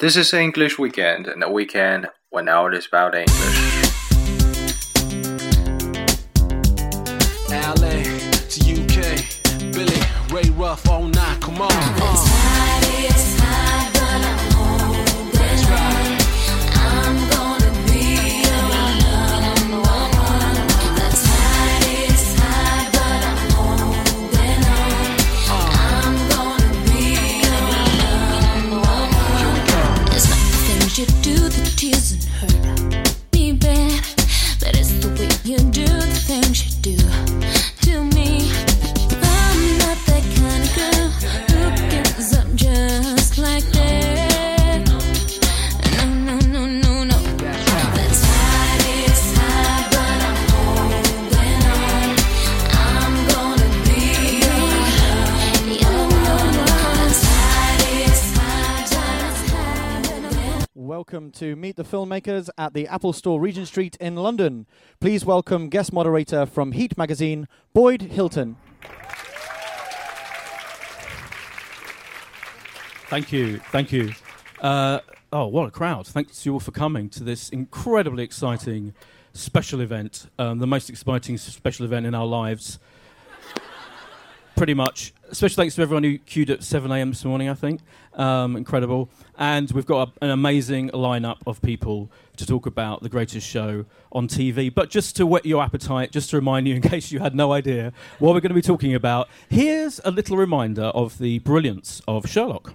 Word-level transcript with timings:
This 0.00 0.16
is 0.16 0.32
English 0.32 0.78
Weekend, 0.78 1.26
and 1.26 1.44
a 1.44 1.50
weekend 1.50 2.08
when 2.30 2.48
out 2.48 2.72
is 2.72 2.86
about 2.86 3.14
English. 3.14 3.69
Filmmakers 61.90 62.48
at 62.56 62.72
the 62.72 62.86
Apple 62.86 63.12
Store, 63.12 63.40
Regent 63.40 63.66
Street 63.66 63.96
in 64.00 64.14
London. 64.14 64.66
Please 65.00 65.24
welcome 65.24 65.68
guest 65.68 65.92
moderator 65.92 66.46
from 66.46 66.72
Heat 66.72 66.96
Magazine, 66.96 67.48
Boyd 67.74 68.02
Hilton. 68.02 68.56
Thank 73.08 73.32
you, 73.32 73.58
thank 73.72 73.90
you. 73.90 74.12
Uh, 74.60 75.00
oh, 75.32 75.48
what 75.48 75.66
a 75.66 75.70
crowd! 75.72 76.06
Thanks 76.06 76.46
you 76.46 76.52
all 76.52 76.60
for 76.60 76.70
coming 76.70 77.08
to 77.10 77.24
this 77.24 77.48
incredibly 77.48 78.22
exciting 78.22 78.94
special 79.32 79.80
event, 79.80 80.28
um, 80.38 80.60
the 80.60 80.66
most 80.66 80.88
exciting 80.88 81.36
special 81.38 81.84
event 81.84 82.06
in 82.06 82.14
our 82.14 82.26
lives. 82.26 82.78
Pretty 84.56 84.74
much. 84.74 85.12
Special 85.32 85.54
thanks 85.54 85.76
to 85.76 85.82
everyone 85.82 86.02
who 86.02 86.18
queued 86.18 86.50
at 86.50 86.64
7 86.64 86.90
a.m. 86.90 87.10
this 87.10 87.24
morning. 87.24 87.48
I 87.48 87.54
think 87.54 87.80
um, 88.14 88.56
incredible, 88.56 89.08
and 89.38 89.70
we've 89.70 89.86
got 89.86 90.08
a, 90.08 90.24
an 90.24 90.30
amazing 90.30 90.90
lineup 90.90 91.36
of 91.46 91.62
people 91.62 92.10
to 92.36 92.44
talk 92.44 92.66
about 92.66 93.02
the 93.02 93.08
greatest 93.08 93.46
show 93.46 93.84
on 94.10 94.26
TV. 94.26 94.74
But 94.74 94.90
just 94.90 95.14
to 95.16 95.26
whet 95.26 95.46
your 95.46 95.62
appetite, 95.62 96.10
just 96.10 96.30
to 96.30 96.36
remind 96.36 96.66
you, 96.66 96.74
in 96.74 96.82
case 96.94 97.12
you 97.12 97.20
had 97.20 97.36
no 97.36 97.52
idea 97.52 97.92
what 98.18 98.34
we're 98.34 98.40
going 98.40 98.50
to 98.50 98.54
be 98.54 98.62
talking 98.62 98.92
about, 98.92 99.28
here's 99.48 100.00
a 100.04 100.10
little 100.10 100.36
reminder 100.36 100.86
of 100.86 101.18
the 101.18 101.38
brilliance 101.40 102.02
of 102.08 102.28
Sherlock. 102.28 102.74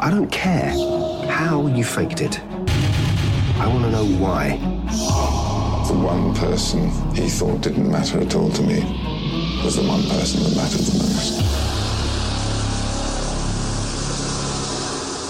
I 0.00 0.10
don't 0.10 0.30
care 0.30 0.70
how 1.30 1.66
you 1.68 1.84
faked 1.84 2.20
it. 2.20 2.38
I 3.60 3.66
want 3.66 3.84
to 3.84 3.90
know 3.90 4.04
why. 4.04 4.58
The 5.88 5.94
one 5.94 6.34
person 6.34 6.90
he 7.14 7.30
thought 7.30 7.62
didn't 7.62 7.90
matter 7.90 8.20
at 8.20 8.34
all 8.34 8.50
to 8.50 8.62
me 8.62 8.80
was 9.64 9.76
the 9.76 9.88
one 9.88 10.02
person 10.02 10.42
that 10.42 10.54
mattered 10.54 10.82
the 10.82 10.98
most. 10.98 11.40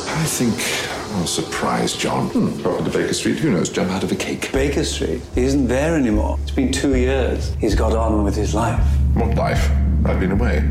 I 0.09 0.25
think 0.25 1.15
I'll 1.15 1.29
surprise 1.29 1.95
John. 1.97 2.29
Hmm. 2.31 2.67
Over 2.67 2.91
to 2.91 2.99
Baker 2.99 3.15
Street, 3.15 3.39
who 3.39 3.53
knows? 3.53 3.71
Jump 3.71 3.93
out 3.93 4.03
of 4.03 4.11
a 4.11 4.17
cake. 4.17 4.51
Baker 4.53 4.83
Street. 4.83 5.21
He 5.37 5.45
isn't 5.45 5.69
there 5.69 5.97
anymore. 5.97 6.41
It's 6.43 6.51
been 6.51 6.73
two 6.73 6.97
years. 6.97 7.55
He's 7.61 7.77
got 7.77 7.93
on 7.93 8.25
with 8.25 8.35
his 8.35 8.53
life. 8.53 8.85
What 9.15 9.37
life? 9.37 9.71
I've 10.05 10.19
been 10.19 10.33
away. 10.33 10.69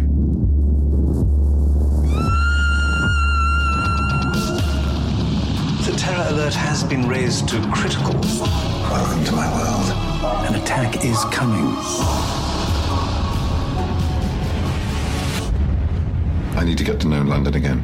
Terror 6.07 6.29
alert 6.29 6.53
has 6.53 6.85
been 6.85 7.06
raised 7.06 7.50
to 7.50 7.59
critical. 7.69 8.13
Welcome 8.13 9.25
to 9.25 9.34
my 9.34 9.47
world. 9.57 9.88
An 10.47 10.56
attack 10.56 11.03
is 11.03 11.22
coming. 11.35 11.68
I 16.56 16.63
need 16.63 16.78
to 16.78 16.85
get 16.85 17.01
to 17.01 17.09
know 17.09 17.22
London 17.23 17.56
again. 17.56 17.81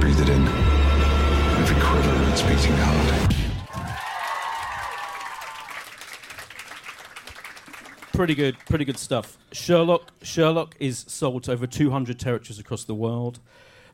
Breathe 0.00 0.20
it 0.20 0.28
in. 0.28 0.44
Every 1.62 1.80
quiver 1.80 2.10
of 2.10 2.32
its 2.32 2.42
beating 2.42 2.76
heart. 2.76 3.34
pretty 8.12 8.34
good, 8.34 8.56
pretty 8.68 8.84
good 8.84 8.98
stuff. 8.98 9.38
Sherlock, 9.52 10.10
Sherlock 10.22 10.74
is 10.80 11.04
sold 11.06 11.44
to 11.44 11.52
over 11.52 11.68
200 11.68 12.18
territories 12.18 12.58
across 12.58 12.82
the 12.82 12.94
world. 12.96 13.38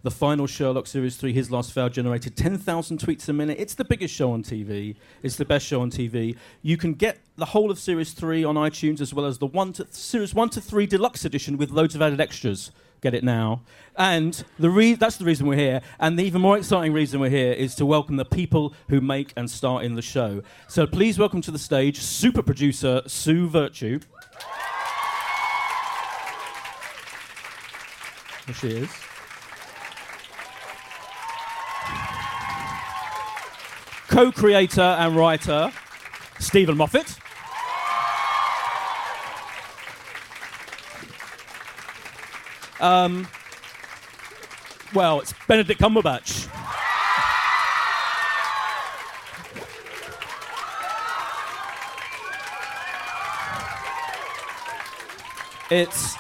The 0.04 0.10
final 0.10 0.46
Sherlock 0.46 0.86
Series 0.86 1.16
3, 1.16 1.32
His 1.32 1.50
Last 1.50 1.72
Vow, 1.72 1.88
generated 1.88 2.36
10,000 2.36 2.98
tweets 2.98 3.26
a 3.30 3.32
minute. 3.32 3.56
It's 3.58 3.72
the 3.72 3.86
biggest 3.86 4.14
show 4.14 4.32
on 4.32 4.42
TV. 4.42 4.96
It's 5.22 5.36
the 5.36 5.46
best 5.46 5.64
show 5.64 5.80
on 5.80 5.90
TV. 5.90 6.36
You 6.60 6.76
can 6.76 6.92
get 6.92 7.20
the 7.36 7.46
whole 7.46 7.70
of 7.70 7.78
Series 7.78 8.12
3 8.12 8.44
on 8.44 8.56
iTunes 8.56 9.00
as 9.00 9.14
well 9.14 9.24
as 9.24 9.38
the 9.38 9.46
one 9.46 9.72
to, 9.72 9.86
Series 9.90 10.34
1 10.34 10.50
to 10.50 10.60
3 10.60 10.84
Deluxe 10.84 11.24
Edition 11.24 11.56
with 11.56 11.70
loads 11.70 11.94
of 11.94 12.02
added 12.02 12.20
extras. 12.20 12.70
Get 13.00 13.14
it 13.14 13.24
now. 13.24 13.62
And 13.96 14.44
the 14.58 14.68
re- 14.68 14.92
that's 14.92 15.16
the 15.16 15.24
reason 15.24 15.46
we're 15.46 15.56
here. 15.56 15.80
And 15.98 16.18
the 16.18 16.24
even 16.24 16.42
more 16.42 16.58
exciting 16.58 16.92
reason 16.92 17.18
we're 17.18 17.30
here 17.30 17.54
is 17.54 17.74
to 17.76 17.86
welcome 17.86 18.16
the 18.16 18.26
people 18.26 18.74
who 18.90 19.00
make 19.00 19.32
and 19.38 19.50
star 19.50 19.82
in 19.82 19.94
the 19.94 20.02
show. 20.02 20.42
So 20.68 20.86
please 20.86 21.18
welcome 21.18 21.40
to 21.40 21.50
the 21.50 21.58
stage 21.58 21.98
super 22.00 22.42
producer 22.42 23.00
Sue 23.06 23.48
Virtue. 23.48 24.00
There 28.46 28.54
she 28.54 28.68
is. 28.68 28.90
Co 34.14 34.30
creator 34.30 34.80
and 34.80 35.16
writer 35.16 35.72
Steven 36.38 36.76
Moffat. 36.76 37.18
Um, 42.80 43.26
well, 44.94 45.18
it's 45.18 45.34
Benedict 45.48 45.80
Cumberbatch. 45.80 46.48
It's. 55.72 56.14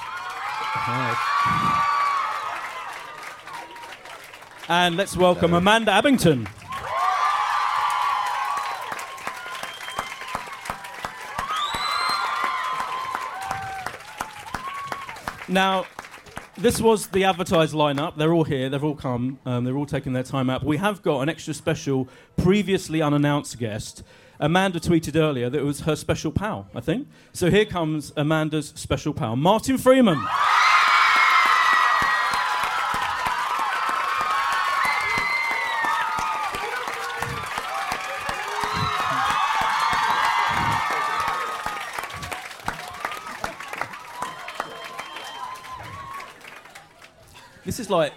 And 4.68 4.96
let's 4.96 5.16
welcome 5.16 5.54
Amanda 5.54 5.92
Abbington. 5.92 6.48
Now, 15.54 15.86
this 16.56 16.80
was 16.80 17.06
the 17.06 17.22
advertised 17.22 17.74
lineup. 17.74 18.16
They're 18.16 18.32
all 18.32 18.42
here. 18.42 18.68
They've 18.68 18.82
all 18.82 18.96
come. 18.96 19.38
Um, 19.46 19.62
they're 19.62 19.76
all 19.76 19.86
taking 19.86 20.12
their 20.12 20.24
time 20.24 20.50
out. 20.50 20.62
But 20.62 20.66
we 20.66 20.78
have 20.78 21.00
got 21.00 21.20
an 21.20 21.28
extra 21.28 21.54
special, 21.54 22.08
previously 22.36 23.00
unannounced 23.00 23.56
guest. 23.60 24.02
Amanda 24.40 24.80
tweeted 24.80 25.14
earlier 25.14 25.48
that 25.48 25.56
it 25.56 25.64
was 25.64 25.82
her 25.82 25.94
special 25.94 26.32
pal, 26.32 26.66
I 26.74 26.80
think. 26.80 27.06
So 27.32 27.50
here 27.50 27.64
comes 27.64 28.12
Amanda's 28.16 28.72
special 28.74 29.14
pal, 29.14 29.36
Martin 29.36 29.78
Freeman. 29.78 30.20
This 47.74 47.86
is 47.86 47.90
like 47.90 48.12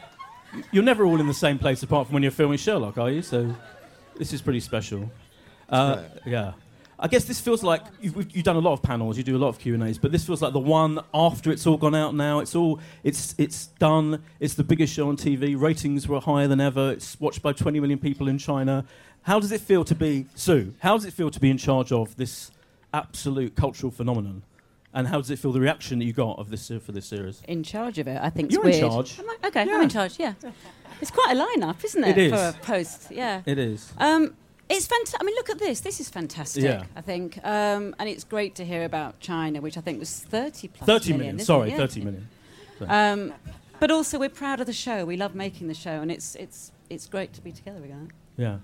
you're 0.72 0.84
never 0.84 1.04
all 1.04 1.20
in 1.20 1.26
the 1.26 1.34
same 1.34 1.58
place 1.58 1.82
apart 1.82 2.06
from 2.06 2.14
when 2.14 2.22
you're 2.22 2.32
filming 2.32 2.60
Sherlock, 2.60 3.00
are 3.00 3.10
you? 3.10 3.24
So 3.24 3.56
this 4.16 4.32
is 4.32 4.40
pretty 4.40 4.60
special. 4.60 5.10
Uh, 5.68 6.04
yeah. 6.28 6.54
I 7.00 7.08
guess 7.08 7.24
this 7.24 7.40
feels 7.40 7.64
like 7.64 7.82
you've, 8.00 8.16
you've 8.36 8.46
done 8.46 8.58
a 8.58 8.60
lot 8.60 8.74
of 8.74 8.84
panels, 8.84 9.18
you 9.18 9.24
do 9.24 9.36
a 9.36 9.40
lot 9.40 9.48
of 9.48 9.58
Q 9.58 9.74
and 9.74 9.82
A's, 9.82 9.98
but 9.98 10.12
this 10.12 10.24
feels 10.24 10.44
like 10.44 10.54
the 10.54 10.60
one 10.60 11.00
after 11.12 11.50
it's 11.50 11.66
all 11.66 11.78
gone 11.78 11.96
out 11.96 12.14
now. 12.14 12.38
It's 12.38 12.54
all 12.54 12.80
it's 13.04 13.34
it's 13.40 13.66
done. 13.80 14.22
It's 14.40 14.54
the 14.54 14.64
biggest 14.64 14.94
show 14.94 15.10
on 15.10 15.18
TV. 15.18 15.60
Ratings 15.60 16.08
were 16.08 16.20
higher 16.20 16.48
than 16.48 16.62
ever. 16.62 16.92
It's 16.92 17.20
watched 17.20 17.42
by 17.42 17.52
20 17.52 17.80
million 17.80 17.98
people 17.98 18.28
in 18.28 18.38
China. 18.38 18.86
How 19.24 19.40
does 19.40 19.52
it 19.52 19.62
feel 19.62 19.84
to 19.86 19.96
be 19.96 20.28
Sue? 20.36 20.76
How 20.82 20.98
does 20.98 21.06
it 21.06 21.14
feel 21.14 21.32
to 21.32 21.40
be 21.40 21.50
in 21.50 21.58
charge 21.58 21.92
of 21.92 22.16
this 22.16 22.52
absolute 22.94 23.56
cultural 23.56 23.92
phenomenon? 23.92 24.44
And 24.98 25.08
how 25.08 25.18
does 25.18 25.30
it 25.30 25.38
feel 25.38 25.52
the 25.52 25.60
reaction 25.60 26.00
that 26.00 26.06
you 26.06 26.14
got 26.14 26.40
of 26.40 26.50
this 26.50 26.72
uh, 26.72 26.80
for 26.80 26.92
this 26.92 27.06
series? 27.06 27.44
In 27.48 27.62
charge 27.62 28.00
of 28.00 28.08
it, 28.08 28.20
I 28.20 28.32
think 28.32 28.52
You're 28.52 28.68
it's 28.68 28.78
in 28.80 28.84
weird. 28.84 28.94
charge. 28.94 29.20
Am 29.20 29.30
I- 29.30 29.48
okay, 29.50 29.66
Yeah. 29.68 29.76
I'm 29.76 29.82
in 29.84 29.90
charge. 29.90 30.16
Yeah, 30.18 30.34
it's 31.00 31.12
quite 31.12 31.38
a 31.38 31.40
lineup, 31.40 31.84
isn't 31.86 32.04
it? 32.04 32.18
It 32.18 32.24
is. 32.26 32.32
for 32.32 32.40
a 32.50 32.54
post. 32.64 33.12
Yeah, 33.12 33.44
It 33.46 33.60
is. 33.60 33.94
Um, 34.00 34.34
it's 34.68 34.88
fantastic. 34.88 35.22
I 35.22 35.24
mean, 35.24 35.36
look 35.36 35.52
at 35.52 35.60
this. 35.60 35.82
This 35.82 36.00
is 36.00 36.10
fantastic. 36.10 36.64
Yeah. 36.64 36.86
I 36.96 37.02
think, 37.02 37.38
um, 37.44 37.96
and 38.00 38.10
it's 38.10 38.24
great 38.24 38.56
to 38.56 38.66
hear 38.66 38.86
about 38.86 39.20
China, 39.20 39.62
which 39.62 39.78
I 39.78 39.82
think 39.82 40.00
was 40.00 40.12
thirty 40.20 40.68
plus. 40.68 40.88
30 40.88 41.14
million, 41.14 41.36
isn't 41.36 41.46
Sorry, 41.46 41.70
it? 41.70 41.74
Yeah. 41.74 41.78
30 41.78 42.02
million. 42.02 42.28
Um, 42.88 43.34
but 43.80 43.92
also, 43.92 44.18
we're 44.20 44.30
proud 44.30 44.60
of 44.60 44.66
the 44.68 44.74
show. 44.74 45.06
We 45.06 45.18
love 45.18 45.36
making 45.36 45.68
the 45.68 45.74
show, 45.76 46.02
and 46.02 46.12
it's 46.12 46.34
it's 46.36 46.72
it's 46.90 47.06
great 47.06 47.34
to 47.34 47.42
be 47.42 47.52
together 47.52 47.84
again. 47.84 48.12
Yeah. 48.36 48.58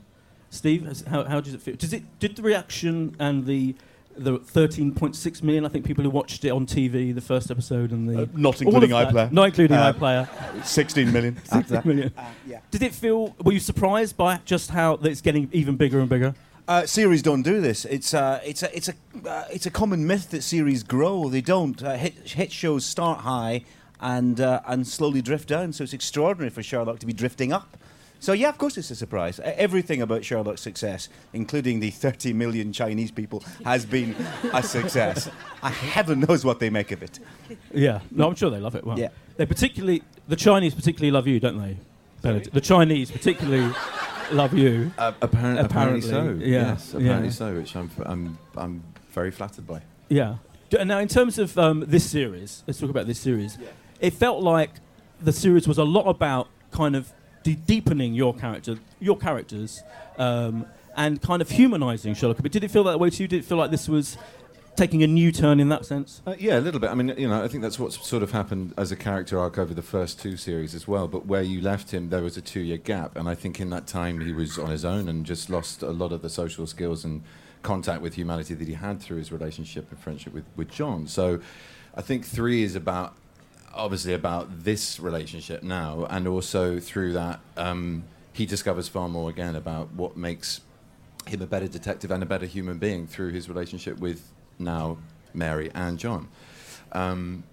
Steve, 0.49 0.85
has, 0.85 1.01
how, 1.01 1.23
how 1.25 1.41
does 1.41 1.53
it 1.55 1.61
feel? 1.61 1.75
Does 1.75 1.93
it 1.93 2.03
did 2.19 2.35
the 2.35 2.41
reaction 2.43 3.15
and 3.19 3.45
the 3.45 3.75
the 4.17 4.39
13.6 4.39 5.43
million, 5.43 5.65
I 5.65 5.69
think 5.69 5.85
people 5.85 6.03
who 6.03 6.09
watched 6.09 6.43
it 6.45 6.49
on 6.49 6.65
TV, 6.65 7.13
the 7.13 7.21
first 7.21 7.49
episode 7.51 7.91
and 7.91 8.07
the 8.07 8.23
Uh, 8.23 8.25
not 8.33 8.61
including 8.61 8.91
iPlayer. 8.91 9.31
not 9.31 9.45
including 9.45 9.77
Uh, 9.77 9.93
iPlayer, 9.93 10.65
16 10.65 11.11
million. 11.11 11.37
16 11.45 11.81
million. 11.85 12.11
yeah. 12.47 12.59
Did 12.71 12.83
it 12.83 12.93
feel? 12.93 13.35
Were 13.43 13.53
you 13.53 13.59
surprised 13.59 14.15
by 14.17 14.39
just 14.45 14.71
how 14.71 14.95
that 14.97 15.09
it's 15.11 15.21
getting 15.21 15.49
even 15.51 15.75
bigger 15.75 15.99
and 15.99 16.09
bigger? 16.09 16.35
Uh, 16.67 16.85
series 16.85 17.21
don't 17.21 17.41
do 17.41 17.59
this. 17.59 17.83
It's 17.85 18.13
uh, 18.13 18.39
it's 18.45 18.63
a 18.63 18.75
it's 18.75 18.87
a 18.89 18.93
uh, 19.29 19.43
it's 19.51 19.65
a 19.65 19.71
common 19.71 20.07
myth 20.07 20.29
that 20.31 20.43
series 20.43 20.81
grow. 20.83 21.27
They 21.29 21.41
don't. 21.41 21.81
Uh, 21.83 21.95
hit 21.97 22.13
hit 22.29 22.51
shows 22.53 22.85
start 22.85 23.19
high 23.21 23.65
and 23.99 24.39
uh, 24.39 24.61
and 24.65 24.87
slowly 24.87 25.21
drift 25.21 25.49
down. 25.49 25.73
So 25.73 25.83
it's 25.83 25.91
extraordinary 25.93 26.49
for 26.49 26.63
Sherlock 26.63 26.99
to 26.99 27.05
be 27.05 27.13
drifting 27.13 27.51
up. 27.51 27.75
So 28.23 28.31
yeah, 28.31 28.47
of 28.47 28.57
course 28.57 28.77
it's 28.77 28.89
a 28.89 28.95
surprise. 28.95 29.41
Everything 29.43 30.01
about 30.01 30.23
Sherlock's 30.23 30.61
success, 30.61 31.09
including 31.33 31.81
the 31.81 31.89
30 31.89 32.31
million 32.31 32.71
Chinese 32.71 33.11
people, 33.11 33.43
has 33.65 33.85
been 33.85 34.15
a 34.53 34.63
success. 34.63 35.29
I 35.61 35.69
heaven 35.71 36.21
knows 36.21 36.45
what 36.45 36.61
they 36.61 36.69
make 36.69 36.91
of 36.93 37.03
it. 37.03 37.19
Yeah, 37.73 37.99
no, 38.11 38.29
I'm 38.29 38.35
sure 38.35 38.49
they 38.49 38.61
love 38.61 38.75
it. 38.75 38.85
Well, 38.85 38.97
Yeah. 38.97 39.09
they 39.35 39.45
particularly 39.45 40.03
the 40.29 40.37
Chinese 40.37 40.73
particularly 40.73 41.11
love 41.11 41.27
you, 41.27 41.41
don't 41.41 41.59
they? 41.59 41.75
Benedict? 42.21 42.53
The 42.53 42.61
Chinese 42.61 43.11
particularly 43.11 43.73
love 44.31 44.53
you. 44.53 44.93
Uh, 44.97 45.11
apparent, 45.21 45.59
apparently, 45.59 46.07
Apparently, 46.09 46.45
so. 46.45 46.49
yeah, 46.49 46.67
Yes, 46.69 46.93
apparently 46.93 47.27
yeah. 47.27 47.33
so, 47.33 47.53
which 47.55 47.75
I'm, 47.75 47.91
f- 47.97 48.05
I'm, 48.05 48.37
I'm 48.55 48.83
very 49.11 49.31
flattered 49.31 49.67
by. 49.67 49.81
Yeah. 50.07 50.37
D- 50.69 50.81
now, 50.85 50.99
in 50.99 51.09
terms 51.09 51.37
of 51.39 51.57
um, 51.57 51.83
this 51.85 52.09
series, 52.09 52.63
let's 52.67 52.79
talk 52.79 52.89
about 52.89 53.05
this 53.05 53.19
series. 53.19 53.57
Yeah. 53.61 53.67
It 53.99 54.13
felt 54.13 54.41
like 54.41 54.69
the 55.21 55.33
series 55.33 55.67
was 55.67 55.77
a 55.77 55.83
lot 55.83 56.05
about 56.07 56.47
kind 56.71 56.95
of 56.95 57.11
de- 57.43 57.55
deepening 57.55 58.13
your 58.13 58.33
character, 58.33 58.77
your 58.99 59.17
characters, 59.17 59.83
um, 60.17 60.65
and 60.95 61.21
kind 61.21 61.41
of 61.41 61.49
humanizing 61.49 62.13
Sherlock. 62.13 62.37
But 62.41 62.51
did 62.51 62.63
it 62.63 62.71
feel 62.71 62.83
that 62.85 62.99
way 62.99 63.09
to 63.09 63.23
you? 63.23 63.27
Did 63.27 63.39
it 63.39 63.45
feel 63.45 63.57
like 63.57 63.71
this 63.71 63.87
was 63.87 64.17
taking 64.75 65.03
a 65.03 65.07
new 65.07 65.31
turn 65.31 65.59
in 65.59 65.69
that 65.69 65.85
sense? 65.85 66.21
Uh, 66.25 66.35
yeah, 66.39 66.57
a 66.57 66.61
little 66.61 66.79
bit. 66.79 66.89
I 66.89 66.95
mean, 66.95 67.13
you 67.17 67.27
know, 67.27 67.43
I 67.43 67.47
think 67.47 67.61
that's 67.61 67.77
what's 67.77 68.05
sort 68.05 68.23
of 68.23 68.31
happened 68.31 68.73
as 68.77 68.91
a 68.91 68.95
character 68.95 69.39
arc 69.39 69.57
over 69.57 69.73
the 69.73 69.83
first 69.83 70.19
two 70.19 70.37
series 70.37 70.73
as 70.73 70.87
well. 70.87 71.07
But 71.07 71.25
where 71.25 71.41
you 71.43 71.61
left 71.61 71.91
him, 71.91 72.09
there 72.09 72.23
was 72.23 72.37
a 72.37 72.41
two-year 72.41 72.77
gap, 72.77 73.15
and 73.15 73.27
I 73.29 73.35
think 73.35 73.59
in 73.59 73.69
that 73.71 73.87
time 73.87 74.21
he 74.21 74.33
was 74.33 74.57
on 74.57 74.69
his 74.69 74.85
own 74.85 75.07
and 75.09 75.25
just 75.25 75.49
lost 75.49 75.83
a 75.83 75.91
lot 75.91 76.11
of 76.11 76.21
the 76.21 76.29
social 76.29 76.65
skills 76.65 77.03
and 77.03 77.23
contact 77.61 78.01
with 78.01 78.15
humanity 78.15 78.53
that 78.53 78.67
he 78.67 78.73
had 78.73 78.99
through 79.01 79.17
his 79.17 79.31
relationship 79.31 79.89
and 79.89 79.99
friendship 79.99 80.33
with, 80.33 80.45
with 80.55 80.69
John. 80.69 81.07
So, 81.07 81.39
I 81.95 82.01
think 82.01 82.25
three 82.25 82.63
is 82.63 82.75
about 82.75 83.15
obviously 83.73 84.13
about 84.13 84.63
this 84.63 84.99
relationship 84.99 85.63
now, 85.63 86.05
and 86.09 86.27
also 86.27 86.79
through 86.79 87.13
that 87.13 87.39
um, 87.57 88.03
he 88.33 88.45
discovers 88.45 88.87
far 88.87 89.09
more 89.09 89.29
again 89.29 89.55
about 89.55 89.93
what 89.93 90.17
makes 90.17 90.61
him 91.27 91.41
a 91.41 91.47
better 91.47 91.67
detective 91.67 92.11
and 92.11 92.21
a 92.21 92.25
better 92.25 92.45
human 92.45 92.77
being 92.77 93.07
through 93.07 93.31
his 93.31 93.47
relationship 93.47 93.97
with 93.99 94.31
now 94.59 94.97
Mary 95.33 95.71
and 95.73 95.97
John. 95.97 96.27
Um, 96.91 97.43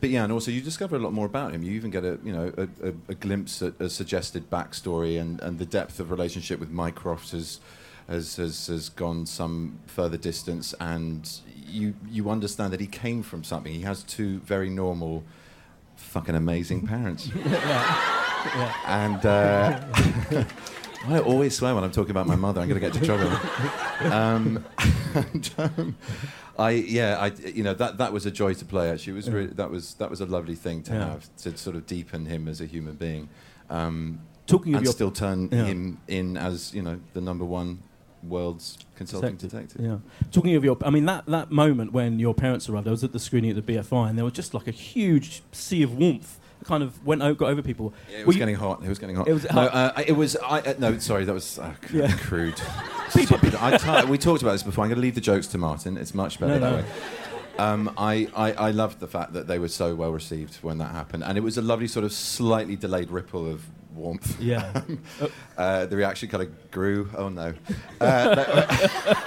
but 0.00 0.10
yeah, 0.10 0.24
and 0.24 0.32
also 0.32 0.50
you 0.50 0.60
discover 0.60 0.96
a 0.96 0.98
lot 0.98 1.12
more 1.12 1.24
about 1.24 1.52
him. 1.52 1.62
You 1.62 1.72
even 1.72 1.90
get 1.90 2.04
a 2.04 2.18
you 2.22 2.32
know 2.32 2.52
a, 2.58 2.88
a, 2.88 2.92
a 3.08 3.14
glimpse 3.14 3.62
at 3.62 3.80
a 3.80 3.88
suggested 3.88 4.50
backstory 4.50 5.18
and, 5.18 5.40
and 5.40 5.58
the 5.58 5.64
depth 5.64 5.98
of 5.98 6.10
relationship 6.10 6.60
with 6.60 6.70
Mycroft 6.70 7.30
has, 7.30 7.60
has 8.06 8.36
has 8.36 8.66
has 8.66 8.88
gone 8.90 9.24
some 9.24 9.78
further 9.86 10.18
distance, 10.18 10.74
and 10.78 11.40
you 11.66 11.94
you 12.10 12.28
understand 12.28 12.72
that 12.74 12.80
he 12.80 12.86
came 12.86 13.22
from 13.22 13.44
something. 13.44 13.72
He 13.72 13.80
has 13.82 14.02
two 14.02 14.40
very 14.40 14.68
normal, 14.68 15.24
fucking 15.96 16.34
amazing 16.34 16.86
parents. 16.86 17.30
And 18.86 19.24
uh, 19.24 19.80
I 21.08 21.18
always 21.20 21.56
swear 21.56 21.74
when 21.74 21.82
I'm 21.82 21.90
talking 21.90 22.10
about 22.10 22.26
my 22.26 22.36
mother, 22.36 22.60
I'm 22.60 22.68
going 22.68 22.78
to 22.78 22.86
get 22.86 22.94
into 22.94 23.06
trouble. 23.06 23.34
um, 24.12 24.62
and, 25.14 25.50
um, 25.56 25.96
I 26.58 26.70
yeah, 26.72 27.16
I 27.18 27.26
you 27.48 27.62
know 27.62 27.72
that 27.74 27.96
that 27.98 28.12
was 28.12 28.26
a 28.26 28.30
joy 28.30 28.52
to 28.54 28.64
play. 28.66 28.90
Actually, 28.90 29.14
it 29.14 29.16
was 29.16 29.30
really, 29.30 29.46
that 29.54 29.70
was 29.70 29.94
that 29.94 30.10
was 30.10 30.20
a 30.20 30.26
lovely 30.26 30.54
thing 30.54 30.82
to 30.84 30.92
Yeah. 30.92 31.08
have 31.12 31.36
to 31.38 31.56
sort 31.56 31.74
of 31.74 31.86
deepen 31.86 32.26
him 32.26 32.46
as 32.48 32.60
a 32.60 32.66
human 32.66 32.96
being. 32.96 33.28
Um, 33.70 34.20
Talking 34.46 34.74
of 34.74 34.78
and 34.78 34.84
your- 34.84 34.92
still 34.92 35.10
turn 35.10 35.48
Yeah. 35.50 35.64
him 35.64 36.00
in 36.06 36.36
as 36.36 36.74
you 36.74 36.82
know 36.82 37.00
the 37.14 37.20
number 37.22 37.46
one 37.46 37.82
world's 38.28 38.78
consulting 38.96 39.36
detective. 39.36 39.80
Yeah. 39.80 39.96
Talking 40.32 40.54
of 40.56 40.64
your, 40.64 40.76
I 40.84 40.90
mean 40.90 41.04
that 41.06 41.26
that 41.26 41.50
moment 41.50 41.92
when 41.92 42.18
your 42.18 42.34
parents 42.34 42.68
arrived, 42.68 42.88
I 42.88 42.90
was 42.90 43.04
at 43.04 43.12
the 43.12 43.18
screening 43.18 43.56
at 43.56 43.64
the 43.66 43.74
BFI, 43.74 44.08
and 44.08 44.18
there 44.18 44.24
was 44.24 44.34
just 44.34 44.54
like 44.54 44.66
a 44.68 44.72
huge 44.72 45.42
sea 45.52 45.82
of 45.82 45.96
warmth. 45.96 46.40
Kind 46.64 46.82
of 46.82 47.04
went 47.04 47.20
o- 47.22 47.34
got 47.34 47.50
over 47.50 47.60
people. 47.60 47.92
Yeah, 48.10 48.20
it 48.20 48.26
was 48.26 48.36
you- 48.36 48.40
getting 48.40 48.54
hot. 48.54 48.82
It 48.82 48.88
was 48.88 48.98
getting 48.98 49.16
hot. 49.16 49.28
It 49.28 49.34
was 49.34 49.44
no, 49.52 49.62
uh, 49.62 50.02
it 50.06 50.12
was. 50.12 50.34
I, 50.36 50.60
uh, 50.60 50.74
no, 50.78 50.98
sorry, 50.98 51.24
that 51.26 51.34
was 51.34 51.58
uh, 51.58 51.74
Yeah. 51.92 52.16
crude. 52.16 52.58
Stupid. 53.10 53.54
I 53.56 53.76
t- 53.76 54.06
we 54.10 54.16
talked 54.16 54.40
about 54.42 54.52
this 54.52 54.62
before. 54.62 54.82
I'm 54.84 54.88
going 54.90 54.96
to 54.96 55.02
leave 55.02 55.14
the 55.14 55.20
jokes 55.20 55.46
to 55.48 55.58
Martin. 55.58 55.96
It's 55.98 56.14
much 56.14 56.40
better 56.40 56.58
No, 56.58 56.60
that 56.60 56.70
no. 56.70 56.76
way. 56.78 56.84
Um, 57.58 57.92
I, 57.96 58.28
I, 58.34 58.52
I 58.52 58.70
loved 58.72 58.98
the 58.98 59.06
fact 59.06 59.34
that 59.34 59.46
they 59.46 59.58
were 59.60 59.68
so 59.68 59.94
well 59.94 60.10
received 60.10 60.56
when 60.56 60.78
that 60.78 60.90
happened, 60.92 61.22
and 61.22 61.36
it 61.38 61.42
was 61.42 61.56
a 61.58 61.62
lovely 61.62 61.86
sort 61.86 62.04
of 62.04 62.12
slightly 62.12 62.74
delayed 62.76 63.10
ripple 63.10 63.48
of 63.48 63.66
warmth. 63.94 64.40
Yeah. 64.40 64.82
uh, 65.58 65.86
the 65.86 65.96
reaction 65.96 66.28
kind 66.28 66.42
of 66.42 66.70
grew. 66.70 67.08
Oh 67.16 67.28
no. 67.28 67.54
Uh, 68.00 69.14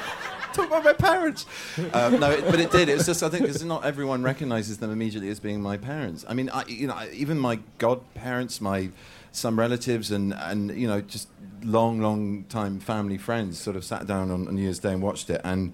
Talk 0.54 0.68
about 0.68 0.84
my 0.84 0.94
parents. 0.94 1.46
Um, 1.94 2.20
no, 2.20 2.32
it, 2.32 2.44
but 2.46 2.60
it 2.60 2.72
did. 2.72 2.90
It 2.90 2.98
was 2.98 3.06
just 3.06 3.22
I 3.22 3.30
think 3.30 3.44
because 3.44 3.64
not 3.64 3.86
everyone 3.86 4.24
recognises 4.24 4.78
them 4.80 4.92
immediately 4.92 5.30
as 5.30 5.40
being 5.40 5.62
my 5.62 5.78
parents. 5.78 6.26
I 6.28 6.34
mean, 6.34 6.50
I, 6.50 6.66
you 6.66 6.88
know, 6.88 6.96
I, 6.96 7.10
even 7.14 7.38
my 7.38 7.60
godparents, 7.78 8.60
my 8.60 8.90
some 9.32 9.60
relatives, 9.60 10.12
and 10.12 10.34
and 10.34 10.76
you 10.76 10.88
know, 10.88 11.02
just 11.02 11.28
long, 11.62 12.02
long 12.02 12.46
time 12.46 12.80
family 12.80 13.20
friends, 13.20 13.60
sort 13.60 13.76
of 13.76 13.84
sat 13.84 14.08
down 14.08 14.32
on, 14.32 14.48
on 14.48 14.56
New 14.56 14.64
Year's 14.64 14.80
Day 14.80 14.94
and 14.94 15.02
watched 15.02 15.30
it, 15.30 15.42
and 15.44 15.74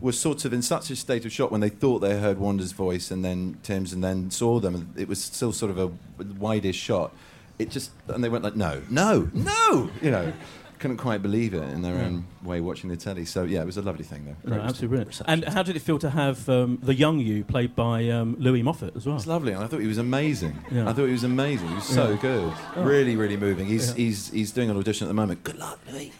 was 0.00 0.18
sort 0.18 0.44
of 0.44 0.52
in 0.52 0.62
such 0.62 0.90
a 0.90 0.96
state 0.96 1.24
of 1.24 1.32
shock 1.32 1.50
when 1.50 1.60
they 1.60 1.68
thought 1.68 2.00
they 2.00 2.18
heard 2.18 2.38
Wanda's 2.38 2.72
voice 2.72 3.10
and 3.10 3.24
then 3.24 3.58
Tim's, 3.62 3.92
and 3.92 4.02
then 4.02 4.30
saw 4.30 4.60
them, 4.60 4.92
it 4.96 5.08
was 5.08 5.22
still 5.22 5.52
sort 5.52 5.70
of 5.70 5.78
a 5.78 5.90
widest 6.38 6.78
shot. 6.78 7.14
It 7.58 7.70
just 7.70 7.90
and 8.08 8.22
they 8.24 8.28
went 8.28 8.42
like, 8.44 8.56
no, 8.56 8.82
no, 8.90 9.28
no, 9.32 9.90
you 10.02 10.10
know. 10.10 10.32
Couldn't 10.80 10.96
quite 10.98 11.22
believe 11.22 11.54
it 11.54 11.62
in 11.72 11.80
their 11.80 11.94
Yeah. 11.94 12.04
own 12.06 12.26
way 12.42 12.60
watching 12.60 12.90
the 12.90 12.96
telly. 12.96 13.24
So 13.24 13.44
yeah, 13.44 13.62
it 13.62 13.64
was 13.64 13.78
a 13.78 13.82
lovely 13.82 14.04
thing 14.04 14.26
though. 14.44 14.56
No, 14.56 14.60
absolutely 14.60 14.88
brilliant. 14.88 15.22
And 15.26 15.44
how 15.44 15.62
did 15.62 15.76
it 15.76 15.78
feel 15.78 15.98
to 16.00 16.10
have 16.10 16.46
um, 16.48 16.78
the 16.82 16.94
young 16.94 17.20
you 17.20 17.42
played 17.44 17.74
by 17.74 18.08
um, 18.10 18.36
Louis 18.38 18.62
Moffat 18.62 18.94
as 18.94 19.06
well? 19.06 19.16
It's 19.16 19.26
lovely, 19.26 19.52
and 19.52 19.64
I 19.64 19.66
thought 19.66 19.80
he 19.80 19.86
was 19.86 19.96
amazing. 19.98 20.58
Yeah. 20.70 20.86
I 20.90 20.92
thought 20.92 21.06
he 21.06 21.12
was 21.12 21.24
amazing. 21.24 21.68
He 21.68 21.74
was 21.76 21.84
so 21.84 22.10
Yeah. 22.10 22.16
good, 22.20 22.52
Oh. 22.76 22.82
really, 22.82 23.16
really 23.16 23.36
moving. 23.38 23.66
He's 23.66 23.90
Yeah. 23.90 23.94
he's 23.96 24.30
he's 24.30 24.50
doing 24.52 24.68
an 24.68 24.76
audition 24.76 25.06
at 25.06 25.08
the 25.08 25.14
moment. 25.14 25.42
Good 25.44 25.58
luck, 25.58 25.78
Louis. 25.90 26.12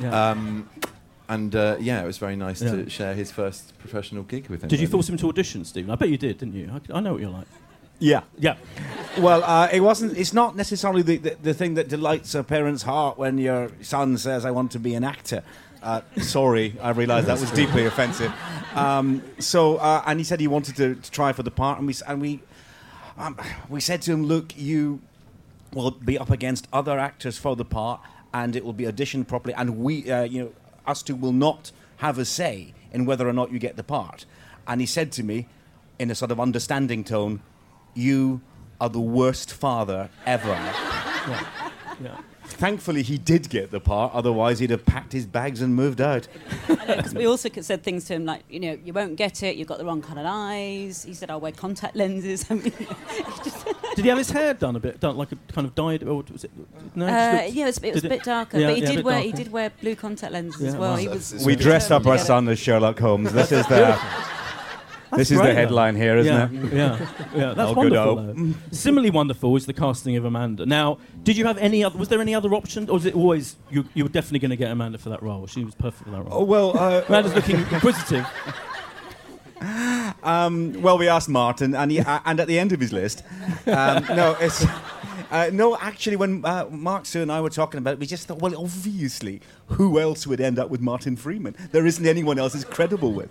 Yeah. 0.00 0.30
Um, 0.30 0.70
and 1.28 1.54
uh, 1.54 1.76
yeah, 1.78 2.00
it 2.02 2.06
was 2.06 2.16
very 2.16 2.36
nice 2.36 2.62
Yeah. 2.62 2.70
to 2.70 2.88
share 2.88 3.14
his 3.14 3.30
first 3.30 3.76
professional 3.78 4.22
gig 4.22 4.48
with 4.48 4.62
him. 4.62 4.68
Did 4.70 4.80
you 4.80 4.86
force 4.86 5.08
him 5.08 5.18
to 5.18 5.28
audition, 5.28 5.64
Stephen? 5.66 5.90
I 5.90 5.96
bet 5.96 6.08
you 6.08 6.16
did, 6.16 6.38
didn't 6.38 6.54
you? 6.54 6.70
I, 6.72 6.96
I 6.96 7.00
know 7.00 7.12
what 7.12 7.20
you're 7.20 7.30
like. 7.30 7.48
Yeah. 7.98 8.22
Yeah. 8.38 8.56
Well, 9.18 9.42
uh, 9.42 9.68
it 9.72 9.80
wasn't. 9.80 10.16
It's 10.16 10.32
not 10.32 10.54
necessarily 10.54 11.02
the, 11.02 11.16
the, 11.16 11.36
the 11.42 11.54
thing 11.54 11.74
that 11.74 11.88
delights 11.88 12.34
a 12.34 12.44
parent's 12.44 12.82
heart 12.82 13.18
when 13.18 13.38
your 13.38 13.70
son 13.82 14.16
says, 14.16 14.44
"I 14.44 14.52
want 14.52 14.70
to 14.72 14.78
be 14.78 14.94
an 14.94 15.04
actor." 15.04 15.42
Uh, 15.82 16.02
sorry, 16.18 16.76
I 16.80 16.90
realised 16.90 17.26
that 17.26 17.40
was 17.40 17.50
deeply 17.52 17.86
offensive. 17.86 18.32
Um, 18.74 19.22
so, 19.38 19.76
uh, 19.76 20.02
and 20.06 20.20
he 20.20 20.24
said 20.24 20.40
he 20.40 20.46
wanted 20.48 20.76
to, 20.76 20.94
to 20.96 21.10
try 21.10 21.32
for 21.32 21.42
the 21.42 21.50
part, 21.50 21.78
and 21.78 21.86
we 21.86 21.94
and 22.06 22.20
we 22.20 22.40
um, 23.16 23.36
we 23.68 23.80
said 23.80 24.02
to 24.02 24.12
him, 24.12 24.26
"Look, 24.26 24.56
you 24.56 25.00
will 25.72 25.90
be 25.90 26.16
up 26.18 26.30
against 26.30 26.68
other 26.72 26.98
actors 26.98 27.38
for 27.38 27.56
the 27.56 27.64
part, 27.64 28.00
and 28.32 28.54
it 28.54 28.64
will 28.64 28.72
be 28.72 28.84
auditioned 28.84 29.26
properly, 29.26 29.54
and 29.54 29.78
we, 29.78 30.10
uh, 30.10 30.22
you 30.22 30.42
know, 30.44 30.52
us 30.86 31.02
two 31.02 31.16
will 31.16 31.32
not 31.32 31.72
have 31.98 32.18
a 32.18 32.24
say 32.24 32.72
in 32.92 33.04
whether 33.04 33.28
or 33.28 33.32
not 33.32 33.50
you 33.50 33.58
get 33.58 33.76
the 33.76 33.84
part." 33.84 34.24
And 34.66 34.80
he 34.80 34.86
said 34.86 35.10
to 35.12 35.22
me, 35.22 35.46
in 35.98 36.10
a 36.10 36.14
sort 36.14 36.30
of 36.30 36.38
understanding 36.38 37.02
tone, 37.02 37.40
"You 37.98 38.40
are 38.80 38.88
the 38.88 39.00
worst 39.00 39.52
father 39.52 40.08
ever." 40.26 40.48
Yeah. 40.50 41.70
Yeah. 42.02 42.16
Thankfully, 42.44 43.02
he 43.02 43.18
did 43.18 43.50
get 43.50 43.70
the 43.70 43.78
part. 43.78 44.14
Otherwise, 44.14 44.58
he'd 44.58 44.70
have 44.70 44.86
packed 44.86 45.12
his 45.12 45.26
bags 45.26 45.60
and 45.60 45.74
moved 45.74 46.00
out. 46.00 46.26
Because 46.66 47.14
we 47.14 47.26
also 47.26 47.50
said 47.60 47.82
things 47.82 48.04
to 48.06 48.14
him 48.14 48.24
like, 48.24 48.42
you 48.48 48.58
know, 48.58 48.78
you 48.82 48.92
won't 48.94 49.16
get 49.16 49.42
it. 49.42 49.56
You've 49.56 49.68
got 49.68 49.76
the 49.78 49.84
wrong 49.84 50.00
kind 50.00 50.18
of 50.18 50.24
eyes. 50.26 51.04
He 51.04 51.12
said, 51.12 51.30
I'll 51.30 51.40
wear 51.40 51.52
contact 51.52 51.94
lenses. 51.94 52.46
I 52.50 52.54
mean, 52.54 52.72
Did 53.94 54.02
he 54.04 54.08
have 54.08 54.16
his 54.18 54.30
hair 54.30 54.54
done 54.54 54.76
a 54.76 54.80
bit, 54.80 54.98
done 54.98 55.18
like 55.18 55.30
a 55.32 55.36
kind 55.52 55.66
of 55.66 55.74
dyed, 55.74 56.02
or 56.04 56.24
was 56.32 56.44
it? 56.44 56.50
No, 56.94 57.06
it 57.06 57.10
uh, 57.10 57.32
looked- 57.42 57.52
yeah, 57.52 57.62
it 57.64 57.66
was, 57.66 57.78
it 57.78 57.94
was 57.94 58.04
a 58.04 58.08
bit 58.08 58.22
darker, 58.24 58.58
Yeah, 58.58 58.68
but 58.68 58.76
he 58.76 58.82
yeah, 58.82 58.88
did 58.88 58.96
bit 58.96 59.04
wear 59.04 59.20
he 59.20 59.32
did 59.32 59.52
wear 59.52 59.70
blue 59.82 59.94
contact 59.94 60.32
lenses 60.32 60.62
as 60.62 60.76
well. 60.76 60.92
wow. 60.92 60.96
He 60.96 61.08
was 61.08 61.44
We 61.44 61.54
dressed 61.54 61.92
up 61.92 62.06
our 62.06 62.18
son 62.18 62.48
as 62.48 62.58
Sherlock 62.58 62.98
Holmes. 62.98 63.32
This 63.32 63.52
is 63.52 63.66
the. 63.66 63.98
I 65.10 65.16
This 65.16 65.30
is 65.30 65.38
the 65.38 65.42
great, 65.44 65.54
though. 65.54 65.60
headline 65.60 65.96
here, 65.96 66.16
isn't 66.18 66.32
yeah, 66.32 66.66
it? 66.66 66.72
Yeah, 66.72 66.98
yeah, 67.34 67.54
that's 67.54 67.70
Oh, 67.70 67.74
good 67.74 67.92
wonderful. 67.92 68.22
hope. 68.52 68.56
Similarly 68.72 69.10
wonderful 69.10 69.56
is 69.56 69.64
the 69.66 69.72
casting 69.72 70.16
of 70.16 70.24
Amanda. 70.26 70.66
Now, 70.66 70.98
did 71.22 71.36
you 71.38 71.46
have 71.46 71.56
any 71.58 71.82
other? 71.82 71.98
Was 71.98 72.08
there 72.08 72.20
any 72.20 72.34
other 72.34 72.52
option, 72.54 72.88
or 72.90 72.94
was 72.94 73.06
it 73.06 73.14
always 73.14 73.56
you? 73.70 73.86
You 73.94 74.04
were 74.04 74.10
definitely 74.10 74.40
going 74.40 74.50
to 74.50 74.56
get 74.56 74.70
Amanda 74.70 74.98
for 74.98 75.08
that 75.08 75.22
role. 75.22 75.46
She 75.46 75.64
was 75.64 75.74
perfect 75.74 76.04
for 76.04 76.10
that 76.10 76.22
role. 76.24 76.28
Oh, 76.42 76.44
well, 76.44 76.76
uh, 76.78 77.02
Amanda's 77.08 77.34
looking 77.34 77.56
inquisitive. 77.72 78.26
Um, 80.22 80.80
well, 80.82 80.98
we 80.98 81.08
asked 81.08 81.28
Martin, 81.28 81.74
and 81.74 81.90
he, 81.90 81.98
uh, 82.00 82.20
and 82.24 82.38
at 82.38 82.46
the 82.46 82.58
end 82.60 82.70
of 82.72 82.78
his 82.78 82.92
list, 82.92 83.24
um, 83.66 84.04
no, 84.14 84.36
it's. 84.40 84.64
Uh, 85.30 85.50
no, 85.52 85.76
actually, 85.76 86.16
when 86.16 86.44
uh, 86.44 86.66
Mark, 86.70 87.06
Sue, 87.06 87.22
and 87.22 87.30
I 87.30 87.40
were 87.40 87.50
talking 87.50 87.78
about 87.78 87.94
it, 87.94 87.98
we 88.00 88.06
just 88.06 88.26
thought, 88.26 88.38
well, 88.40 88.56
obviously, 88.56 89.40
who 89.66 90.00
else 90.00 90.26
would 90.26 90.40
end 90.40 90.58
up 90.58 90.70
with 90.70 90.80
Martin 90.80 91.16
Freeman? 91.16 91.54
There 91.72 91.86
isn't 91.86 92.06
anyone 92.06 92.38
else 92.38 92.54
as 92.54 92.64
credible 92.64 93.12
with. 93.12 93.30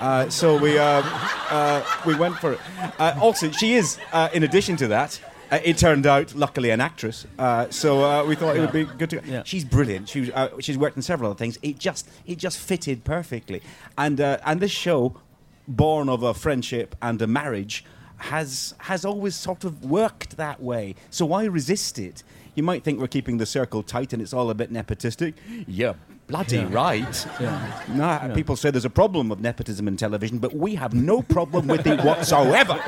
Uh, 0.00 0.28
so 0.30 0.56
we, 0.58 0.78
uh, 0.78 1.02
uh, 1.50 1.84
we 2.06 2.14
went 2.14 2.36
for 2.38 2.52
it. 2.54 2.60
Uh, 2.98 3.18
also, 3.20 3.50
she 3.50 3.74
is, 3.74 3.98
uh, 4.12 4.28
in 4.32 4.42
addition 4.42 4.76
to 4.76 4.88
that, 4.88 5.20
uh, 5.50 5.58
it 5.62 5.76
turned 5.76 6.06
out, 6.06 6.34
luckily, 6.34 6.70
an 6.70 6.80
actress. 6.80 7.26
Uh, 7.38 7.68
so 7.68 8.02
uh, 8.02 8.24
we 8.24 8.34
thought 8.34 8.56
it 8.56 8.60
would 8.60 8.72
be 8.72 8.84
good 8.84 9.10
to. 9.10 9.20
Yeah. 9.26 9.42
She's 9.44 9.64
brilliant. 9.64 10.08
She 10.08 10.20
was, 10.20 10.30
uh, 10.30 10.48
she's 10.60 10.78
worked 10.78 10.96
in 10.96 11.02
several 11.02 11.30
other 11.30 11.38
things. 11.38 11.58
It 11.62 11.78
just, 11.78 12.08
it 12.26 12.38
just 12.38 12.58
fitted 12.58 13.04
perfectly. 13.04 13.60
And 13.98 14.20
uh, 14.20 14.38
and 14.46 14.60
this 14.60 14.70
show, 14.70 15.20
born 15.68 16.08
of 16.08 16.22
a 16.22 16.32
friendship 16.32 16.96
and 17.02 17.20
a 17.20 17.26
marriage, 17.26 17.84
has 18.18 18.74
has 18.78 19.04
always 19.04 19.34
sort 19.34 19.64
of 19.64 19.84
worked 19.84 20.36
that 20.36 20.62
way. 20.62 20.94
So 21.10 21.26
why 21.26 21.44
resist 21.44 21.98
it? 21.98 22.22
You 22.54 22.62
might 22.62 22.84
think 22.84 23.00
we're 23.00 23.08
keeping 23.08 23.38
the 23.38 23.46
circle 23.46 23.82
tight 23.82 24.12
and 24.12 24.22
it's 24.22 24.32
all 24.32 24.48
a 24.48 24.54
bit 24.54 24.72
nepotistic. 24.72 25.34
Yeah, 25.66 25.94
bloody 26.28 26.58
Yeah. 26.58 26.68
right. 26.70 27.26
Yeah. 27.40 27.82
Nah, 27.88 28.32
People 28.32 28.54
say 28.54 28.70
there's 28.70 28.84
a 28.84 28.90
problem 28.90 29.32
of 29.32 29.40
nepotism 29.40 29.88
in 29.88 29.96
television, 29.96 30.38
but 30.38 30.54
we 30.54 30.76
have 30.76 30.94
no 30.94 31.20
problem 31.20 31.66
with 31.66 31.84
it 31.84 32.00
whatsoever. 32.04 32.80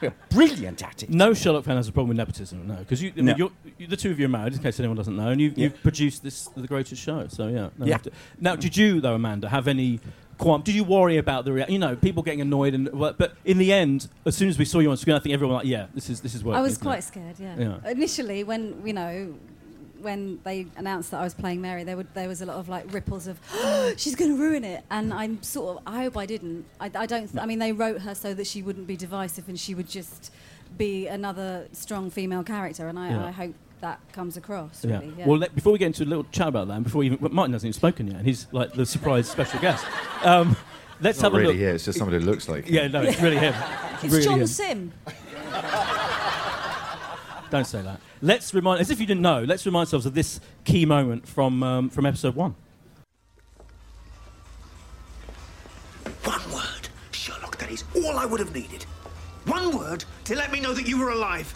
We're 0.00 0.12
brilliant 0.30 0.84
at 0.84 1.02
it. 1.02 1.10
No 1.10 1.34
Sherlock 1.34 1.64
fan 1.64 1.76
has 1.76 1.88
a 1.88 1.92
problem 1.92 2.08
with 2.10 2.16
nepotism, 2.16 2.64
no, 2.68 2.76
because 2.76 3.02
you, 3.02 3.10
I 3.10 3.16
mean, 3.16 3.26
No. 3.26 3.36
you're, 3.36 3.50
you, 3.76 3.86
the 3.88 3.96
two 3.96 4.12
of 4.12 4.20
you 4.20 4.26
are 4.26 4.28
married, 4.28 4.54
in 4.54 4.60
case 4.60 4.78
anyone 4.78 4.96
doesn't 4.96 5.16
know, 5.16 5.30
and 5.30 5.40
you've, 5.40 5.58
Yeah. 5.58 5.64
you've 5.64 5.82
produced 5.82 6.22
this 6.22 6.44
the 6.56 6.68
greatest 6.68 7.02
show. 7.02 7.26
So 7.26 7.48
yeah, 7.48 7.70
no, 7.78 7.86
Yeah. 7.86 7.98
Now, 8.40 8.54
did 8.54 8.76
you 8.76 9.00
though, 9.00 9.14
Amanda, 9.16 9.48
have 9.48 9.66
any? 9.66 9.98
Qualm? 10.42 10.62
Did 10.62 10.74
you 10.74 10.84
worry 10.84 11.16
about 11.16 11.44
the 11.44 11.52
rea- 11.52 11.66
you 11.68 11.78
know 11.78 11.94
people 11.96 12.22
getting 12.22 12.40
annoyed 12.40 12.74
and 12.74 12.90
but 12.92 13.34
in 13.44 13.58
the 13.58 13.72
end, 13.72 14.08
as 14.26 14.34
soon 14.36 14.48
as 14.48 14.58
we 14.58 14.64
saw 14.64 14.80
you 14.80 14.90
on 14.90 14.96
screen, 14.96 15.16
I 15.16 15.20
think 15.20 15.32
everyone 15.32 15.54
was 15.56 15.64
like, 15.64 15.70
yeah, 15.70 15.86
this 15.94 16.10
is 16.10 16.20
this 16.20 16.34
is 16.34 16.42
working. 16.44 16.58
I 16.58 16.62
was 16.62 16.72
isn't 16.72 16.82
it? 16.82 16.86
quite 16.86 17.04
scared. 17.04 17.36
Yeah. 17.38 17.56
Yeah. 17.58 17.90
Initially, 17.90 18.42
when 18.44 18.82
you 18.84 18.92
know, 18.92 19.34
when 20.00 20.40
they 20.42 20.66
announced 20.76 21.12
that 21.12 21.20
I 21.20 21.24
was 21.24 21.34
playing 21.34 21.60
Mary, 21.60 21.84
there 21.84 21.96
would 21.96 22.12
there 22.14 22.28
was 22.28 22.42
a 22.42 22.46
lot 22.46 22.56
of 22.56 22.68
like 22.68 22.92
ripples 22.92 23.26
of 23.28 23.38
she's 23.96 24.16
going 24.16 24.32
to 24.36 24.36
ruin 24.42 24.64
it, 24.64 24.84
and 24.90 25.14
I'm 25.14 25.42
sort 25.42 25.76
of 25.78 25.82
I 25.86 26.02
hope 26.02 26.16
I 26.16 26.26
didn't. 26.26 26.64
I, 26.80 26.86
I 26.94 27.06
don't. 27.06 27.28
Th- 27.28 27.40
I 27.42 27.46
mean, 27.46 27.58
they 27.60 27.72
wrote 27.72 28.00
her 28.02 28.14
so 28.14 28.34
that 28.34 28.46
she 28.46 28.62
wouldn't 28.62 28.86
be 28.86 28.96
divisive 28.96 29.48
and 29.48 29.58
she 29.58 29.74
would 29.74 29.88
just 29.88 30.32
be 30.76 31.06
another 31.06 31.68
strong 31.72 32.10
female 32.10 32.42
character, 32.42 32.88
and 32.88 32.98
I, 32.98 33.10
Yeah. 33.10 33.26
I 33.26 33.30
hope 33.30 33.54
that 33.82 34.00
comes 34.12 34.36
across. 34.38 34.84
Yeah. 34.84 35.00
Really. 35.00 35.12
Yeah. 35.18 35.26
Well, 35.28 35.38
let, 35.38 35.54
before 35.54 35.72
we 35.72 35.78
get 35.78 35.86
into 35.86 36.04
a 36.04 36.06
little 36.06 36.24
chat 36.32 36.48
about 36.48 36.68
that, 36.68 36.74
and 36.74 36.84
before 36.84 37.04
even 37.04 37.18
well, 37.20 37.30
Martin 37.30 37.52
hasn't 37.52 37.68
even 37.68 37.74
spoken 37.74 38.06
yet, 38.06 38.16
and 38.16 38.26
he's 38.26 38.46
like 38.52 38.72
the 38.72 38.86
surprise 38.86 39.28
special 39.36 39.60
guest. 39.60 39.84
Um, 40.24 40.56
let's 41.00 41.18
It's 41.18 41.22
not 41.22 41.32
have 41.32 41.34
a 41.34 41.42
really 41.42 41.52
look. 41.52 41.60
here, 41.60 41.74
it's 41.74 41.84
just 41.84 41.98
somebody 41.98 42.18
who 42.24 42.30
looks 42.30 42.48
like 42.48 42.64
him. 42.66 42.74
Yeah, 42.74 42.88
no, 42.88 43.02
it's 43.02 43.20
really 43.20 43.36
him. 43.38 43.54
it's 44.02 44.04
really 44.04 44.24
John 44.24 44.40
him. 44.40 44.46
Simm. 44.46 44.92
Don't 47.50 47.66
say 47.66 47.82
that. 47.82 48.00
Let's 48.22 48.54
remind, 48.54 48.80
as 48.80 48.90
if 48.90 48.98
you 48.98 49.04
didn't 49.06 49.20
know, 49.20 49.42
let's 49.44 49.66
remind 49.66 49.86
ourselves 49.88 50.06
of 50.06 50.14
this 50.14 50.40
key 50.64 50.86
moment 50.86 51.28
from 51.28 51.62
um, 51.62 51.90
from 51.90 52.06
episode 52.06 52.34
one. 52.34 52.54
One 56.24 56.52
word, 56.52 56.88
Sherlock, 57.10 57.58
that 57.58 57.70
is 57.70 57.84
all 57.96 58.16
I 58.18 58.24
would 58.24 58.40
have 58.40 58.54
needed. 58.54 58.84
One 59.46 59.76
word 59.76 60.04
to 60.24 60.36
let 60.36 60.52
me 60.52 60.60
know 60.60 60.72
that 60.72 60.86
you 60.88 60.98
were 60.98 61.10
alive. 61.10 61.52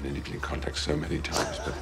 I've 0.00 0.04
nearly 0.06 0.20
been 0.20 0.32
in 0.32 0.40
contact 0.40 0.78
so 0.78 0.96
many 0.96 1.18
times, 1.18 1.58
but 1.62 1.74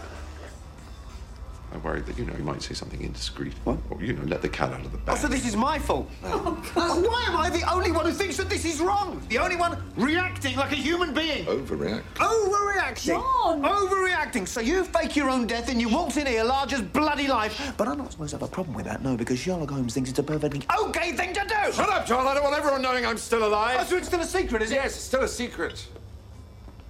I 1.72 1.76
worried 1.76 2.04
that, 2.06 2.18
you 2.18 2.24
know, 2.24 2.32
he 2.32 2.42
might 2.42 2.60
say 2.60 2.74
something 2.74 3.00
indiscreet. 3.00 3.52
What? 3.62 3.78
Or, 3.90 4.02
you 4.02 4.14
know, 4.14 4.24
let 4.24 4.42
the 4.42 4.48
cat 4.48 4.72
out 4.72 4.84
of 4.84 4.90
the 4.90 4.98
bag. 4.98 5.10
Oh, 5.10 5.14
so 5.14 5.28
this 5.28 5.46
is 5.46 5.54
my 5.54 5.78
fault. 5.78 6.10
Uh, 6.24 6.38
why 6.40 7.24
am 7.28 7.36
I 7.36 7.48
the 7.48 7.62
only 7.72 7.92
one 7.92 8.06
who 8.06 8.10
thinks 8.10 8.36
that 8.38 8.50
this 8.50 8.64
is 8.64 8.80
wrong? 8.80 9.22
The 9.28 9.38
only 9.38 9.54
one 9.54 9.80
reacting 9.94 10.56
like 10.56 10.72
a 10.72 10.74
human 10.74 11.14
being? 11.14 11.44
Overreact. 11.44 12.02
Overreacting. 12.16 13.06
John! 13.06 13.62
Overreacting. 13.62 14.48
So 14.48 14.60
you 14.60 14.82
fake 14.82 15.14
your 15.14 15.30
own 15.30 15.46
death 15.46 15.68
and 15.68 15.80
you 15.80 15.88
waltz 15.88 16.16
in 16.16 16.26
here 16.26 16.42
large 16.42 16.72
as 16.72 16.82
bloody 16.82 17.28
life. 17.28 17.72
But 17.76 17.86
I'm 17.86 17.98
not 17.98 18.10
supposed 18.10 18.30
to 18.30 18.38
have 18.38 18.42
a 18.42 18.50
problem 18.52 18.74
with 18.74 18.86
that, 18.86 19.00
no, 19.04 19.16
because 19.16 19.38
Sherlock 19.38 19.70
Holmes 19.70 19.94
thinks 19.94 20.10
it's 20.10 20.18
a 20.18 20.24
perfectly 20.24 20.62
okay 20.82 21.12
thing 21.12 21.32
to 21.34 21.44
do. 21.46 21.72
Shut 21.72 21.88
up, 21.88 22.04
John. 22.04 22.26
I 22.26 22.34
don't 22.34 22.42
want 22.42 22.56
everyone 22.56 22.82
knowing 22.82 23.06
I'm 23.06 23.18
still 23.18 23.46
alive. 23.46 23.76
Oh, 23.80 23.84
so 23.84 23.96
it's 23.96 24.08
still 24.08 24.22
a 24.22 24.24
secret, 24.24 24.62
is 24.62 24.72
it? 24.72 24.74
Yes, 24.74 24.96
it's 24.96 25.04
still 25.04 25.22
a 25.22 25.28
secret. 25.28 25.86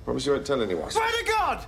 Promise 0.09 0.25
you 0.25 0.33
won't 0.33 0.47
tell 0.47 0.63
anyone. 0.63 0.91
Swear 0.91 1.07
to 1.07 1.25
God! 1.27 1.67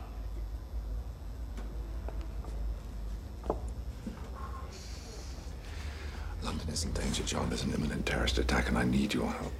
London 6.43 6.69
is 6.71 6.85
in 6.85 6.93
danger, 6.93 7.23
John. 7.25 7.51
There's 7.51 7.65
an 7.65 7.75
imminent 7.75 8.07
terrorist 8.07 8.39
attack, 8.39 8.71
and 8.71 8.79
I 8.79 8.85
need 8.85 9.13
your 9.13 9.27
help. 9.31 9.53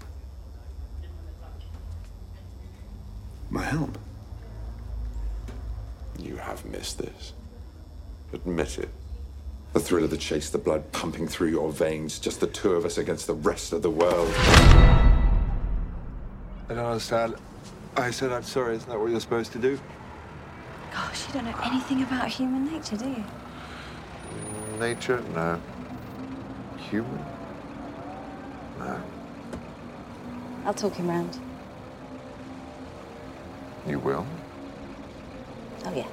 My 3.51 3.65
help? 3.65 3.99
You 6.19 6.37
have 6.37 6.65
missed 6.65 6.97
this. 6.97 7.35
Admit 8.33 8.79
it. 8.79 8.89
The 9.75 9.81
thrill 9.81 10.05
of 10.05 10.11
the 10.11 10.17
chase, 10.17 10.49
the 10.49 10.57
blood 10.57 10.91
pumping 10.93 11.29
through 11.29 11.51
your 11.51 11.71
veins, 11.71 12.19
just 12.19 12.41
the 12.41 12.47
two 12.47 12.73
of 12.73 12.87
us 12.87 12.97
against 12.97 13.27
the 13.27 13.35
rest 13.35 13.75
of 13.75 13.83
the 13.83 13.91
world. 13.91 14.33
I 16.71 16.71
don't 16.71 16.79
understand. 16.79 17.35
I 17.97 18.11
said 18.11 18.33
I'm 18.33 18.43
sorry. 18.43 18.77
Isn't 18.77 18.89
that 18.89 18.99
what 18.99 19.11
you're 19.11 19.21
supposed 19.21 19.53
to 19.53 19.59
do? 19.59 19.79
Gosh, 20.93 21.27
you 21.27 21.35
don't 21.35 21.45
know 21.45 21.59
anything 21.63 22.03
about 22.03 22.29
human 22.29 22.65
nature, 22.65 22.97
do 22.97 23.09
you? 23.09 23.25
Nature? 24.79 25.23
No. 25.35 25.61
Human? 26.91 27.25
No. 28.79 29.03
I'll 30.65 30.75
talk 30.75 30.95
him 30.95 31.09
round. 31.09 31.39
You 33.87 33.99
will? 33.99 34.27
Oh, 35.85 35.95
yeah. 35.95 36.07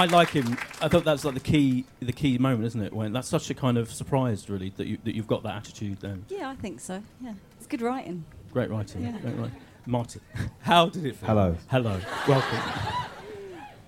I 0.00 0.06
like 0.06 0.30
him. 0.30 0.56
I 0.80 0.88
thought 0.88 1.04
that's 1.04 1.26
like 1.26 1.34
the 1.34 1.40
key, 1.40 1.84
the 2.00 2.12
key 2.12 2.38
moment, 2.38 2.64
isn't 2.64 2.80
it? 2.80 2.90
When 2.94 3.12
that's 3.12 3.28
such 3.28 3.50
a 3.50 3.54
kind 3.54 3.76
of 3.76 3.92
surprise, 3.92 4.48
really, 4.48 4.72
that 4.78 4.86
you 4.86 4.96
that 5.04 5.14
you've 5.14 5.26
got 5.26 5.42
that 5.42 5.56
attitude. 5.56 6.00
Then 6.00 6.24
Yeah, 6.30 6.48
I 6.48 6.54
think 6.56 6.80
so. 6.80 7.02
Yeah, 7.20 7.34
it's 7.58 7.66
good 7.66 7.82
writing. 7.82 8.24
great 8.50 8.70
writing. 8.70 9.02
Yeah. 9.02 9.18
Great 9.18 9.36
writing. 9.36 9.56
Martin, 9.84 10.22
how 10.62 10.88
did 10.88 11.04
it 11.04 11.16
feel? 11.16 11.28
Hello. 11.28 11.56
Hello. 11.68 12.00
Welcome. 12.26 12.58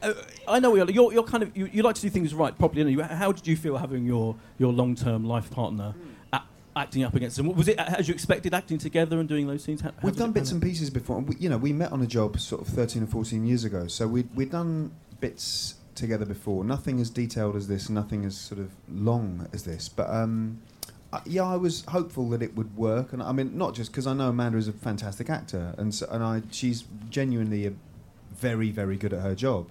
Uh, 0.03 0.15
I 0.49 0.59
know 0.59 0.75
you're, 0.75 0.91
you're, 0.91 1.13
you're 1.13 1.23
kind 1.23 1.45
of 1.45 1.57
you, 1.57 1.67
you 1.73 1.81
like 1.85 1.95
to 1.95 2.01
do 2.03 2.11
things 2.11 2.35
right 2.35 2.59
properly. 2.59 2.91
you? 2.91 3.03
How 3.03 3.31
did 3.31 3.47
you 3.47 3.55
feel 3.57 3.77
having 3.77 4.05
your 4.05 4.35
your 4.59 4.73
long 4.73 4.97
term 4.97 5.25
life 5.25 5.49
partner 5.53 5.95
a- 6.33 6.43
acting 6.75 7.05
up 7.05 7.15
against 7.15 7.39
him? 7.39 7.55
Was 7.55 7.69
it 7.69 7.79
as 7.79 8.09
you 8.09 8.13
expected 8.15 8.53
acting 8.53 8.79
together 8.79 9.21
and 9.21 9.29
doing 9.29 9.47
those 9.47 9.63
scenes? 9.63 9.81
How, 9.81 9.91
how 9.93 9.95
We've 10.03 10.17
done 10.17 10.33
bits 10.33 10.51
and 10.51 10.61
pieces 10.61 10.91
before. 10.91 11.19
and 11.19 11.29
We, 11.29 11.37
you 11.37 11.49
know, 11.49 11.57
we 11.57 11.73
met 11.73 11.93
on 11.93 12.03
a 12.03 12.07
job 12.09 12.41
sort 12.41 12.63
of 12.63 12.67
13 12.75 13.05
or 13.05 13.07
14 13.07 13.47
years 13.47 13.63
ago. 13.63 13.87
So 13.87 14.09
we'd, 14.09 14.29
we'd 14.35 14.51
done 14.51 14.91
bits 15.21 15.77
together 15.95 16.25
before. 16.25 16.65
Nothing 16.65 17.01
as 17.01 17.11
detailed 17.11 17.57
as 17.57 17.69
this, 17.69 17.89
nothing 17.91 18.25
as 18.25 18.37
sort 18.37 18.61
of 18.61 18.71
long 18.89 19.49
as 19.53 19.65
this. 19.65 19.89
But 19.89 20.11
um, 20.11 20.61
I, 21.13 21.21
yeah, 21.27 21.45
I 21.45 21.57
was 21.57 21.85
hopeful 21.87 22.29
that 22.31 22.43
it 22.43 22.57
would 22.57 22.77
work. 22.77 23.13
And 23.13 23.23
I 23.23 23.33
mean, 23.33 23.57
not 23.57 23.75
just 23.75 23.93
because 23.93 24.07
I 24.07 24.15
know 24.15 24.29
Amanda 24.29 24.59
is 24.59 24.69
a 24.69 24.73
fantastic 24.73 25.29
actor, 25.29 25.75
and 25.77 25.95
so, 25.95 26.07
and 26.11 26.23
I 26.23 26.43
she's 26.51 26.85
genuinely 27.11 27.67
a 27.67 27.73
very 28.35 28.71
very 28.71 28.97
good 28.97 29.13
at 29.13 29.21
her 29.21 29.35
job. 29.35 29.71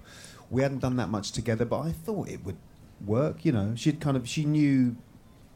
We 0.50 0.62
hadn't 0.62 0.80
done 0.80 0.98
that 0.98 1.10
much 1.10 1.32
together, 1.32 1.66
but 1.66 1.80
I 1.80 1.92
thought 1.92 2.30
it 2.30 2.46
would 2.46 2.58
work. 3.06 3.44
You 3.46 3.52
know, 3.52 3.74
she'd 3.76 4.00
kind 4.00 4.18
of 4.18 4.28
she 4.28 4.46
knew 4.46 4.96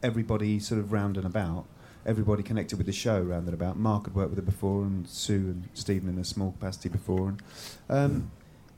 everybody 0.01 0.59
sort 0.59 0.79
of 0.79 0.91
round 0.91 1.17
and 1.17 1.25
about. 1.25 1.65
Everybody 2.05 2.43
connected 2.43 2.77
with 2.77 2.85
the 2.85 2.93
show 2.93 3.19
round 3.19 3.47
and 3.47 3.53
about. 3.55 3.77
Mark 3.77 4.05
had 4.05 4.13
worked 4.15 4.29
with 4.29 4.37
her 4.37 4.45
before, 4.45 4.83
and 4.83 5.07
Sue 5.07 5.33
and 5.33 5.69
Stephen 5.73 6.07
in 6.07 6.19
a 6.19 6.23
small 6.23 6.51
capacity 6.51 6.89
before, 6.89 7.29
and 7.29 7.41
um, 7.89 8.31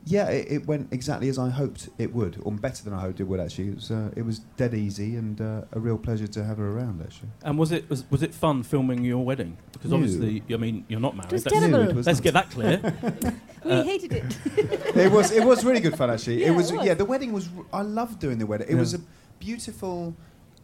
yeah, 0.04 0.28
it, 0.28 0.46
it 0.50 0.66
went 0.66 0.88
exactly 0.92 1.28
as 1.28 1.38
I 1.38 1.50
hoped 1.50 1.88
it 1.98 2.14
would, 2.14 2.38
or 2.42 2.52
better 2.52 2.82
than 2.82 2.92
I 2.94 3.00
hoped 3.00 3.20
it 3.20 3.24
would. 3.24 3.40
Actually, 3.40 3.68
it 3.68 3.74
was 3.76 3.90
uh, 3.90 4.10
it 4.16 4.24
was 4.24 4.38
dead 4.56 4.72
easy 4.74 5.16
and 5.16 5.40
uh, 5.40 5.62
a 5.72 5.80
real 5.80 5.98
pleasure 5.98 6.26
to 6.26 6.44
have 6.44 6.58
her 6.58 6.68
around. 6.70 7.02
Actually, 7.02 7.28
And 7.42 7.58
was 7.58 7.72
it 7.72 7.88
was, 7.90 8.04
was 8.10 8.22
it 8.22 8.34
fun 8.34 8.62
filming 8.62 9.04
your 9.04 9.24
wedding? 9.24 9.56
Because 9.72 9.90
No. 9.90 9.96
obviously, 9.98 10.42
I 10.52 10.56
mean, 10.56 10.84
you're 10.88 11.00
not 11.00 11.14
married. 11.16 11.32
was 11.32 11.44
Let's- 11.44 11.58
terrible. 11.58 11.78
No, 11.84 11.88
it 11.90 11.94
was 11.96 12.06
Let's 12.06 12.20
get 12.20 12.34
that 12.34 12.50
clear. 12.50 12.80
We 13.64 13.72
Uh, 13.72 13.82
hated 13.82 14.12
it. 14.12 14.24
it 14.96 15.10
was 15.12 15.32
it 15.32 15.44
was 15.44 15.64
really 15.64 15.80
good 15.80 15.96
fun 15.96 16.10
actually. 16.10 16.40
Yeah, 16.42 16.48
it 16.50 16.54
was 16.54 16.70
it 16.70 16.76
was. 16.76 16.86
yeah. 16.86 16.94
The 16.94 17.04
wedding 17.04 17.32
was. 17.32 17.48
r- 17.58 17.80
I 17.80 17.82
loved 17.82 18.20
doing 18.20 18.38
the 18.38 18.46
wedding. 18.46 18.68
It 18.68 18.74
Yeah. 18.74 18.78
was 18.80 18.94
a 18.94 19.00
beautiful 19.40 20.14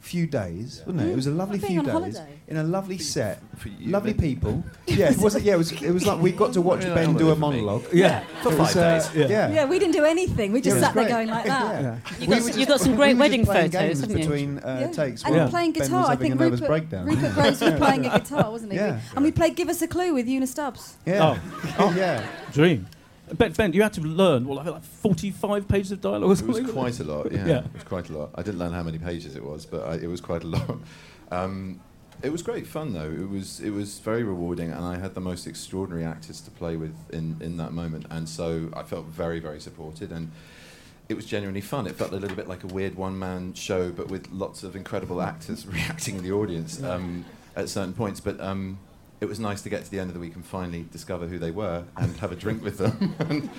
few 0.05 0.27
days, 0.27 0.83
wasn't 0.87 1.01
it? 1.09 1.13
It 1.13 1.17
was 1.17 1.27
a 1.27 1.31
lovely 1.31 1.59
Like 1.59 1.69
few 1.71 1.79
on 1.79 1.85
days 1.87 1.93
holiday. 1.93 2.27
in 2.47 2.57
a 2.59 2.63
lovely 2.63 2.99
set, 2.99 3.41
For 3.57 3.69
you, 3.71 3.91
lovely 3.91 4.13
then. 4.13 4.21
people. 4.21 4.65
yeah, 4.87 5.11
it 5.11 5.19
was. 5.19 5.41
Yeah, 5.43 5.55
it 5.55 5.57
was. 5.57 5.73
It 5.73 5.91
was 5.93 6.07
like 6.07 6.21
we 6.21 6.31
got 6.33 6.53
to 6.53 6.61
watch 6.61 6.85
Yeah, 6.85 6.95
Ben 6.95 7.15
do 7.15 7.31
a 7.31 7.35
holiday 7.35 7.41
for 7.41 7.51
me. 7.53 7.61
monologue. 7.63 7.85
Yeah. 7.93 8.21
For 8.43 8.53
It 8.53 8.59
was, 8.59 8.75
five 8.75 8.77
uh, 8.77 8.99
days. 9.15 9.31
Yeah. 9.31 9.51
Yeah, 9.51 9.65
we 9.65 9.79
didn't 9.79 9.95
do 9.95 10.05
anything. 10.05 10.53
We 10.53 10.61
just 10.61 10.77
Yeah, 10.77 10.83
sat 10.83 10.95
there 10.95 11.09
going 11.09 11.29
like 11.29 11.47
that. 11.47 11.83
Yeah. 11.83 11.97
You 12.21 12.21
We 12.21 12.27
got, 12.37 12.43
were 12.45 12.51
s- 12.51 12.57
you 12.59 12.67
got 12.67 12.81
some 12.81 12.97
great 12.97 13.17
wedding 13.17 13.47
photos, 13.47 13.71
games 13.71 14.01
haven't 14.01 14.19
you? 14.19 14.25
between 14.25 14.59
uh, 14.59 14.79
Yeah. 14.83 14.91
takes. 14.93 15.25
And 15.25 15.35
while 15.35 15.49
playing 15.49 15.73
Ben 15.73 15.83
guitar. 15.83 16.05
I 16.07 16.11
having 16.11 16.19
think 16.31 16.35
a 16.35 16.45
nervous 16.45 16.61
Rupert, 16.61 16.69
breakdown. 16.69 17.07
Rupert 17.07 17.35
Graves 17.39 17.61
was 17.61 17.75
playing 17.75 18.07
a 18.07 18.19
guitar, 18.19 18.51
wasn't 18.51 18.73
he? 18.73 18.79
Yeah. 18.79 19.01
And 19.17 19.25
we 19.25 19.33
played 19.33 19.57
Give 19.57 19.69
Us 19.71 19.81
a 19.83 19.89
Clue 19.89 20.13
with 20.15 20.29
Una 20.29 20.47
Stubbs. 20.47 20.97
Yeah. 21.07 21.39
Oh, 21.79 21.93
yeah. 21.97 22.27
Dream. 22.53 22.87
Ben, 23.33 23.53
ben, 23.53 23.73
you 23.73 23.83
had 23.83 23.93
to 23.95 24.03
learn 24.03 24.47
what, 24.47 24.67
like 24.67 24.83
45 24.83 25.67
pages 25.67 25.93
of 25.93 26.01
dialogue 26.01 26.25
or 26.25 26.33
It 26.33 26.47
was 26.47 26.71
quite 26.71 27.01
a 27.01 27.05
lot, 27.05 27.33
yeah. 27.33 27.47
Yeah. 27.47 27.59
It 27.61 27.75
was 27.75 27.85
quite 27.85 28.11
a 28.11 28.19
lot. 28.19 28.31
I 28.35 28.43
didn't 28.43 28.59
learn 28.59 28.73
how 28.73 28.83
many 28.83 28.99
pages 28.99 29.35
it 29.35 29.45
was, 29.45 29.65
but 29.65 29.83
I, 29.85 29.95
it 29.95 30.09
was 30.09 30.21
quite 30.21 30.45
a 30.45 30.49
lot. 30.49 30.79
Um, 31.31 31.81
it 32.23 32.31
was 32.31 32.43
great 32.43 32.67
fun, 32.67 32.93
though. 32.93 33.11
It 33.11 33.29
was 33.29 33.61
it 33.61 33.71
was 33.71 33.99
very 33.99 34.23
rewarding, 34.23 34.71
and 34.71 34.85
I 34.85 34.99
had 34.99 35.15
the 35.15 35.21
most 35.21 35.47
extraordinary 35.47 36.05
actors 36.05 36.41
to 36.43 36.51
play 36.51 36.77
with 36.77 36.95
in, 37.13 37.39
in 37.41 37.57
that 37.57 37.73
moment, 37.73 38.07
and 38.11 38.29
so 38.29 38.71
I 38.77 38.83
felt 38.83 39.07
very 39.07 39.41
very 39.41 39.59
supported, 39.59 40.13
and 40.13 40.31
it 41.09 41.15
was 41.15 41.27
genuinely 41.27 41.61
fun. 41.61 41.87
It 41.87 41.97
felt 41.97 42.13
a 42.13 42.17
little 42.17 42.37
bit 42.37 42.49
like 42.49 42.63
a 42.63 42.67
weird 42.67 42.95
one 42.95 43.19
man 43.19 43.55
show, 43.55 43.91
but 43.91 44.09
with 44.09 44.31
lots 44.31 44.63
of 44.63 44.77
incredible 44.77 45.21
actors 45.21 45.67
reacting 45.77 46.17
in 46.17 46.23
the 46.23 46.33
audience 46.33 46.83
um, 46.83 47.25
at 47.57 47.69
certain 47.69 47.95
points. 47.95 48.21
But 48.21 48.41
um, 48.41 48.79
it 49.25 49.29
was 49.29 49.41
nice 49.41 49.63
to 49.63 49.69
get 49.69 49.85
to 49.85 49.91
the 49.91 49.99
end 49.99 50.11
of 50.11 50.15
the 50.15 50.21
week 50.21 50.37
and 50.37 50.45
finally 50.45 50.87
discover 50.93 51.27
who 51.27 51.39
they 51.39 51.51
were 51.51 51.85
and 51.97 52.17
have 52.19 52.31
a 52.31 52.37
drink 52.37 52.63
with 52.63 52.79
them. 52.79 53.17
and 53.19 53.51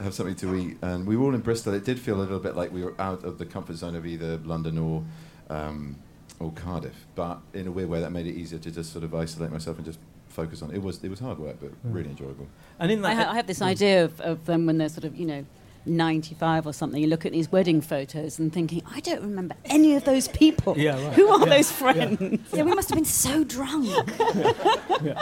have 0.00 0.12
something 0.12 0.34
to 0.34 0.54
eat. 0.56 0.76
And 0.82 1.06
we 1.06 1.16
were 1.16 1.24
all 1.24 1.34
in 1.34 1.40
Bristol. 1.40 1.72
It 1.72 1.84
did 1.84 1.98
feel 1.98 2.16
a 2.16 2.22
little 2.22 2.40
bit 2.40 2.56
like 2.56 2.72
we 2.72 2.82
were 2.82 3.00
out 3.00 3.24
of 3.24 3.38
the 3.38 3.46
comfort 3.46 3.76
zone 3.76 3.94
of 3.94 4.04
either 4.04 4.38
London 4.38 4.76
or 4.76 5.04
um, 5.48 5.96
or 6.40 6.50
Cardiff. 6.52 7.06
But 7.14 7.38
in 7.52 7.66
a 7.66 7.70
weird 7.70 7.88
way, 7.88 8.00
that 8.00 8.10
made 8.10 8.26
it 8.26 8.34
easier 8.34 8.58
to 8.58 8.70
just 8.70 8.92
sort 8.92 9.04
of 9.04 9.14
isolate 9.14 9.52
myself 9.52 9.76
and 9.76 9.86
just 9.86 10.00
focus 10.28 10.62
on. 10.62 10.72
It 10.72 10.82
was 10.82 11.02
it 11.04 11.08
was 11.10 11.20
hard 11.20 11.38
work, 11.38 11.56
but 11.60 11.70
really 11.84 12.10
enjoyable. 12.10 12.48
And 12.78 12.90
in 12.90 13.02
that, 13.02 13.08
I, 13.08 13.14
ha- 13.14 13.30
I 13.30 13.36
have 13.36 13.46
this 13.46 13.62
idea 13.62 14.04
of, 14.04 14.20
of 14.20 14.46
them 14.46 14.66
when 14.66 14.78
they're 14.78 14.88
sort 14.88 15.04
of, 15.04 15.16
you 15.16 15.26
know, 15.26 15.46
95 15.86 16.66
or 16.66 16.72
something. 16.72 17.00
You 17.00 17.08
look 17.08 17.26
at 17.26 17.32
these 17.32 17.50
wedding 17.52 17.80
photos 17.80 18.38
and 18.38 18.52
thinking, 18.52 18.82
I 18.90 19.00
don't 19.00 19.22
remember 19.22 19.54
any 19.66 19.94
of 19.96 20.04
those 20.04 20.28
people. 20.28 20.76
Yeah, 20.78 21.02
right. 21.04 21.12
Who 21.14 21.28
are 21.28 21.40
Yeah. 21.46 21.56
those 21.56 21.70
friends? 21.72 22.40
Yeah, 22.52 22.62
we 22.62 22.74
must 22.74 22.88
have 22.90 22.96
been 22.96 23.04
so 23.04 23.44
drunk. 23.44 23.88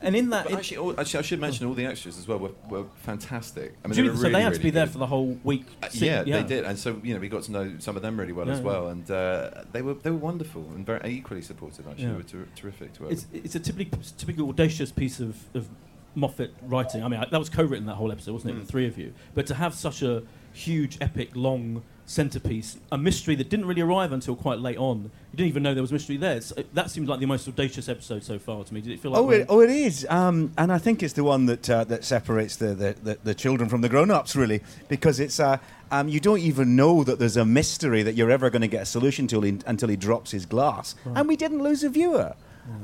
and 0.00 0.16
in 0.16 0.30
that, 0.30 0.44
But 0.44 0.54
actually, 0.54 0.76
all, 0.78 0.98
actually, 1.00 1.18
I 1.18 1.22
should 1.22 1.40
mention 1.40 1.66
all 1.66 1.74
the 1.74 1.86
extras 1.86 2.18
as 2.18 2.26
well 2.26 2.38
were, 2.38 2.50
were 2.68 2.84
fantastic. 3.02 3.74
I 3.84 3.88
mean, 3.88 3.96
they 3.96 4.02
were 4.02 4.16
so 4.16 4.22
really, 4.22 4.32
they 4.32 4.42
had 4.42 4.52
to 4.54 4.58
really 4.58 4.62
be 4.64 4.70
there 4.70 4.86
good. 4.86 4.92
for 4.92 4.98
the 4.98 5.06
whole 5.06 5.38
week. 5.44 5.64
Uh, 5.82 5.88
si- 5.90 6.06
yeah, 6.06 6.22
they 6.24 6.42
did, 6.42 6.64
and 6.64 6.76
so 6.78 7.00
you 7.04 7.14
know 7.14 7.20
we 7.20 7.28
got 7.28 7.44
to 7.44 7.52
know 7.52 7.72
some 7.78 7.94
of 7.96 8.02
them 8.02 8.18
really 8.18 8.32
well 8.32 8.46
Yeah, 8.46 8.52
as 8.54 8.58
yeah. 8.58 8.64
well, 8.64 8.88
and 8.88 9.08
uh, 9.10 9.50
they 9.72 9.82
were 9.82 9.94
they 9.94 10.10
were 10.10 10.16
wonderful 10.16 10.62
and 10.74 10.84
very 10.84 11.08
equally 11.10 11.42
supportive. 11.42 11.86
Actually, 11.86 12.04
Yeah. 12.04 12.10
they 12.10 12.16
were 12.16 12.22
ter- 12.24 12.48
terrific 12.56 12.94
to 12.94 13.02
work. 13.04 13.12
It's, 13.12 13.26
with. 13.30 13.44
it's 13.44 13.54
a 13.54 13.60
typically 13.60 14.00
typical 14.18 14.48
audacious 14.48 14.90
piece 14.90 15.20
of, 15.20 15.36
of 15.54 15.68
Moffat 16.14 16.52
writing. 16.62 17.02
I 17.02 17.08
mean, 17.08 17.20
I, 17.20 17.26
that 17.26 17.38
was 17.38 17.48
co-written 17.48 17.86
that 17.86 17.94
whole 17.94 18.12
episode, 18.12 18.32
wasn't 18.32 18.54
it? 18.54 18.56
Mm. 18.58 18.66
The 18.66 18.72
three 18.72 18.86
of 18.86 18.98
you. 18.98 19.12
But 19.34 19.46
to 19.46 19.54
have 19.54 19.74
such 19.74 20.02
a 20.02 20.22
huge, 20.52 20.98
epic, 21.00 21.30
long 21.34 21.82
centerpiece, 22.04 22.76
a 22.90 22.98
mystery 22.98 23.34
that 23.36 23.48
didn't 23.48 23.64
really 23.64 23.80
arrive 23.80 24.12
until 24.12 24.36
quite 24.36 24.58
late 24.58 24.76
on. 24.76 25.04
You 25.32 25.36
didn't 25.36 25.48
even 25.48 25.62
know 25.62 25.72
there 25.72 25.82
was 25.82 25.92
mystery 25.92 26.16
there. 26.16 26.36
It's, 26.36 26.50
it, 26.52 26.74
that 26.74 26.90
seemed 26.90 27.08
like 27.08 27.20
the 27.20 27.26
most 27.26 27.48
audacious 27.48 27.88
episode 27.88 28.22
so 28.24 28.38
far 28.38 28.64
to 28.64 28.74
me. 28.74 28.80
Did 28.80 28.92
it 28.92 29.00
feel 29.00 29.12
like? 29.12 29.20
Oh, 29.20 29.24
one? 29.24 29.34
it, 29.34 29.46
oh, 29.48 29.60
it 29.60 29.70
is, 29.70 30.06
um, 30.10 30.52
and 30.58 30.72
I 30.72 30.78
think 30.78 31.02
it's 31.02 31.14
the 31.14 31.24
one 31.24 31.46
that 31.46 31.70
uh, 31.70 31.84
that 31.84 32.04
separates 32.04 32.56
the, 32.56 32.74
the, 32.74 32.96
the, 33.02 33.18
the 33.24 33.34
children 33.34 33.70
from 33.70 33.80
the 33.80 33.88
grown-ups, 33.88 34.36
really, 34.36 34.62
because 34.88 35.20
it's 35.20 35.40
uh, 35.40 35.58
um, 35.90 36.08
you 36.08 36.20
don't 36.20 36.40
even 36.40 36.76
know 36.76 37.02
that 37.04 37.18
there's 37.18 37.36
a 37.36 37.44
mystery 37.44 38.02
that 38.02 38.14
you're 38.14 38.30
ever 38.30 38.50
going 38.50 38.62
to 38.62 38.68
get 38.68 38.82
a 38.82 38.86
solution 38.86 39.26
to 39.28 39.40
he, 39.40 39.58
until 39.66 39.88
he 39.88 39.96
drops 39.96 40.32
his 40.32 40.44
glass, 40.44 40.94
and 41.14 41.28
we 41.28 41.36
didn't 41.36 41.62
lose 41.62 41.82
a 41.82 41.88
viewer. 41.88 42.34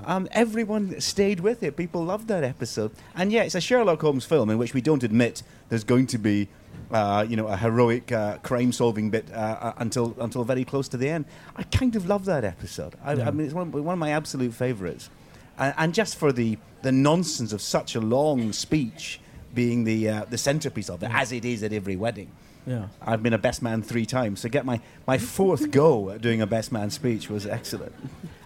Um, 0.04 0.28
everyone 0.32 1.00
stayed 1.00 1.40
with 1.40 1.62
it. 1.62 1.76
People 1.76 2.04
loved 2.04 2.28
that 2.28 2.42
episode, 2.42 2.90
and 3.14 3.30
yeah, 3.30 3.42
it's 3.42 3.54
a 3.54 3.60
Sherlock 3.60 4.00
Holmes 4.00 4.24
film 4.24 4.50
in 4.50 4.58
which 4.58 4.74
we 4.74 4.80
don't 4.80 5.02
admit 5.02 5.42
there's 5.68 5.84
going 5.84 6.06
to 6.08 6.18
be, 6.18 6.48
uh, 6.90 7.24
you 7.28 7.36
know, 7.36 7.46
a 7.46 7.56
heroic 7.56 8.10
uh, 8.10 8.38
crime-solving 8.38 9.10
bit 9.10 9.26
uh, 9.32 9.36
uh, 9.36 9.72
until 9.78 10.16
until 10.18 10.42
very 10.44 10.64
close 10.64 10.88
to 10.88 10.96
the 10.96 11.08
end. 11.08 11.26
I 11.56 11.62
kind 11.62 11.94
of 11.94 12.06
love 12.06 12.24
that 12.24 12.44
episode. 12.44 12.96
I, 13.04 13.12
Yeah. 13.12 13.28
I 13.28 13.30
mean, 13.30 13.46
it's 13.46 13.54
one, 13.54 13.70
one 13.70 13.92
of 13.92 13.98
my 13.98 14.10
absolute 14.10 14.52
favourites 14.52 15.10
and, 15.58 15.74
and 15.76 15.94
just 15.94 16.16
for 16.16 16.32
the, 16.32 16.58
the 16.82 16.92
nonsense 16.92 17.52
of 17.52 17.60
such 17.60 17.94
a 17.94 18.00
long 18.00 18.52
speech 18.52 19.20
being 19.54 19.84
the 19.84 20.08
uh, 20.08 20.24
the 20.28 20.38
centerpiece 20.38 20.88
of 20.90 21.02
it, 21.02 21.10
as 21.12 21.32
it 21.32 21.44
is 21.44 21.62
at 21.62 21.72
every 21.72 21.96
wedding. 21.96 22.30
Yeah. 22.66 22.88
I've 23.00 23.22
been 23.22 23.32
a 23.32 23.38
best 23.38 23.62
man 23.62 23.82
three 23.82 24.04
times. 24.04 24.40
So 24.40 24.50
get 24.50 24.66
my, 24.66 24.80
my 25.06 25.16
fourth 25.16 25.70
go 25.70 26.10
at 26.10 26.20
doing 26.20 26.42
a 26.42 26.46
best 26.46 26.70
man 26.70 26.90
speech 26.90 27.30
was 27.30 27.46
excellent. 27.46 27.94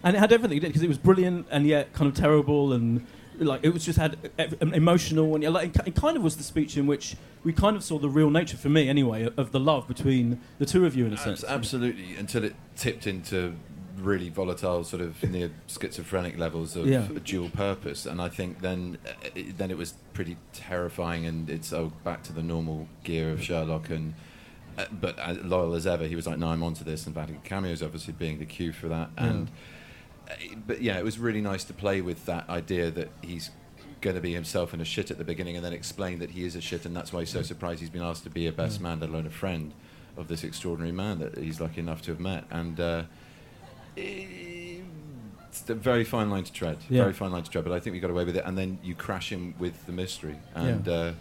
And 0.04 0.16
it 0.16 0.18
had 0.18 0.32
everything 0.32 0.58
because 0.60 0.82
it 0.82 0.88
was 0.88 0.98
brilliant 0.98 1.46
and 1.50 1.66
yet 1.66 1.92
kind 1.92 2.08
of 2.10 2.16
terrible 2.16 2.72
and 2.72 3.06
like 3.38 3.64
it 3.64 3.72
was 3.72 3.84
just 3.84 3.98
had 3.98 4.16
emotional 4.60 5.34
and 5.34 5.42
yeah, 5.42 5.48
like, 5.48 5.68
it 5.68 5.74
ki- 5.74 5.90
it 5.90 5.94
kind 5.94 6.16
of 6.16 6.22
was 6.22 6.36
the 6.36 6.42
speech 6.42 6.76
in 6.76 6.86
which 6.86 7.16
we 7.44 7.52
kind 7.52 7.76
of 7.76 7.82
saw 7.82 7.98
the 7.98 8.08
real 8.08 8.30
nature 8.30 8.56
for 8.56 8.68
me 8.68 8.88
anyway 8.88 9.28
of 9.36 9.52
the 9.52 9.58
love 9.60 9.88
between 9.88 10.40
the 10.58 10.66
two 10.66 10.86
of 10.86 10.94
you 10.94 11.06
in 11.06 11.12
a 11.12 11.16
sense. 11.16 11.42
Abs- 11.42 11.50
absolutely, 11.52 12.14
until 12.16 12.44
it 12.44 12.54
tipped 12.76 13.06
into 13.06 13.54
really 13.98 14.28
volatile, 14.28 14.84
sort 14.84 15.02
of 15.02 15.22
near 15.30 15.50
schizophrenic 15.66 16.36
levels 16.38 16.76
of 16.76 16.86
Yeah. 16.86 17.06
dual 17.24 17.48
purpose, 17.50 18.04
and 18.06 18.20
I 18.20 18.28
think 18.28 18.60
then 18.60 18.98
it, 19.34 19.58
then 19.58 19.70
it 19.70 19.78
was 19.78 19.94
pretty 20.12 20.36
terrifying, 20.52 21.24
and 21.26 21.48
it's 21.48 21.72
oh, 21.72 21.92
back 22.04 22.22
to 22.24 22.32
the 22.32 22.42
normal 22.42 22.88
gear 23.04 23.30
of 23.30 23.42
Sherlock 23.42 23.90
and. 23.90 24.14
Uh, 24.78 24.86
but 24.90 25.18
uh, 25.18 25.34
loyal 25.42 25.74
as 25.74 25.86
ever, 25.86 26.06
he 26.06 26.16
was 26.16 26.26
like, 26.26 26.38
"No, 26.38 26.48
I'm 26.48 26.62
onto 26.62 26.82
this," 26.82 27.04
and 27.04 27.14
Vatican 27.14 27.42
cameos 27.44 27.82
obviously 27.82 28.14
being 28.14 28.38
the 28.38 28.46
cue 28.46 28.72
for 28.72 28.88
that. 28.88 29.10
And 29.18 29.50
but 30.66 30.82
yeah, 30.82 30.98
it 30.98 31.04
was 31.04 31.18
really 31.18 31.40
nice 31.40 31.64
to 31.64 31.72
play 31.74 32.00
with 32.00 32.24
that 32.26 32.48
idea 32.48 32.90
that 32.90 33.10
he's 33.22 33.50
going 34.00 34.16
to 34.16 34.22
be 34.22 34.32
himself 34.32 34.72
and 34.72 34.82
a 34.82 34.84
shit 34.84 35.10
at 35.10 35.18
the 35.18 35.24
beginning, 35.24 35.56
and 35.56 35.64
then 35.64 35.72
explain 35.72 36.18
that 36.18 36.30
he 36.30 36.44
is 36.44 36.56
a 36.56 36.60
shit, 36.60 36.84
and 36.86 36.94
that's 36.96 37.12
why 37.12 37.20
he's 37.20 37.30
so 37.30 37.42
surprised 37.42 37.80
he's 37.80 37.90
been 37.90 38.02
asked 38.02 38.24
to 38.24 38.30
be 38.30 38.46
a 38.46 38.52
best 38.52 38.80
man, 38.80 38.98
let 39.00 39.10
alone 39.10 39.26
a 39.26 39.30
friend 39.30 39.72
of 40.16 40.28
this 40.28 40.42
extraordinary 40.44 40.92
man 40.92 41.18
that 41.20 41.38
he's 41.38 41.60
lucky 41.60 41.80
enough 41.80 42.02
to 42.02 42.10
have 42.10 42.20
met. 42.20 42.44
And 42.50 42.78
uh, 42.80 43.02
it's 43.96 45.68
a 45.68 45.74
very 45.74 46.04
fine 46.04 46.30
line 46.30 46.44
to 46.44 46.52
tread, 46.52 46.78
Yeah. 46.88 47.02
very 47.02 47.12
fine 47.12 47.30
line 47.32 47.42
to 47.44 47.50
tread. 47.50 47.64
But 47.64 47.72
I 47.72 47.80
think 47.80 47.94
we 47.94 48.00
got 48.00 48.10
away 48.10 48.24
with 48.24 48.36
it, 48.36 48.44
and 48.44 48.56
then 48.56 48.78
you 48.82 48.94
crash 48.94 49.30
him 49.30 49.54
with 49.58 49.86
the 49.86 49.92
mystery, 49.92 50.36
and 50.54 50.88
uh, 50.88 51.12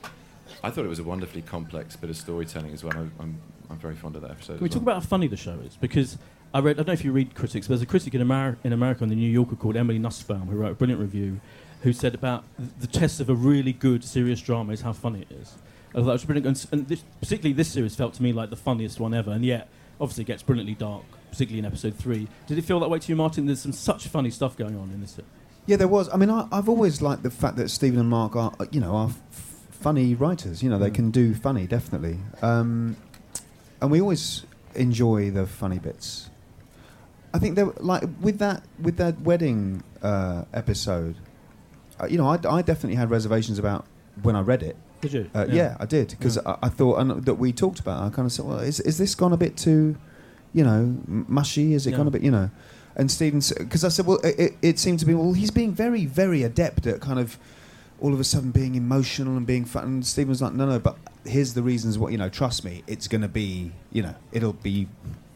I 0.63 0.69
thought 0.69 0.85
it 0.85 0.89
was 0.89 0.99
a 0.99 1.03
wonderfully 1.03 1.41
complex 1.41 1.95
bit 1.95 2.09
of 2.09 2.17
storytelling 2.17 2.73
as 2.73 2.83
well. 2.83 2.93
I, 2.95 3.21
I'm 3.23 3.39
I'm 3.69 3.77
very 3.77 3.95
fond 3.95 4.17
of 4.17 4.21
that 4.23 4.31
episode. 4.31 4.55
Can 4.55 4.63
we 4.63 4.69
as 4.69 4.73
talk 4.75 4.85
well. 4.85 4.95
about 4.95 5.03
how 5.03 5.07
funny 5.09 5.27
the 5.27 5.37
show 5.37 5.57
is? 5.65 5.77
Because 5.77 6.17
I 6.53 6.59
read, 6.59 6.75
I 6.75 6.77
don't 6.77 6.87
know 6.87 6.93
if 6.93 7.05
you 7.05 7.11
read 7.11 7.33
critics, 7.35 7.67
but 7.67 7.71
there's 7.73 7.81
a 7.81 7.85
critic 7.85 8.13
in, 8.13 8.21
Ameri- 8.21 8.57
in 8.63 8.73
America 8.73 9.03
on 9.03 9.09
the 9.09 9.15
New 9.15 9.29
Yorker 9.29 9.55
called 9.55 9.77
Emily 9.77 9.99
Nussbaum 9.99 10.47
who 10.47 10.57
wrote 10.57 10.71
a 10.71 10.75
brilliant 10.75 10.99
review 11.01 11.39
who 11.83 11.93
said 11.93 12.13
about 12.13 12.43
the 12.79 12.87
test 12.87 13.19
of 13.21 13.29
a 13.29 13.33
really 13.35 13.73
good 13.73 14.03
serious 14.03 14.41
drama 14.41 14.73
is 14.73 14.81
how 14.81 14.93
funny 14.93 15.21
it 15.21 15.31
is. 15.31 15.55
I 15.95 15.99
thought 15.99 16.09
it 16.09 16.11
was 16.13 16.25
brilliant. 16.25 16.47
And, 16.47 16.67
and 16.79 16.87
this, 16.87 17.03
particularly 17.19 17.53
this 17.53 17.69
series 17.69 17.95
felt 17.95 18.13
to 18.15 18.23
me 18.23 18.33
like 18.33 18.49
the 18.49 18.55
funniest 18.55 18.99
one 18.99 19.13
ever, 19.13 19.31
and 19.31 19.43
yet 19.45 19.67
obviously 19.99 20.23
it 20.23 20.27
gets 20.27 20.43
brilliantly 20.43 20.75
dark, 20.75 21.03
particularly 21.31 21.59
in 21.59 21.65
episode 21.65 21.95
three. 21.95 22.27
Did 22.47 22.57
it 22.57 22.63
feel 22.65 22.79
that 22.81 22.89
way 22.89 22.99
to 22.99 23.07
you, 23.09 23.15
Martin? 23.15 23.45
There's 23.45 23.61
some 23.61 23.71
such 23.73 24.07
funny 24.07 24.29
stuff 24.29 24.55
going 24.57 24.77
on 24.77 24.89
in 24.91 24.99
this. 25.01 25.19
Yeah, 25.67 25.77
there 25.77 25.87
was. 25.87 26.09
I 26.13 26.17
mean, 26.17 26.29
I, 26.29 26.47
I've 26.51 26.67
always 26.69 27.01
liked 27.01 27.23
the 27.23 27.29
fact 27.31 27.55
that 27.57 27.69
Stephen 27.69 27.99
and 27.99 28.09
Mark 28.09 28.35
are, 28.35 28.53
uh, 28.59 28.65
you 28.71 28.79
know, 28.79 28.95
are 28.95 29.07
f- 29.09 29.15
funny 29.71 30.15
writers. 30.15 30.63
You 30.63 30.69
know, 30.69 30.79
they 30.79 30.89
Mm. 30.89 30.95
can 30.95 31.11
do 31.11 31.33
funny, 31.35 31.67
definitely. 31.67 32.17
Um, 32.41 32.95
and 33.81 33.91
we 33.91 34.01
always 34.01 34.45
enjoy 34.75 35.29
the 35.31 35.45
funny 35.45 35.77
bits. 35.79 36.29
I 37.33 37.39
think 37.39 37.55
there, 37.55 37.65
like 37.79 38.03
with 38.19 38.39
that 38.39 38.63
with 38.81 38.97
that 38.97 39.21
wedding 39.21 39.83
uh, 40.01 40.43
episode, 40.53 41.15
uh, 41.99 42.07
you 42.07 42.17
know, 42.17 42.27
I, 42.27 42.39
I 42.49 42.61
definitely 42.61 42.95
had 42.95 43.09
reservations 43.09 43.57
about 43.59 43.85
when 44.21 44.35
I 44.35 44.41
read 44.41 44.63
it. 44.63 44.75
Did 45.01 45.13
you? 45.13 45.29
Uh, 45.33 45.45
Yeah. 45.47 45.55
yeah. 45.55 45.77
I 45.79 45.85
did 45.85 46.09
because 46.09 46.35
Yeah. 46.37 46.57
I, 46.61 46.67
I 46.67 46.69
thought 46.69 46.99
and 46.99 47.23
that 47.25 47.35
we 47.35 47.51
talked 47.53 47.79
about. 47.79 48.03
it, 48.03 48.07
I 48.07 48.09
kind 48.09 48.25
of 48.25 48.31
said, 48.31 48.45
"Well, 48.45 48.59
is 48.59 48.79
is 48.81 48.97
this 48.97 49.15
gone 49.15 49.33
a 49.33 49.37
bit 49.37 49.55
too, 49.57 49.95
you 50.53 50.63
know, 50.63 50.95
mushy? 51.07 51.73
Is 51.73 51.87
it 51.87 51.91
Yeah. 51.91 51.97
gone 51.97 52.07
a 52.07 52.11
bit, 52.11 52.21
you 52.21 52.31
know?" 52.31 52.49
And 52.95 53.09
Stephen, 53.09 53.41
because 53.57 53.85
I 53.85 53.89
said, 53.89 54.05
"Well, 54.05 54.17
it, 54.19 54.37
it, 54.39 54.53
it 54.61 54.79
seemed 54.79 54.99
to 54.99 55.05
be 55.05 55.13
well, 55.13 55.31
he's 55.33 55.51
being 55.51 55.71
very, 55.73 56.05
very 56.05 56.43
adept 56.43 56.85
at 56.85 56.99
kind 56.99 57.19
of 57.19 57.37
all 58.01 58.13
of 58.13 58.19
a 58.19 58.23
sudden 58.25 58.51
being 58.51 58.75
emotional 58.75 59.37
and 59.37 59.47
being 59.47 59.63
fun." 59.65 59.83
And 59.85 60.05
Stephen 60.05 60.29
was 60.29 60.41
like, 60.41 60.53
"No, 60.53 60.65
no, 60.65 60.77
but 60.79 60.97
here's 61.25 61.53
the 61.53 61.63
reasons. 61.63 61.97
What 61.97 62.11
you 62.11 62.17
know, 62.17 62.27
trust 62.29 62.65
me, 62.65 62.83
it's 62.87 63.07
going 63.07 63.21
to 63.21 63.29
be, 63.29 63.71
you 63.93 64.01
know, 64.03 64.15
it'll 64.33 64.53
be." 64.53 64.87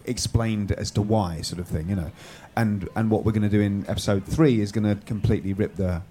Explained 0.07 0.71
as 0.71 0.91
to 0.91 1.01
why, 1.01 1.41
sort 1.41 1.59
of 1.59 1.67
thing, 1.67 1.89
you 1.89 1.95
know. 1.95 2.11
And 2.55 2.87
and 2.95 3.11
what 3.11 3.25
we're 3.25 3.31
going 3.33 3.49
to 3.49 3.49
do 3.49 3.61
in 3.61 3.85
episode 3.87 4.25
three 4.25 4.61
is 4.61 4.71
going 4.71 4.83
to 4.83 5.03
completely 5.05 5.53
rip 5.53 5.75
the 5.75 6.01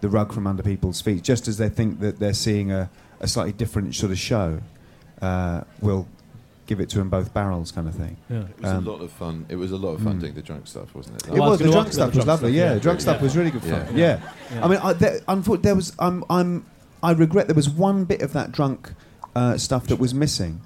the 0.00 0.08
rug 0.08 0.32
from 0.32 0.46
under 0.46 0.62
people's 0.62 1.00
feet, 1.00 1.22
just 1.22 1.48
as 1.48 1.58
they 1.58 1.68
think 1.68 2.00
that 2.00 2.18
they're 2.18 2.34
seeing 2.34 2.70
a, 2.70 2.90
a 3.20 3.28
slightly 3.28 3.52
different 3.52 3.94
sort 3.94 4.12
of 4.12 4.18
show. 4.18 4.60
Uh, 5.20 5.62
we'll 5.80 6.06
give 6.66 6.80
it 6.80 6.88
to 6.90 6.98
them 6.98 7.08
both 7.08 7.32
barrels, 7.34 7.72
kind 7.72 7.88
of 7.88 7.94
thing. 7.94 8.16
Yeah. 8.28 8.42
It 8.42 8.60
was 8.60 8.70
Um, 8.70 8.86
a 8.86 8.90
lot 8.90 9.00
of 9.00 9.10
fun. 9.10 9.46
It 9.48 9.56
was 9.56 9.72
a 9.72 9.76
lot 9.76 9.94
of 9.94 10.02
fun 10.02 10.18
mm. 10.18 10.20
doing 10.20 10.34
the 10.34 10.42
drunk 10.42 10.66
stuff, 10.68 10.94
wasn't 10.94 11.16
it? 11.22 11.34
It 11.34 11.40
was. 11.40 11.58
The 11.58 11.70
drunk 11.70 11.92
stuff 11.92 12.14
was 12.14 12.26
lovely. 12.26 12.52
Yeah, 12.52 12.74
the 12.74 12.80
drunk 12.80 13.00
stuff 13.00 13.20
was 13.20 13.36
really 13.36 13.50
good 13.50 13.62
fun. 13.62 13.96
Yeah. 13.96 14.20
Yeah. 14.52 14.64
I 14.64 14.68
mean, 14.68 14.78
I, 14.78 14.92
there, 14.92 15.20
unfortunately, 15.26 15.62
there 15.66 15.74
was. 15.74 15.92
I'm. 15.98 16.24
I'm. 16.30 16.66
I 17.02 17.12
regret 17.12 17.46
there 17.46 17.56
was 17.56 17.70
one 17.70 18.04
bit 18.04 18.22
of 18.22 18.32
that 18.32 18.52
drunk 18.52 18.92
uh, 19.34 19.56
stuff 19.56 19.86
that 19.86 19.96
was 19.96 20.12
missing. 20.14 20.60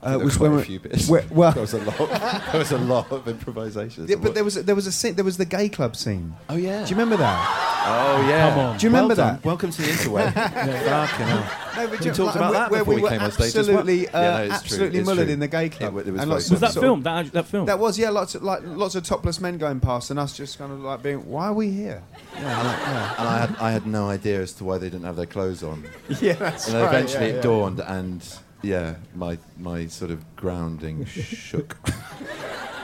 Uh, 0.00 0.10
There 0.10 0.18
were 0.18 0.24
was 0.26 0.36
quite 0.36 0.50
when 0.50 0.60
a 0.60 0.62
few 0.62 0.78
bits. 0.78 1.08
where- 1.08 1.24
well, 1.30 1.50
there 1.52 1.60
was 1.62 1.74
a 1.74 1.78
lot. 1.78 1.98
There 2.52 2.58
was 2.60 2.70
a 2.72 2.78
lot 2.78 3.10
of 3.10 3.26
improvisation. 3.26 4.06
Yeah, 4.08 4.16
but 4.16 4.34
there 4.34 4.44
was 4.44 4.54
there 4.54 4.74
was 4.76 4.86
a 4.86 4.92
scene, 4.92 5.14
there 5.16 5.24
was 5.24 5.36
the 5.38 5.44
gay 5.44 5.68
club 5.68 5.96
scene. 5.96 6.34
Oh 6.48 6.56
yeah. 6.56 6.84
Do 6.84 6.90
you 6.90 6.96
remember 6.96 7.16
that? 7.16 7.84
Oh 7.86 8.28
yeah. 8.28 8.50
Come 8.50 8.58
on. 8.60 8.76
Do 8.78 8.86
you 8.86 8.90
remember 8.90 9.14
Well 9.16 9.26
that? 9.32 9.44
Welcome 9.44 9.70
to 9.72 9.82
the 9.82 9.88
interweb. 9.88 10.32
Fucking 10.34 11.26
hell. 11.26 11.50
No, 11.76 11.88
but 11.88 12.00
we 12.00 12.06
you- 12.06 12.12
talked 12.12 12.18
like, 12.18 12.36
about 12.36 12.52
that 12.52 12.70
where 12.70 12.80
before 12.80 12.94
we 12.94 13.02
we, 13.02 13.08
came 13.08 13.20
on 13.22 13.32
stage 13.32 13.56
as 13.56 13.68
well. 13.68 13.78
absolutely, 13.78 14.08
uh, 14.08 14.20
yeah, 14.22 14.36
no, 14.38 14.42
it's 14.44 14.54
absolutely 14.54 15.02
true. 15.02 15.14
mullered 15.14 15.28
in 15.28 15.40
the 15.40 15.48
gay 15.48 15.68
club. 15.68 15.96
It, 15.96 16.06
it 16.06 16.10
was 16.12 16.20
And 16.22 16.30
very 16.30 16.42
of 16.44 16.50
Was 16.50 16.60
that 16.60 16.72
sort 16.72 16.76
of- 16.76 16.82
film? 16.82 17.02
That, 17.02 17.32
that 17.32 17.46
film? 17.46 17.66
That 17.66 17.78
was 17.80 17.98
yeah, 17.98 18.10
lots 18.10 18.34
of 18.36 18.42
like 18.44 18.60
lots 18.64 18.94
of 18.94 19.02
topless 19.02 19.40
men 19.40 19.58
going 19.58 19.80
past, 19.80 20.10
and 20.10 20.18
us 20.20 20.36
just 20.36 20.58
kind 20.58 20.72
of 20.72 20.78
like 20.80 21.02
being, 21.02 21.26
why 21.28 21.46
are 21.48 21.52
we 21.54 21.70
here? 21.70 22.02
and, 22.36 22.46
I, 22.46 23.14
and 23.18 23.28
I 23.28 23.38
had 23.40 23.56
I 23.58 23.70
had 23.72 23.86
no 23.86 24.08
idea 24.08 24.40
as 24.42 24.52
to 24.54 24.64
why 24.64 24.78
they 24.78 24.90
didn't 24.90 25.06
have 25.06 25.16
their 25.16 25.26
clothes 25.26 25.62
on. 25.64 25.84
Yeah, 26.20 26.34
that's 26.34 26.68
and 26.68 26.76
right, 26.76 26.86
eventually 26.88 27.26
it 27.30 27.42
dawned, 27.42 27.80
and 27.80 28.22
yeah, 28.62 28.96
my 29.14 29.38
my 29.58 29.86
sort 29.86 30.10
of 30.10 30.24
grounding 30.36 31.04
shook. 31.04 31.76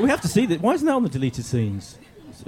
We 0.01 0.09
have 0.11 0.21
to 0.23 0.29
see 0.29 0.45
that. 0.47 0.61
Why 0.61 0.73
isn't 0.75 0.85
that 0.87 0.93
on 0.95 1.05
the 1.05 1.09
deleted 1.09 1.45
scenes? 1.45 1.99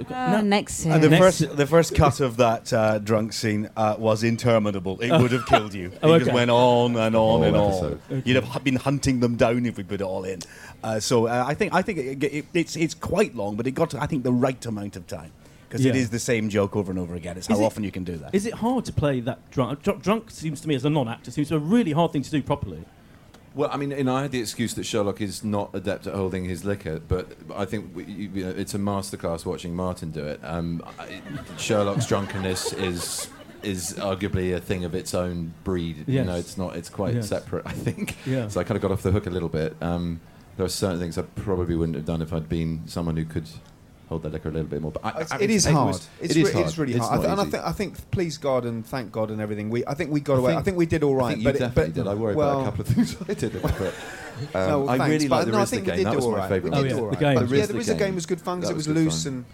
Uh, 0.09 0.41
next 0.41 0.73
scene. 0.75 0.91
And 0.91 1.01
the 1.01 1.07
Next- 1.09 1.39
first, 1.39 1.55
the 1.55 1.65
first 1.65 1.95
cut 1.95 2.19
of 2.19 2.35
that 2.37 2.73
uh, 2.73 2.99
drunk 2.99 3.31
scene 3.31 3.69
uh, 3.77 3.95
was 3.97 4.21
interminable. 4.21 4.99
It 4.99 5.11
Oh. 5.11 5.21
would 5.21 5.31
have 5.31 5.45
killed 5.45 5.73
you. 5.73 5.87
It 5.93 5.99
Oh, 6.03 6.19
just 6.19 6.33
went 6.33 6.51
on 6.51 6.97
and 6.97 7.15
on 7.15 7.41
Whole 7.41 7.43
and 7.43 7.55
episode. 7.55 8.01
on. 8.11 8.23
You'd 8.25 8.43
have 8.43 8.63
been 8.65 8.75
hunting 8.75 9.21
them 9.21 9.37
down 9.37 9.65
if 9.65 9.77
we 9.77 9.83
put 9.83 10.01
it 10.01 10.03
all 10.03 10.25
in. 10.25 10.39
Uh, 10.83 10.99
so 10.99 11.27
uh, 11.27 11.45
I 11.47 11.53
think 11.53 11.73
I 11.73 11.81
think 11.81 11.99
it, 11.99 12.21
it, 12.21 12.45
it's 12.53 12.75
it's 12.75 12.93
quite 12.93 13.33
long, 13.33 13.55
but 13.55 13.65
it 13.65 13.71
got 13.71 13.91
to, 13.91 14.01
I 14.03 14.07
think 14.07 14.23
the 14.23 14.33
right 14.33 14.63
amount 14.65 14.97
of 14.97 15.07
time 15.07 15.31
because 15.69 15.85
it 15.85 15.95
Yeah. 15.95 16.01
is 16.01 16.09
the 16.09 16.19
same 16.19 16.49
joke 16.49 16.75
over 16.75 16.91
and 16.91 16.99
over 16.99 17.15
again. 17.15 17.37
It's 17.37 17.47
how 17.47 17.53
Is 17.55 17.61
it- 17.61 17.63
often 17.63 17.83
you 17.85 17.91
can 17.91 18.03
do 18.03 18.17
that. 18.17 18.35
Is 18.35 18.45
it 18.45 18.55
hard 18.55 18.83
to 18.85 18.91
play 18.93 19.21
that 19.21 19.49
drunk? 19.51 19.83
Dr- 19.83 20.01
drunk 20.01 20.31
seems 20.31 20.59
to 20.61 20.67
me, 20.67 20.75
as 20.75 20.83
a 20.83 20.89
non-actor, 20.89 21.31
seems 21.31 21.49
a 21.53 21.59
really 21.59 21.93
hard 21.93 22.11
thing 22.11 22.23
to 22.23 22.29
do 22.29 22.41
properly. 22.43 22.83
Well, 23.57 23.69
I 23.73 23.77
mean, 23.77 23.89
you 23.89 24.03
know, 24.03 24.15
I 24.15 24.21
had 24.21 24.31
the 24.31 24.39
excuse 24.39 24.75
that 24.75 24.83
Sherlock 24.85 25.19
is 25.19 25.43
not 25.43 25.71
adept 25.73 26.05
at 26.05 26.13
holding 26.13 26.45
his 26.45 26.63
liquor, 26.63 26.99
but 26.99 27.31
I 27.55 27.65
think 27.65 27.95
we, 27.95 28.03
you, 28.05 28.45
know, 28.45 28.51
it's 28.51 28.75
a 28.75 28.77
masterclass 28.77 29.45
watching 29.47 29.75
Martin 29.75 30.11
do 30.11 30.23
it. 30.23 30.39
Um, 30.43 30.83
I, 30.99 31.19
Sherlock's 31.57 32.05
drunkenness 32.05 32.73
is 32.73 33.29
is 33.63 33.95
arguably 33.95 34.55
a 34.55 34.61
thing 34.61 34.85
of 34.85 34.93
its 34.93 35.15
own 35.15 35.55
breed. 35.63 36.05
You 36.07 36.23
know, 36.23 36.35
it's 36.35 36.55
not. 36.57 36.75
It's 36.75 36.89
quite 36.89 37.15
Yes. 37.15 37.27
separate. 37.29 37.65
I 37.65 37.71
think. 37.73 38.15
Yeah. 38.27 38.47
So 38.47 38.61
I 38.61 38.63
kind 38.63 38.75
of 38.75 38.83
got 38.83 38.91
off 38.91 39.01
the 39.01 39.11
hook 39.11 39.25
a 39.25 39.31
little 39.31 39.49
bit. 39.49 39.75
Um, 39.81 40.21
there 40.55 40.65
are 40.65 40.69
certain 40.69 40.99
things 40.99 41.17
I 41.17 41.23
probably 41.23 41.75
wouldn't 41.75 41.95
have 41.95 42.05
done 42.05 42.21
if 42.21 42.31
I'd 42.31 42.47
been 42.47 42.83
someone 42.87 43.17
who 43.17 43.25
could 43.25 43.47
hold 44.07 44.23
their 44.23 44.31
liquor 44.31 44.49
a 44.49 44.51
little 44.51 44.67
bit 44.67 44.81
more. 44.81 44.91
But 44.91 45.05
I, 45.05 45.09
It's- 45.09 45.31
I 45.31 45.35
it 45.35 45.41
mean, 45.41 45.49
is 45.51 45.65
it 45.65 45.73
hard. 45.73 45.87
was- 45.87 46.07
it's, 46.21 46.35
it 46.35 46.39
is 46.39 46.45
re- 46.47 46.53
hard. 46.53 46.65
it's 46.65 46.77
really 46.77 46.93
It's 46.93 47.05
hard. 47.07 47.21
not 47.23 47.31
and 47.31 47.41
I 47.41 47.43
think, 47.45 47.63
I 47.65 47.71
think, 47.71 48.11
please 48.11 48.37
God 48.37 48.65
and 48.65 48.85
thank 48.85 49.11
God 49.11 49.31
and 49.31 49.41
everything. 49.41 49.69
We, 49.69 49.85
I 49.85 49.93
think 49.93 50.11
we 50.11 50.19
got 50.19 50.35
I 50.35 50.37
away. 50.39 50.51
I 50.51 50.55
think- 50.55 50.65
think 50.65 50.77
we 50.77 50.85
did 50.85 51.03
all 51.03 51.15
right. 51.15 51.31
I 51.31 51.33
think 51.33 51.43
but 51.43 51.59
you 51.59 51.65
it- 51.65 51.75
but, 51.75 51.93
did. 51.93 52.07
I 52.07 52.13
worry 52.13 52.35
well, 52.35 52.61
about 52.61 52.61
a 52.61 52.65
couple 52.65 52.81
of 52.81 52.87
things 52.87 53.15
I 53.29 53.33
did. 53.33 53.61
But, 53.61 53.71
um, 53.81 53.87
no, 54.53 54.79
well, 54.81 54.89
I 54.89 54.97
thanks, 54.97 55.11
really 55.11 55.27
like 55.27 55.45
the 55.45 55.51
no, 55.51 55.57
I 55.59 55.65
the 55.65 55.81
game. 55.81 56.03
That 56.03 56.15
was 56.15 56.27
my 56.27 56.37
right. 56.37 56.49
favourite. 56.49 56.73
Oh, 56.77 56.83
yeah, 56.83 56.89
do 56.93 57.09
the 57.09 57.15
game. 57.17 57.35
But 57.35 57.49
The 57.49 57.57
yeah, 57.57 57.65
the 57.65 57.73
the 57.73 57.83
game. 57.85 57.97
game 57.97 58.15
was 58.15 58.25
good 58.25 58.41
fun 58.41 58.59
because 58.59 58.69
it 58.71 58.75
was 58.75 58.87
was 58.87 58.95
loose 58.95 59.25
and. 59.25 59.45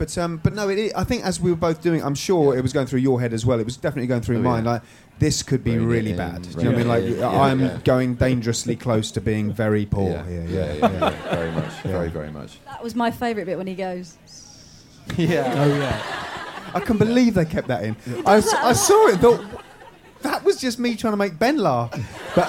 But 0.00 0.16
um, 0.16 0.38
but 0.38 0.54
no, 0.54 0.66
it, 0.70 0.92
I 0.96 1.04
think 1.04 1.26
as 1.26 1.38
we 1.40 1.50
were 1.50 1.58
both 1.58 1.82
doing, 1.82 2.02
I'm 2.02 2.14
sure 2.14 2.56
it 2.56 2.62
was 2.62 2.72
going 2.72 2.86
through 2.86 3.00
your 3.00 3.20
head 3.20 3.34
as 3.34 3.44
well. 3.44 3.60
It 3.60 3.66
was 3.66 3.76
definitely 3.76 4.06
going 4.06 4.22
through 4.22 4.38
Oh, 4.38 4.42
mine. 4.42 4.64
yeah. 4.64 4.70
Like 4.70 4.82
this 5.18 5.42
could 5.42 5.62
be 5.62 5.72
Rein 5.72 5.82
it 5.82 5.84
really 5.92 6.10
in, 6.12 6.16
bad. 6.16 6.40
Do 6.40 6.48
you 6.48 6.56
know 6.56 6.70
what 6.70 6.74
I 6.74 6.78
mean? 6.78 6.88
Like 6.88 7.18
yeah, 7.18 7.28
I'm 7.28 7.60
yeah. 7.60 7.78
going 7.84 8.14
dangerously 8.14 8.76
close 8.76 9.10
to 9.10 9.20
being 9.20 9.52
very 9.52 9.84
poor 9.84 10.08
yeah, 10.12 10.26
here. 10.26 10.46
yeah, 10.48 10.72
yeah, 10.72 10.90
yeah, 10.90 11.34
very 11.34 11.50
much, 11.52 11.72
very, 11.82 12.08
very 12.08 12.30
much. 12.30 12.58
That 12.64 12.82
was 12.82 12.94
my 12.94 13.10
favourite 13.10 13.44
bit 13.44 13.58
when 13.58 13.66
he 13.66 13.74
goes. 13.74 14.16
yeah. 15.18 15.52
Oh 15.54 15.66
yeah. 15.66 16.72
I 16.72 16.80
can 16.80 16.96
believe 16.96 17.34
they 17.34 17.44
kept 17.44 17.68
that 17.68 17.84
in. 17.84 17.94
i 18.24 18.40
saw 18.40 19.08
it. 19.08 19.20
Thought 19.20 19.44
that 20.22 20.42
was 20.44 20.58
just 20.62 20.78
me 20.78 20.96
trying 20.96 21.12
to 21.12 21.18
make 21.18 21.38
Ben 21.38 21.58
laugh. 21.58 21.90
But 22.34 22.48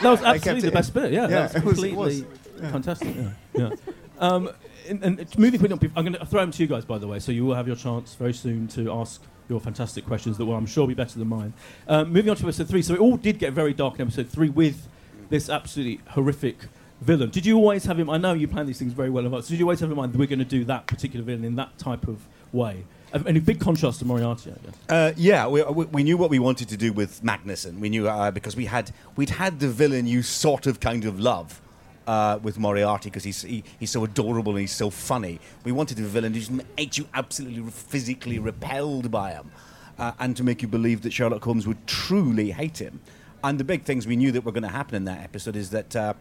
That 0.00 0.10
was 0.10 0.22
absolutely 0.22 0.68
the 0.68 0.70
best 0.70 0.94
in. 0.94 1.02
bit. 1.02 1.12
Yeah, 1.12 1.22
Yeah, 1.22 1.46
that 1.48 1.56
it 1.56 1.64
was 1.64 1.78
was- 1.80 1.84
it 1.84 1.90
completely 1.90 2.60
was. 2.60 2.70
fantastic. 2.70 3.16
Yeah, 3.16 3.30
yeah. 3.54 3.92
Um, 4.22 4.50
and, 4.88 5.02
and 5.02 5.38
moving 5.38 5.60
quickly. 5.60 5.88
on, 5.88 5.92
I'm 5.96 6.04
going 6.04 6.18
to 6.18 6.24
throw 6.26 6.40
them 6.40 6.50
to 6.52 6.62
you 6.62 6.68
guys, 6.68 6.84
by 6.84 6.98
the 6.98 7.06
way, 7.06 7.18
so 7.18 7.32
you 7.32 7.44
will 7.44 7.54
have 7.54 7.66
your 7.66 7.76
chance 7.76 8.14
very 8.14 8.32
soon 8.32 8.68
to 8.68 8.90
ask 8.92 9.22
your 9.48 9.60
fantastic 9.60 10.06
questions 10.06 10.38
that 10.38 10.46
will, 10.46 10.54
I'm 10.54 10.66
sure, 10.66 10.86
be 10.86 10.94
better 10.94 11.18
than 11.18 11.28
mine. 11.28 11.52
Um, 11.88 12.12
moving 12.12 12.30
on 12.30 12.36
to 12.36 12.44
episode 12.44 12.68
three. 12.68 12.82
So 12.82 12.94
it 12.94 13.00
all 13.00 13.16
did 13.16 13.38
get 13.38 13.52
very 13.52 13.74
dark 13.74 13.96
in 13.96 14.02
episode 14.02 14.28
three 14.28 14.48
with 14.48 14.88
this 15.28 15.48
absolutely 15.48 16.00
horrific 16.08 16.56
villain. 17.00 17.30
Did 17.30 17.46
you 17.46 17.56
always 17.56 17.84
have 17.84 17.98
him? 17.98 18.08
I 18.08 18.16
know 18.16 18.32
you 18.32 18.46
plan 18.46 18.66
these 18.66 18.78
things 18.78 18.92
very 18.92 19.10
well 19.10 19.20
in 19.20 19.26
advance. 19.26 19.48
Did 19.48 19.58
you 19.58 19.64
always 19.64 19.80
have 19.80 19.90
in 19.90 19.96
mind 19.96 20.12
that 20.12 20.18
we're 20.18 20.26
going 20.26 20.38
to 20.38 20.44
do 20.44 20.64
that 20.66 20.86
particular 20.86 21.24
villain 21.24 21.44
in 21.44 21.56
that 21.56 21.76
type 21.78 22.06
of 22.06 22.26
way? 22.52 22.84
Um, 23.12 23.26
And 23.26 23.44
big 23.44 23.60
contrast 23.60 23.98
to 23.98 24.04
Moriarty, 24.04 24.52
I 24.52 24.66
guess. 24.66 24.74
Uh, 24.88 25.12
yeah, 25.16 25.46
we, 25.46 25.62
we, 25.62 25.84
we 25.86 26.02
knew 26.04 26.16
what 26.16 26.30
we 26.30 26.38
wanted 26.38 26.68
to 26.68 26.76
do 26.76 26.92
with 26.92 27.22
Magnussen. 27.22 27.78
We 27.78 27.88
knew 27.88 28.08
uh, 28.08 28.30
because 28.30 28.56
we 28.56 28.66
had 28.66 28.92
we'd 29.16 29.30
had 29.30 29.58
the 29.58 29.68
villain 29.68 30.06
you 30.06 30.22
sort 30.22 30.66
of 30.66 30.80
kind 30.80 31.04
of 31.04 31.18
love 31.18 31.61
uh, 32.06 32.38
with 32.42 32.58
Moriarty 32.58 33.10
because 33.10 33.24
he's 33.24 33.42
he, 33.42 33.64
he's 33.78 33.90
so 33.90 34.04
adorable 34.04 34.52
and 34.52 34.60
he's 34.60 34.72
so 34.72 34.90
funny. 34.90 35.40
We 35.64 35.72
wanted 35.72 35.98
a 35.98 36.02
villain 36.02 36.34
who 36.34 36.40
just 36.40 36.98
you 36.98 37.08
absolutely 37.14 37.70
physically 37.70 38.38
repelled 38.38 39.10
by 39.10 39.32
him, 39.32 39.50
uh, 39.98 40.12
and 40.18 40.36
to 40.36 40.44
make 40.44 40.62
you 40.62 40.68
believe 40.68 41.02
that 41.02 41.12
Sherlock 41.12 41.44
Holmes 41.44 41.66
would 41.66 41.86
truly 41.86 42.50
hate 42.50 42.80
him. 42.80 43.00
And 43.44 43.58
the 43.58 43.64
big 43.64 43.82
things 43.82 44.06
we 44.06 44.16
knew 44.16 44.30
that 44.32 44.44
were 44.44 44.52
going 44.52 44.62
to 44.62 44.68
happen 44.68 44.94
in 44.94 45.04
that 45.06 45.20
episode 45.20 45.56
is 45.56 45.70
that 45.70 45.96
uh, 45.96 46.14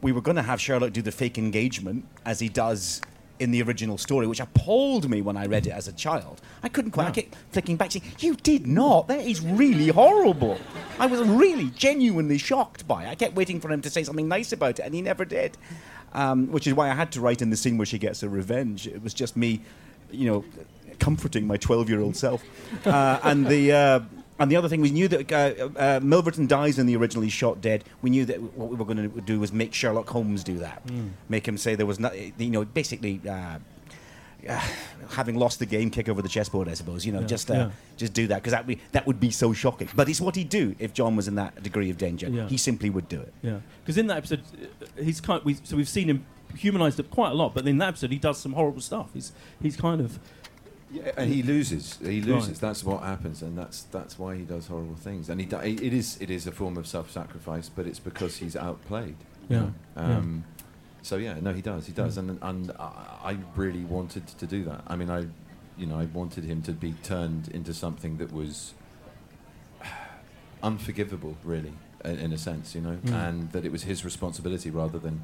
we 0.00 0.12
were 0.12 0.22
going 0.22 0.36
to 0.36 0.42
have 0.42 0.60
Sherlock 0.60 0.92
do 0.92 1.02
the 1.02 1.12
fake 1.12 1.36
engagement 1.36 2.06
as 2.24 2.40
he 2.40 2.48
does 2.48 3.00
in 3.38 3.50
the 3.50 3.62
original 3.62 3.98
story, 3.98 4.26
which 4.26 4.40
appalled 4.40 5.10
me 5.10 5.20
when 5.20 5.36
I 5.36 5.46
read 5.46 5.66
it 5.66 5.70
as 5.70 5.88
a 5.88 5.92
child. 5.92 6.40
I 6.62 6.68
couldn't 6.68 6.92
quite. 6.92 7.08
I 7.08 7.10
kept 7.10 7.34
flicking 7.50 7.76
back, 7.76 7.92
saying, 7.92 8.04
"You 8.18 8.36
did 8.36 8.66
not. 8.66 9.08
That 9.08 9.20
is 9.20 9.40
really 9.40 9.88
horrible." 9.88 10.58
I 10.98 11.06
was 11.06 11.20
really 11.20 11.70
genuinely 11.70 12.38
shocked 12.38 12.86
by 12.86 13.04
it. 13.04 13.08
I 13.08 13.14
kept 13.14 13.34
waiting 13.34 13.60
for 13.60 13.70
him 13.70 13.82
to 13.82 13.90
say 13.90 14.04
something 14.04 14.28
nice 14.28 14.52
about 14.52 14.78
it, 14.78 14.82
and 14.82 14.94
he 14.94 15.02
never 15.02 15.24
did. 15.24 15.56
Um, 16.12 16.52
which 16.52 16.68
is 16.68 16.74
why 16.74 16.90
I 16.90 16.94
had 16.94 17.10
to 17.12 17.20
write 17.20 17.42
in 17.42 17.50
the 17.50 17.56
scene 17.56 17.76
where 17.76 17.86
she 17.86 17.98
gets 17.98 18.20
her 18.20 18.28
revenge. 18.28 18.86
It 18.86 19.02
was 19.02 19.12
just 19.12 19.36
me, 19.36 19.62
you 20.12 20.26
know, 20.30 20.44
comforting 21.00 21.44
my 21.46 21.56
twelve-year-old 21.56 22.16
self. 22.16 22.44
Uh, 22.86 23.18
and 23.24 23.46
the. 23.46 23.72
Uh, 23.72 24.00
and 24.38 24.50
the 24.50 24.56
other 24.56 24.68
thing, 24.68 24.80
we 24.80 24.90
knew 24.90 25.06
that 25.08 25.30
uh, 25.32 25.36
uh, 25.78 26.00
Milverton 26.00 26.46
dies 26.48 26.78
in 26.78 26.86
the 26.86 26.96
original. 26.96 27.22
He's 27.22 27.32
shot 27.32 27.60
dead. 27.60 27.84
We 28.02 28.10
knew 28.10 28.24
that 28.24 28.40
what 28.56 28.68
we 28.68 28.76
were 28.76 28.84
going 28.84 29.10
to 29.12 29.20
do 29.20 29.38
was 29.40 29.52
make 29.52 29.72
Sherlock 29.74 30.08
Holmes 30.10 30.42
do 30.44 30.58
that, 30.58 30.84
Mm. 30.88 31.10
make 31.28 31.46
him 31.46 31.56
say 31.56 31.74
there 31.76 31.86
was 31.86 32.00
not, 32.00 32.12
you 32.40 32.50
know, 32.50 32.64
basically 32.64 33.20
uh, 33.28 33.58
uh, 34.48 34.60
having 35.10 35.36
lost 35.36 35.58
the 35.58 35.66
game, 35.66 35.88
kick 35.90 36.08
over 36.08 36.20
the 36.20 36.28
chessboard. 36.28 36.68
I 36.68 36.74
suppose, 36.74 37.06
you 37.06 37.12
know, 37.12 37.20
Yeah, 37.20 37.26
just 37.26 37.50
uh, 37.50 37.54
yeah. 37.54 37.70
just 37.96 38.12
do 38.12 38.26
that 38.26 38.36
because 38.42 38.50
that 38.52 38.66
would 38.66 38.78
that 38.92 39.06
would 39.06 39.20
be 39.20 39.30
so 39.30 39.52
shocking. 39.52 39.88
But 39.94 40.08
it's 40.08 40.20
what 40.20 40.36
he'd 40.36 40.48
do 40.50 40.74
if 40.78 40.92
John 40.92 41.16
was 41.16 41.28
in 41.28 41.36
that 41.36 41.62
degree 41.62 41.88
of 41.90 41.96
danger. 41.98 42.28
Yeah. 42.28 42.48
He 42.48 42.56
simply 42.58 42.90
would 42.90 43.08
do 43.08 43.20
it. 43.20 43.32
Yeah, 43.42 43.58
because 43.82 43.96
in 43.98 44.06
that 44.08 44.18
episode, 44.18 44.42
uh, 44.82 45.02
he's 45.02 45.20
kind. 45.20 45.42
We, 45.44 45.54
so 45.62 45.76
we've 45.76 45.88
seen 45.88 46.08
him 46.10 46.26
humanized 46.56 47.00
up 47.00 47.10
quite 47.10 47.30
a 47.30 47.34
lot, 47.34 47.54
but 47.54 47.66
in 47.66 47.78
that 47.78 47.88
episode, 47.88 48.10
he 48.12 48.18
does 48.18 48.38
some 48.38 48.52
horrible 48.52 48.80
stuff. 48.80 49.10
He's 49.14 49.32
he's 49.62 49.76
kind 49.76 50.00
of. 50.00 50.18
Yeah, 50.94 51.10
and 51.16 51.32
he 51.32 51.42
loses. 51.42 51.98
He 52.00 52.20
loses. 52.20 52.48
Right. 52.50 52.60
That's 52.60 52.84
what 52.84 53.02
happens, 53.02 53.42
and 53.42 53.58
that's 53.58 53.82
that's 53.96 54.16
why 54.18 54.36
he 54.36 54.42
does 54.44 54.68
horrible 54.68 54.94
things. 54.94 55.28
And 55.28 55.40
he 55.40 55.46
do, 55.46 55.56
it 55.58 55.80
is 56.00 56.16
it 56.20 56.30
is 56.30 56.46
a 56.46 56.52
form 56.52 56.76
of 56.76 56.86
self-sacrifice, 56.86 57.68
but 57.68 57.86
it's 57.86 57.98
because 57.98 58.36
he's 58.36 58.54
outplayed. 58.56 59.16
Yeah, 59.48 59.58
know? 59.58 59.74
yeah. 59.96 60.02
Um, 60.16 60.44
So 61.02 61.16
yeah, 61.16 61.36
no, 61.40 61.52
he 61.52 61.62
does. 61.62 61.86
He 61.86 61.92
does, 61.92 62.16
and 62.16 62.38
and 62.40 62.70
I, 62.78 63.32
I 63.32 63.36
really 63.56 63.84
wanted 63.84 64.26
to 64.40 64.46
do 64.46 64.64
that. 64.64 64.82
I 64.86 64.94
mean, 64.96 65.10
I, 65.10 65.26
you 65.76 65.86
know, 65.86 65.98
I 65.98 66.06
wanted 66.06 66.44
him 66.44 66.62
to 66.62 66.72
be 66.72 66.92
turned 67.02 67.48
into 67.48 67.74
something 67.74 68.16
that 68.18 68.32
was 68.32 68.74
unforgivable, 70.62 71.36
really, 71.44 71.72
in, 72.04 72.18
in 72.18 72.32
a 72.32 72.38
sense, 72.38 72.74
you 72.74 72.80
know, 72.80 72.98
Mm. 73.04 73.12
and 73.28 73.52
that 73.52 73.64
it 73.64 73.72
was 73.72 73.82
his 73.82 74.04
responsibility 74.04 74.70
rather 74.70 74.98
than 74.98 75.22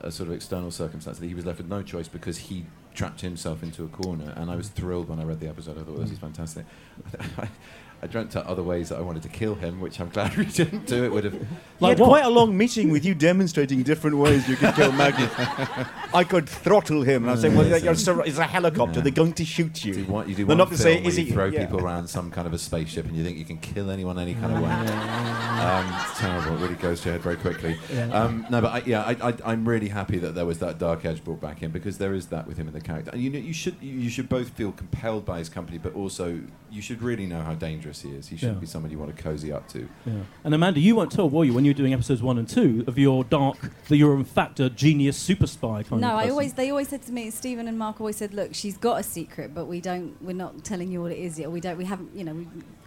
a 0.00 0.10
sort 0.10 0.28
of 0.30 0.34
external 0.34 0.70
circumstance 0.70 1.18
that 1.18 1.26
he 1.26 1.34
was 1.34 1.44
left 1.44 1.58
with 1.58 1.68
no 1.68 1.82
choice 1.82 2.08
because 2.08 2.38
he 2.48 2.64
trapped 2.94 3.20
himself 3.20 3.62
into 3.62 3.84
a 3.84 3.88
corner, 3.88 4.32
and 4.36 4.50
I 4.50 4.56
was 4.56 4.68
thrilled 4.68 5.08
when 5.08 5.20
I 5.20 5.24
read 5.24 5.40
the 5.40 5.48
episode. 5.48 5.78
I 5.78 5.82
thought 5.82 5.98
this 5.98 6.10
is 6.10 6.18
mm. 6.18 6.22
fantastic. 6.22 6.66
I 8.02 8.06
dreamt 8.06 8.34
out 8.34 8.46
other 8.46 8.62
ways 8.62 8.88
that 8.88 8.98
I 8.98 9.02
wanted 9.02 9.22
to 9.24 9.28
kill 9.28 9.54
him, 9.54 9.78
which 9.80 10.00
I'm 10.00 10.08
glad 10.08 10.34
we 10.38 10.46
didn't 10.46 10.86
do. 10.86 11.04
It 11.04 11.12
would 11.12 11.24
have. 11.24 11.34
He 11.78 11.86
had 11.86 11.98
quite 11.98 12.24
a 12.24 12.30
long 12.30 12.56
meeting 12.56 12.90
with 12.90 13.04
you 13.04 13.14
demonstrating 13.14 13.82
different 13.82 14.16
ways 14.16 14.48
you 14.48 14.56
could 14.56 14.74
kill 14.74 14.92
Magnus. 14.92 15.30
I 16.14 16.24
could 16.24 16.48
throttle 16.48 17.02
him, 17.02 17.24
and 17.24 17.32
I'm 17.32 17.36
saying, 17.38 17.54
well, 17.56 17.66
Yes. 17.66 17.82
you're 17.82 17.94
sur- 17.94 18.22
it's 18.24 18.38
a 18.38 18.44
helicopter. 18.44 18.98
Yeah. 18.98 19.04
They're 19.04 19.12
going 19.12 19.34
to 19.34 19.44
shoot 19.44 19.84
you. 19.84 19.94
You, 19.94 20.04
do 20.04 20.12
one, 20.12 20.28
you 20.28 20.34
do 20.34 20.44
They're 20.46 20.56
not 20.56 20.66
going 20.66 20.78
to 20.78 20.82
say, 20.82 20.96
where 21.00 21.08
is 21.08 21.18
you 21.18 21.26
he 21.26 21.30
throw 21.32 21.46
yeah. 21.46 21.66
people 21.66 21.80
around 21.80 22.08
some 22.08 22.30
kind 22.30 22.46
of 22.46 22.54
a 22.54 22.58
spaceship 22.58 23.06
and 23.06 23.16
you 23.16 23.22
think 23.22 23.36
you 23.36 23.44
can 23.44 23.58
kill 23.58 23.90
anyone 23.90 24.18
any 24.18 24.34
kind 24.34 24.54
of 24.54 24.62
way. 24.62 24.70
um, 24.70 25.94
it's 26.00 26.18
terrible. 26.18 26.56
It 26.56 26.60
really 26.60 26.74
goes 26.76 27.00
to 27.02 27.08
your 27.08 27.12
head 27.14 27.22
very 27.22 27.36
quickly. 27.36 27.78
Yeah. 27.92 28.06
Um, 28.12 28.46
no, 28.50 28.60
but 28.62 28.72
I, 28.72 28.82
yeah, 28.86 29.02
I, 29.02 29.28
I, 29.28 29.34
I'm 29.44 29.68
really 29.68 29.88
happy 29.88 30.18
that 30.18 30.34
there 30.34 30.46
was 30.46 30.58
that 30.60 30.78
dark 30.78 31.04
edge 31.04 31.22
brought 31.22 31.40
back 31.40 31.62
in 31.62 31.70
because 31.70 31.98
there 31.98 32.14
is 32.14 32.26
that 32.28 32.46
with 32.46 32.56
him 32.56 32.66
in 32.66 32.72
the 32.72 32.80
character. 32.80 33.10
And 33.10 33.20
you 33.22 33.30
know, 33.30 33.38
you 33.38 33.52
should 33.52 33.76
you 33.80 34.08
should 34.08 34.28
both 34.28 34.50
feel 34.50 34.72
compelled 34.72 35.24
by 35.26 35.38
his 35.38 35.48
company, 35.48 35.78
but 35.78 35.94
also 35.94 36.40
you 36.70 36.80
should 36.82 37.02
really 37.02 37.26
know 37.26 37.42
how 37.42 37.54
dangerous 37.54 37.89
he 38.02 38.10
is. 38.10 38.28
He 38.28 38.36
shouldn't 38.36 38.58
Yeah. 38.58 38.60
be 38.60 38.66
someone 38.66 38.90
you 38.92 38.98
want 38.98 39.16
to 39.16 39.22
cozy 39.22 39.52
up 39.52 39.68
to. 39.70 39.88
Yeah. 40.06 40.12
And 40.44 40.54
Amanda, 40.54 40.78
you 40.80 40.94
weren't 40.96 41.10
told, 41.12 41.32
were 41.32 41.44
you, 41.44 41.52
when 41.52 41.64
you 41.64 41.70
were 41.70 41.76
doing 41.76 41.92
episodes 41.92 42.22
one 42.22 42.38
and 42.38 42.48
two, 42.48 42.84
of 42.86 42.96
your 42.98 43.24
dark, 43.24 43.56
that 43.88 43.96
you're 43.96 44.14
in 44.14 44.24
fact 44.24 44.60
a 44.60 44.70
genius 44.70 45.16
super 45.16 45.46
spy 45.46 45.82
kind 45.82 46.00
No, 46.00 46.08
of 46.10 46.14
I 46.20 46.28
always 46.30 46.52
they 46.54 46.70
always 46.70 46.88
said 46.88 47.02
to 47.02 47.12
me, 47.12 47.30
Stephen 47.30 47.66
and 47.66 47.78
Mark 47.78 48.00
always 48.00 48.16
said, 48.16 48.32
look, 48.32 48.54
she's 48.54 48.76
got 48.78 49.00
a 49.00 49.02
secret, 49.02 49.52
but 49.54 49.66
we 49.66 49.80
don't, 49.80 50.16
we're 50.22 50.32
not 50.32 50.62
telling 50.64 50.90
you 50.92 51.02
what 51.02 51.12
it 51.12 51.18
is 51.18 51.38
yet. 51.38 51.50
We 51.50 51.60
don't, 51.60 51.76
we 51.76 51.84
haven't, 51.84 52.14
you 52.14 52.24
know, 52.24 52.46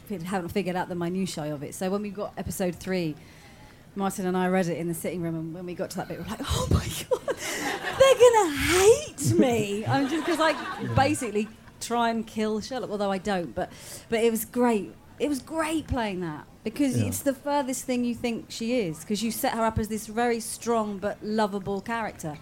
we 0.10 0.18
haven't 0.20 0.50
figured 0.50 0.76
out 0.76 0.88
the 0.89 0.96
minutiae 0.96 1.54
of 1.54 1.62
it. 1.63 1.76
So 1.76 1.89
when 1.89 2.02
we 2.02 2.10
got 2.10 2.34
episode 2.38 2.76
three, 2.76 3.16
Martin 3.96 4.26
and 4.26 4.36
I 4.36 4.48
read 4.48 4.68
it 4.68 4.78
in 4.80 4.88
the 4.88 4.94
sitting 4.96 5.22
room, 5.22 5.36
and 5.36 5.54
when 5.54 5.66
we 5.68 5.76
got 5.76 5.92
to 5.92 5.98
that 5.98 6.08
bit, 6.08 6.18
we 6.18 6.24
we're 6.24 6.30
like, 6.32 6.39
oh 6.44 6.68
my 6.72 6.80
god, 7.10 7.36
they're 8.00 8.16
gonna 8.20 8.56
hate 8.58 9.34
me. 9.38 9.86
I'm 9.86 10.10
just 10.10 10.26
because 10.26 10.39
I 10.42 10.54
basically 10.96 11.48
try 11.86 12.10
and 12.10 12.26
kill 12.26 12.60
Sherlock, 12.62 12.89
although 12.89 13.12
I 13.12 13.17
don't. 13.17 13.54
But 13.56 13.72
but 14.10 14.19
it 14.24 14.32
was 14.32 14.46
great. 14.46 14.93
It 15.19 15.30
was 15.30 15.39
great 15.39 15.88
playing 15.88 16.22
that 16.22 16.46
because 16.63 16.98
Yeah. 17.00 17.06
it's 17.08 17.19
the 17.22 17.34
furthest 17.34 17.86
thing 17.86 18.04
you 18.04 18.15
think 18.15 18.46
she 18.50 18.80
is 18.80 19.00
because 19.02 19.22
you 19.24 19.32
set 19.32 19.54
her 19.54 19.63
up 19.63 19.78
as 19.78 19.88
this 19.88 20.08
very 20.08 20.39
strong 20.39 20.98
but 20.98 21.17
lovable 21.24 21.82
character. 21.82 22.38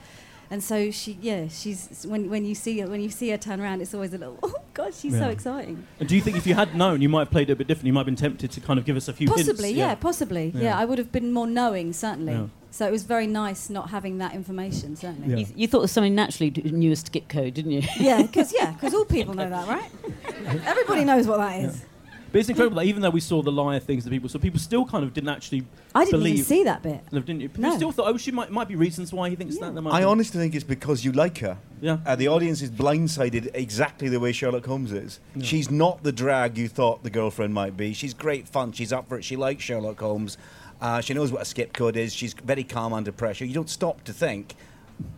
And 0.49 0.62
so 0.62 0.91
she, 0.91 1.17
yeah, 1.21 1.47
she's 1.47 2.06
when 2.08 2.30
when 2.30 2.43
you 2.45 2.56
see 2.56 2.80
her 2.80 2.88
when 2.88 2.99
you 3.01 3.10
see 3.10 3.30
her 3.30 3.38
turn 3.38 3.62
around, 3.62 3.82
it's 3.82 3.93
always 3.93 4.13
a 4.13 4.17
little, 4.17 4.38
oh 4.43 4.54
god, 4.73 4.93
she's 4.93 5.17
so 5.17 5.30
exciting. 5.30 5.86
And 5.99 6.10
do 6.10 6.15
you 6.15 6.21
think 6.21 6.36
if 6.36 6.45
you 6.45 6.56
had 6.56 6.75
known, 6.75 7.01
you 7.01 7.08
might 7.08 7.21
have 7.21 7.32
played 7.32 7.49
it 7.49 7.54
a 7.54 7.56
bit 7.56 7.67
different? 7.67 7.88
You 7.88 7.93
might 7.93 8.01
have 8.01 8.06
been 8.08 8.15
tempted 8.17 8.51
to 8.51 8.60
kind 8.60 8.77
of 8.77 8.84
give 8.86 8.97
us 8.97 9.08
a 9.08 9.13
few 9.13 9.27
Possibly, 9.30 9.67
hints? 9.69 9.77
yeah, 9.77 9.95
possibly, 9.95 10.51
yeah. 10.54 10.62
Yeah. 10.62 10.77
I 10.80 10.84
would 10.84 10.97
have 10.97 11.10
been 11.12 11.32
more 11.32 11.47
knowing, 11.47 11.93
certainly. 11.93 12.49
Yeah. 12.71 12.77
So 12.77 12.88
it 12.88 12.91
was 12.91 13.03
very 13.03 13.27
nice 13.27 13.69
not 13.69 13.89
having 13.89 14.17
that 14.19 14.34
information, 14.34 14.95
certainly. 14.95 15.41
You, 15.41 15.47
you 15.55 15.67
thought 15.67 15.79
it 15.79 15.81
was 15.81 15.91
something 15.91 16.15
naturally 16.15 16.49
d- 16.49 16.71
knew 16.71 16.91
a 16.91 16.95
skip 16.95 17.27
code, 17.27 17.53
didn't 17.53 17.71
you? 17.71 17.84
yeah, 17.99 18.21
because 18.21 18.53
yeah, 18.57 18.71
because 18.71 18.93
all 18.93 19.05
people 19.05 19.34
know 19.34 19.49
that, 19.49 19.67
right? 19.67 19.91
Everybody 20.65 21.03
knows 21.03 21.27
what 21.27 21.38
that 21.38 21.60
is. 21.62 21.86
But 22.31 22.39
it's 22.39 22.47
incredible 22.47 22.77
that 22.77 22.86
even 22.86 23.01
though 23.01 23.10
we 23.10 23.19
saw 23.19 23.41
the 23.41 23.51
liar 23.51 23.81
things 23.81 24.05
that 24.05 24.10
people 24.10 24.29
saw, 24.29 24.39
people 24.39 24.57
still 24.57 24.86
kind 24.86 25.03
of 25.03 25.13
didn't 25.13 25.27
actually 25.31 25.65
I 25.93 26.05
didn't 26.05 26.19
believe. 26.21 26.34
even 26.36 26.45
see 26.45 26.63
that 26.63 26.81
bit. 26.81 27.03
No, 27.12 27.19
didn't 27.19 27.41
you? 27.41 27.49
People 27.49 27.63
No. 27.63 27.75
still 27.75 27.91
thought, 27.91 28.07
oh, 28.07 28.15
she 28.15 28.31
might, 28.31 28.49
might 28.49 28.69
be 28.69 28.77
reasons 28.77 29.12
why 29.12 29.29
he 29.29 29.36
thinks 29.36 29.57
that. 29.57 29.73
there 29.73 29.81
might 29.81 29.91
I 29.91 29.99
be- 29.99 30.05
honestly 30.05 30.39
think 30.39 30.55
it's 30.55 30.63
because 30.63 31.03
you 31.03 31.12
like 31.12 31.39
her. 31.39 31.57
Yeah. 31.81 31.97
Uh, 32.05 32.15
the 32.15 32.29
audience 32.29 32.62
is 32.62 32.71
blindsided 32.71 33.49
exactly 33.53 34.07
the 34.07 34.17
way 34.21 34.31
Sherlock 34.31 34.65
Holmes 34.65 34.93
is. 34.93 35.19
Yeah. 35.36 35.43
She's 35.43 35.69
not 35.69 36.03
the 36.03 36.13
drag 36.13 36.57
you 36.57 36.69
thought 36.69 37.03
the 37.03 37.10
girlfriend 37.10 37.53
might 37.53 37.75
be. 37.75 37.91
She's 37.91 38.13
great 38.13 38.47
fun. 38.47 38.71
She's 38.71 38.93
up 38.93 39.10
for 39.10 39.17
it. 39.17 39.25
She 39.25 39.36
likes 39.36 39.62
Sherlock 39.62 39.99
Holmes. 39.99 40.38
Uh, 40.82 41.00
she 41.00 41.13
knows 41.13 41.32
what 41.32 41.41
a 41.41 41.46
skip 41.46 41.74
code 41.74 41.96
is. 41.96 42.13
She's 42.13 42.34
very 42.34 42.63
calm 42.63 42.91
under 42.91 43.12
pressure. 43.12 43.46
You 43.46 43.54
don't 43.54 43.70
stop 43.70 44.04
to 44.06 44.13
think. 44.13 44.56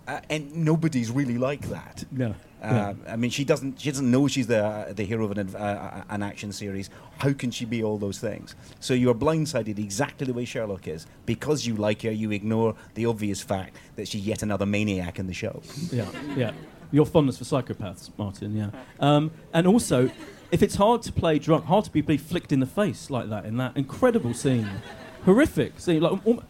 Uh, 0.07 0.19
and 0.29 0.55
nobody's 0.55 1.11
really 1.11 1.37
like 1.37 1.69
that. 1.69 2.05
No. 2.11 2.35
Uh, 2.61 2.93
I 3.09 3.17
mean, 3.17 3.29
she 3.29 3.43
doesn't. 3.43 3.81
She 3.81 3.91
doesn't 3.91 4.09
know 4.09 4.29
she's 4.29 4.47
the 4.47 4.93
the 4.95 5.03
hero 5.03 5.25
of 5.25 5.37
an, 5.37 5.53
uh, 5.53 6.03
an 6.09 6.23
action 6.23 6.53
series. 6.53 6.89
How 7.17 7.33
can 7.33 7.51
she 7.51 7.65
be 7.65 7.83
all 7.83 7.97
those 7.97 8.19
things? 8.19 8.55
So 8.79 8.93
you 8.93 9.09
are 9.09 9.13
blindsided 9.13 9.77
exactly 9.77 10.25
the 10.25 10.33
way 10.33 10.45
Sherlock 10.45 10.87
is 10.87 11.05
because 11.25 11.67
you 11.67 11.75
like 11.75 12.03
her. 12.03 12.11
You 12.11 12.31
ignore 12.31 12.75
the 12.93 13.05
obvious 13.05 13.41
fact 13.41 13.75
that 13.97 14.07
she's 14.07 14.25
yet 14.25 14.43
another 14.43 14.65
maniac 14.65 15.19
in 15.19 15.27
the 15.27 15.33
show. 15.33 15.61
Yeah, 15.91 16.09
yeah. 16.37 16.51
Your 16.93 17.05
fondness 17.05 17.37
for 17.37 17.43
psychopaths, 17.43 18.11
Martin. 18.17 18.55
Yeah. 18.55 18.69
Um, 19.01 19.31
and 19.53 19.67
also, 19.67 20.09
if 20.51 20.63
it's 20.63 20.75
hard 20.75 21.01
to 21.01 21.11
play 21.11 21.39
drunk, 21.39 21.65
hard 21.65 21.83
to 21.83 21.91
be, 21.91 21.99
be 21.99 22.15
flicked 22.15 22.53
in 22.53 22.61
the 22.61 22.65
face 22.65 23.09
like 23.09 23.29
that 23.29 23.45
in 23.45 23.57
that 23.57 23.75
incredible 23.75 24.33
scene, 24.33 24.69
horrific 25.25 25.79
scene. 25.79 26.01
Like, 26.01 26.13
um, 26.25 26.43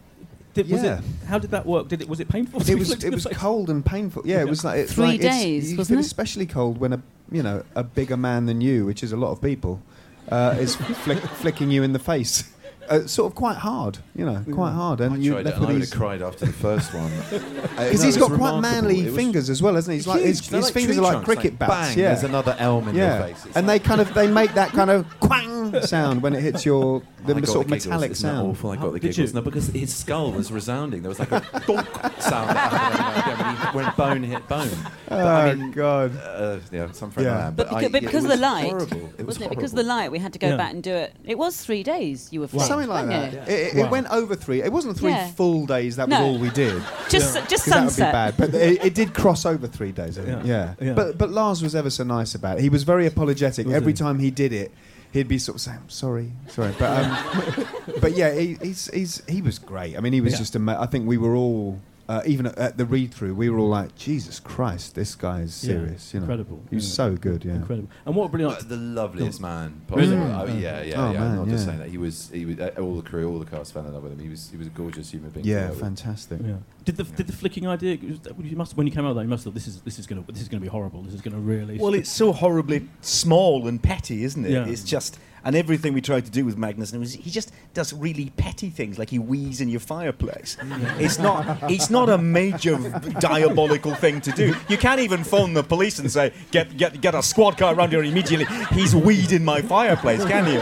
did, 0.54 0.70
was 0.70 0.82
Yeah. 0.82 0.98
it? 0.98 1.04
How 1.26 1.38
did 1.38 1.50
that 1.50 1.66
work? 1.66 1.88
Did 1.88 2.00
it? 2.02 2.08
Was 2.08 2.20
it 2.20 2.28
painful? 2.28 2.60
to 2.60 2.70
It 2.70 2.74
be 2.74 2.78
was 2.80 2.88
flicked 2.88 3.02
in 3.02 3.08
it 3.08 3.10
the 3.10 3.16
was 3.16 3.24
face? 3.24 3.36
cold 3.36 3.70
and 3.70 3.84
painful. 3.84 4.22
Yeah, 4.24 4.40
it 4.40 4.48
was 4.48 4.64
like 4.64 4.78
it's 4.80 4.92
Three 4.92 5.04
like 5.04 5.20
it's- 5.20 5.42
days, 5.42 5.72
you 5.72 5.78
wasn't 5.78 5.96
feel 5.96 6.02
it? 6.04 6.06
especially 6.06 6.46
cold 6.46 6.78
when 6.78 6.92
a 6.92 7.02
you 7.32 7.42
know 7.42 7.62
a 7.74 7.82
bigger 7.82 8.16
man 8.16 8.46
than 8.46 8.60
you, 8.60 8.86
which 8.86 9.02
is 9.02 9.10
a 9.12 9.16
lot 9.16 9.30
of 9.32 9.40
people, 9.42 9.82
uh, 10.30 10.56
is 10.58 10.76
flick, 11.04 11.18
flicking 11.18 11.70
you 11.70 11.82
in 11.82 11.92
the 11.92 11.98
face. 11.98 12.44
Uh, 12.88 13.06
sort 13.06 13.30
of 13.32 13.34
quite 13.36 13.56
hard, 13.56 13.98
you 14.14 14.24
know, 14.24 14.42
quite 14.52 14.72
hard, 14.72 15.00
and 15.00 15.14
I 15.14 15.16
you 15.18 15.32
tried 15.32 15.40
it 15.40 15.44
left 15.46 15.56
and 15.56 15.64
I 15.66 15.68
with 15.68 15.76
would 15.80 15.88
have 15.88 15.98
cried 15.98 16.22
after 16.22 16.46
the 16.46 16.52
first 16.52 16.92
one. 16.94 17.10
because 17.76 18.02
he's 18.02 18.16
got 18.16 18.30
quite 18.32 18.60
manly 18.60 19.08
fingers 19.08 19.48
as 19.50 19.62
well, 19.62 19.74
hasn't 19.74 19.92
he? 19.92 19.98
He's 19.98 20.06
like 20.06 20.20
his, 20.22 20.40
Huge. 20.40 20.48
They're 20.50 20.58
his 20.58 20.66
like 20.66 20.74
fingers 20.74 20.96
tree 20.96 20.98
are 20.98 21.02
like 21.02 21.12
trunks, 21.12 21.26
cricket 21.26 21.52
like, 21.52 21.58
bats. 21.60 21.88
bang, 21.88 21.98
yeah, 21.98 22.08
there's 22.08 22.24
another 22.24 22.56
elm 22.58 22.88
in 22.88 22.94
yeah. 22.94 23.18
your 23.18 23.26
face. 23.28 23.46
It's 23.46 23.56
and 23.56 23.68
they 23.68 23.78
kind 23.78 24.00
of 24.00 24.12
they 24.14 24.30
make 24.30 24.54
that 24.54 24.70
kind 24.70 24.90
of 24.90 25.06
quang 25.20 25.80
sound 25.82 26.22
when 26.22 26.34
it 26.34 26.42
hits 26.42 26.64
your 26.64 27.02
the 27.26 27.32
got 27.34 27.46
sort 27.46 27.64
of 27.64 27.70
the 27.70 27.76
giggles. 27.76 27.86
metallic 27.86 28.10
Isn't 28.10 28.28
that 28.28 28.34
sound. 28.36 28.48
awful. 28.50 28.70
I 28.70 28.76
got 28.76 28.92
the 28.92 29.00
Did 29.00 29.14
giggles. 29.14 29.30
you? 29.30 29.34
No, 29.34 29.40
because 29.42 29.66
his 29.68 29.94
skull 29.94 30.30
was 30.32 30.52
resounding. 30.52 31.00
There 31.02 31.08
was 31.08 31.18
like 31.18 31.32
a 31.32 31.40
donk 31.66 31.88
sound 32.20 32.50
that 32.50 32.56
happened 32.56 32.82
every 32.92 32.98
now 32.98 33.10
and 33.10 33.18
again 33.18 33.74
when, 33.74 33.84
he, 33.84 33.90
when 33.90 33.94
bone 33.96 34.22
hit 34.22 34.48
bone. 34.48 34.68
But, 35.08 35.20
Oh 35.20 35.26
I 35.26 35.54
mean, 35.54 35.70
God! 35.72 36.16
Uh, 36.18 36.58
yeah, 36.70 36.90
some 36.92 37.10
friend 37.10 37.26
Yeah. 37.26 37.38
I 37.38 37.46
am. 37.46 37.54
But, 37.54 37.72
I- 37.72 37.84
beca- 37.84 37.92
but 37.92 38.02
yeah, 38.02 38.08
because 38.08 38.24
of 38.24 38.30
the 38.30 38.34
was 38.36 38.40
light, 38.40 38.64
horrible. 38.70 38.96
It 39.16 39.18
was 39.18 39.26
wasn't 39.38 39.44
it? 39.46 39.56
Because 39.56 39.72
of 39.72 39.76
the 39.76 39.82
light, 39.84 40.10
we 40.12 40.18
had 40.18 40.32
to 40.34 40.38
go 40.38 40.48
Yeah. 40.48 40.56
back 40.56 40.72
and 40.74 40.82
do 40.82 40.92
it. 40.92 41.16
It 41.24 41.38
was 41.38 41.56
three 41.56 41.82
days 41.82 42.30
you 42.32 42.40
were 42.40 42.48
flicked, 42.48 42.66
Something 42.82 42.88
like 42.88 43.06
that. 43.08 43.34
it? 43.34 43.48
It, 43.48 43.76
it 43.78 43.82
Wow. 43.84 43.90
went 43.90 44.06
over 44.10 44.34
three. 44.34 44.62
It 44.62 44.72
wasn't 44.72 44.96
three 44.98 45.10
Yeah. 45.10 45.28
full 45.28 45.66
days. 45.66 45.96
That 45.96 46.08
was 46.08 46.18
No. 46.18 46.24
all 46.26 46.38
we 46.38 46.50
did. 46.50 46.82
Just, 47.08 47.34
just 47.48 47.64
'Cause 47.64 47.72
that 47.72 47.84
would 47.84 47.96
be 47.96 48.02
bad, 48.12 48.34
but 48.36 48.54
it, 48.54 48.84
it 48.84 48.94
did 48.94 49.14
cross 49.14 49.46
over 49.46 49.66
three 49.66 49.92
days. 49.92 50.18
I 50.18 50.22
think. 50.24 50.44
Yeah. 50.46 50.74
Yeah. 50.80 50.86
Yeah. 50.88 50.92
But 50.94 51.18
but 51.18 51.30
Lars 51.30 51.62
was 51.62 51.74
ever 51.74 51.90
so 51.90 52.04
nice 52.04 52.34
about 52.34 52.58
it. 52.58 52.62
He 52.62 52.68
was 52.68 52.82
very 52.82 53.06
apologetic 53.06 53.66
Was 53.66 53.74
every 53.74 53.92
he? 53.92 53.96
time 53.96 54.18
he 54.18 54.30
did 54.30 54.52
it. 54.52 54.72
He'd 55.12 55.28
be 55.28 55.38
sort 55.38 55.56
of 55.56 55.60
saying, 55.62 55.78
"Sorry, 55.86 56.32
sorry," 56.48 56.74
but 56.76 56.90
um, 57.04 57.66
but 58.00 58.16
yeah, 58.16 58.34
he, 58.34 58.58
he's, 58.60 58.90
he's 58.92 59.22
he 59.28 59.42
was 59.42 59.60
great. 59.60 59.96
I 59.96 60.00
mean, 60.00 60.12
he 60.12 60.20
was 60.20 60.32
Yeah. 60.32 60.38
just 60.40 60.56
ama- 60.56 60.78
I 60.80 60.86
think 60.86 61.06
we 61.06 61.18
were 61.18 61.36
all. 61.36 61.78
Uh, 62.06 62.20
even 62.26 62.44
at, 62.46 62.58
at 62.58 62.76
the 62.76 62.84
read 62.84 63.14
through, 63.14 63.34
we 63.34 63.48
were 63.48 63.58
all 63.58 63.68
like, 63.68 63.94
"Jesus 63.96 64.38
Christ, 64.38 64.94
this 64.94 65.14
guy 65.14 65.40
is 65.40 65.64
Yeah. 65.64 65.72
serious." 65.74 66.12
You 66.12 66.20
know, 66.20 66.24
Incredible. 66.24 66.62
He 66.68 66.76
was 66.76 66.86
Yeah. 66.86 66.94
so 66.94 67.16
good. 67.16 67.44
Yeah, 67.46 67.54
Incredible. 67.54 67.88
And 68.04 68.14
what 68.14 68.26
a 68.26 68.28
brilliant. 68.28 68.58
But 68.58 68.68
the 68.68 68.76
loveliest 68.76 69.40
man 69.40 69.80
Really? 69.88 70.14
possible. 70.16 70.34
Oh, 70.34 70.46
Mm. 70.46 70.60
yeah, 70.60 70.82
yeah, 70.82 70.94
Oh, 71.08 71.12
yeah. 71.12 71.18
man, 71.20 71.30
I'm 71.30 71.36
not 71.38 71.48
just 71.48 71.64
saying 71.64 71.78
that. 71.78 71.88
He 71.88 71.96
was, 71.96 72.28
he 72.30 72.44
was, 72.44 72.58
uh, 72.60 72.70
all 72.78 72.96
the 72.96 73.02
crew, 73.02 73.26
all 73.32 73.38
the 73.38 73.46
cast 73.46 73.72
fell 73.72 73.86
in 73.86 73.94
love 73.94 74.02
with 74.02 74.12
him. 74.12 74.18
He 74.18 74.28
was, 74.28 74.50
he 74.50 74.58
was 74.58 74.66
a 74.66 74.70
gorgeous 74.70 75.10
human 75.10 75.30
being. 75.30 75.46
yeah, 75.46 75.70
fantastic. 75.70 76.40
Yeah. 76.44 76.56
Did 76.84 76.96
the 76.98 77.04
did 77.04 77.26
the 77.26 77.32
flicking 77.32 77.66
idea? 77.66 77.96
You 77.96 78.56
must 78.56 78.76
when 78.76 78.86
you 78.86 78.92
came 78.92 79.06
out 79.06 79.10
of 79.10 79.16
that, 79.16 79.22
you 79.22 79.28
must 79.28 79.44
have 79.46 79.54
this 79.54 79.66
is 79.66 79.80
this 79.80 79.98
is 79.98 80.06
gonna 80.06 80.22
this 80.28 80.42
is 80.42 80.48
gonna 80.48 80.60
be 80.60 80.68
horrible. 80.68 81.00
This 81.02 81.14
is 81.14 81.22
gonna 81.22 81.38
really. 81.38 81.78
Well, 81.78 81.94
it's 81.94 82.10
so 82.10 82.32
horribly 82.32 82.86
small 83.00 83.66
and 83.66 83.82
petty, 83.82 84.24
isn't 84.24 84.44
it? 84.44 84.50
Yeah. 84.50 84.66
It's 84.66 84.84
just. 84.84 85.18
And 85.44 85.54
everything 85.54 85.92
we 85.92 86.00
tried 86.00 86.24
to 86.24 86.30
do 86.30 86.44
with 86.44 86.56
Magnus, 86.56 86.92
and 86.92 86.96
it 86.96 87.00
was, 87.00 87.12
he 87.12 87.30
just 87.30 87.52
does 87.74 87.92
really 87.92 88.30
petty 88.36 88.70
things, 88.70 88.98
like 88.98 89.10
he 89.10 89.18
wheezes 89.18 89.60
in 89.60 89.68
your 89.68 89.80
fireplace. 89.80 90.56
it's 90.98 91.18
not, 91.18 91.70
it's 91.70 91.90
not 91.90 92.08
a 92.08 92.18
major 92.18 92.78
diabolical 93.20 93.94
thing 93.94 94.20
to 94.22 94.32
do. 94.32 94.54
You 94.68 94.78
can't 94.78 95.00
even 95.00 95.22
phone 95.24 95.54
the 95.54 95.62
police 95.62 95.98
and 95.98 96.10
say, 96.10 96.32
"Get, 96.50 96.76
get, 96.76 97.00
get 97.00 97.14
a 97.14 97.22
squad 97.22 97.58
car 97.58 97.74
around 97.74 97.90
here 97.90 98.02
immediately." 98.02 98.46
He's 98.72 98.94
weed 98.94 99.32
in 99.32 99.44
my 99.44 99.60
fireplace, 99.62 100.24
can 100.24 100.50
you? 100.52 100.60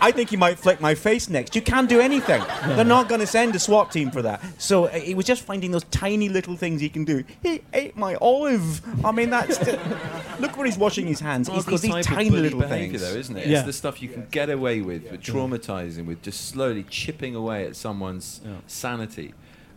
I 0.00 0.12
think 0.12 0.30
he 0.30 0.36
might 0.36 0.58
flick 0.58 0.80
my 0.80 0.94
face 0.94 1.28
next. 1.28 1.54
You 1.56 1.62
can't 1.62 1.88
do 1.88 2.00
anything. 2.00 2.42
They're 2.76 2.84
not 2.84 3.08
going 3.08 3.20
to 3.20 3.26
send 3.26 3.54
a 3.54 3.58
SWAT 3.58 3.90
team 3.90 4.10
for 4.10 4.22
that. 4.22 4.40
So 4.58 4.84
uh, 4.84 4.90
he 4.90 5.14
was 5.14 5.26
just 5.26 5.42
finding 5.42 5.70
those 5.70 5.84
tiny 5.84 6.28
little 6.28 6.56
things 6.56 6.80
he 6.80 6.88
can 6.88 7.04
do. 7.04 7.24
He 7.42 7.62
ate 7.72 7.96
my 7.96 8.14
olive. 8.16 8.82
I 9.04 9.12
mean, 9.12 9.30
that's. 9.30 9.58
Look 10.40 10.56
where 10.56 10.66
he's 10.66 10.78
washing 10.78 11.06
his 11.06 11.20
hands. 11.20 11.48
It's, 11.48 11.56
Typical 11.58 11.74
it's 11.74 11.82
these 11.82 12.06
tiny 12.06 12.30
bully 12.30 12.42
little 12.42 12.60
behaviour, 12.60 12.98
things. 12.98 13.12
though, 13.12 13.18
isn't 13.18 13.36
it? 13.36 13.46
Yeah. 13.46 13.58
It's 13.58 13.66
the 13.66 13.72
stuff 13.72 14.02
you 14.02 14.08
can 14.12 14.26
get 14.30 14.50
away 14.50 14.80
with, 14.80 15.10
with 15.10 15.20
traumatizing, 15.22 16.06
with 16.06 16.22
just 16.22 16.48
slowly 16.48 16.84
chipping 16.84 17.34
away 17.34 17.66
at 17.66 17.76
someone's 17.76 18.40
Yeah. 18.44 18.52
sanity, 18.66 19.34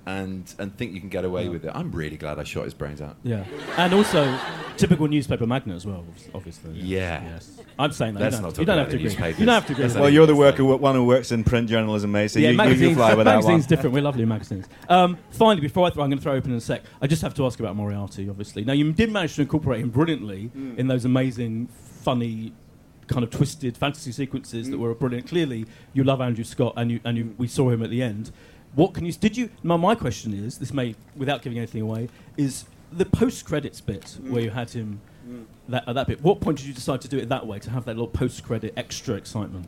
and 0.07 0.53
and 0.59 0.77
think 0.77 0.93
you 0.93 0.99
can 0.99 1.09
get 1.09 1.25
away 1.25 1.49
with 1.49 1.65
it. 1.65 1.71
I'm 1.73 1.91
really 1.91 2.17
glad 2.17 2.37
I 2.37 2.43
shot 2.43 2.65
his 2.65 2.73
brains 2.75 3.01
out. 3.01 3.15
Yeah, 3.23 3.43
and 3.77 3.91
also 3.93 4.37
typical 4.77 5.07
newspaper 5.07 5.47
magnet 5.47 5.75
as 5.75 5.85
well, 5.85 6.05
obviously. 6.33 6.73
Yeah. 6.73 7.23
Yes. 7.23 7.51
I'm 7.79 7.91
saying 7.91 8.13
that. 8.13 8.19
Let's 8.21 8.35
you 8.37 8.41
not 8.41 8.47
don't, 8.49 8.53
talk 8.53 8.59
you 8.59 8.65
don't 8.67 8.77
have 8.77 8.87
to 8.87 8.91
the 8.91 8.97
agree. 8.97 9.03
newspapers. 9.09 9.39
You 9.39 9.45
don't 9.47 9.55
have 9.55 9.65
to 9.67 9.71
agree. 9.73 9.83
Let's 9.85 9.95
Well, 9.95 10.09
you're 10.09 10.27
the 10.27 10.35
worker, 10.35 10.63
one 10.63 10.95
who 10.95 11.05
works 11.05 11.31
in 11.31 11.43
print 11.43 11.67
journalism, 11.69 12.11
mate. 12.11 12.29
So 12.29 12.39
yeah, 12.39 12.47
you, 12.47 12.51
you, 12.51 12.57
magazines, 12.57 12.89
you 12.91 12.95
fly 12.95 13.15
with 13.15 13.25
that 13.25 13.35
one. 13.37 13.43
magazines 13.45 13.67
different. 13.67 13.93
We're 13.93 14.01
lovely 14.03 14.25
magazines. 14.25 14.65
Um, 14.87 15.17
finally, 15.31 15.59
before 15.61 15.85
I 15.87 15.89
throw, 15.89 16.03
I'm 16.03 16.09
going 16.09 16.19
to 16.19 16.23
throw 16.23 16.33
open 16.35 16.51
in 16.51 16.57
a 16.57 16.61
sec. 16.61 16.83
I 17.01 17.07
just 17.07 17.21
have 17.21 17.33
to 17.35 17.45
ask 17.45 17.59
about 17.59 17.75
Moriarty, 17.75 18.29
obviously. 18.29 18.63
Now, 18.63 18.73
you 18.73 18.93
did 18.93 19.11
manage 19.11 19.35
to 19.35 19.41
incorporate 19.41 19.81
him 19.81 19.89
brilliantly 19.89 20.51
Mm. 20.55 20.77
in 20.77 20.87
those 20.87 21.03
amazing, 21.03 21.67
funny, 22.03 22.53
kind 23.07 23.23
of 23.23 23.29
twisted 23.29 23.77
fantasy 23.77 24.11
sequences 24.11 24.67
Mm. 24.67 24.71
that 24.71 24.77
were 24.79 24.93
brilliant. 24.95 25.27
Clearly, 25.27 25.65
you 25.93 26.03
love 26.03 26.21
Andrew 26.21 26.43
Scott, 26.43 26.73
and 26.77 26.91
you 26.91 26.99
and 27.03 27.17
you, 27.17 27.35
we 27.37 27.47
saw 27.47 27.69
him 27.69 27.81
at 27.83 27.89
the 27.89 28.01
end. 28.01 28.31
What 28.73 28.93
can 28.93 29.05
you? 29.05 29.11
Did 29.13 29.37
you? 29.37 29.49
My, 29.63 29.77
my 29.77 29.95
question 29.95 30.33
is: 30.33 30.57
This 30.57 30.73
may, 30.73 30.95
without 31.15 31.41
giving 31.41 31.57
anything 31.57 31.81
away, 31.81 32.09
is 32.37 32.65
the 32.91 33.05
post 33.05 33.45
credits 33.45 33.81
bit 33.81 34.17
where 34.29 34.41
you 34.41 34.49
had 34.51 34.69
him 34.69 35.01
that, 35.69 35.87
at 35.87 35.95
that 35.95 36.07
bit. 36.07 36.21
What 36.21 36.39
point 36.41 36.57
did 36.59 36.67
you 36.67 36.73
decide 36.73 37.01
to 37.01 37.07
do 37.07 37.17
it 37.17 37.29
that 37.29 37.47
way 37.47 37.59
to 37.59 37.69
have 37.71 37.85
that 37.85 37.93
little 37.95 38.07
post 38.07 38.43
credit 38.43 38.73
extra 38.77 39.15
excitement? 39.15 39.67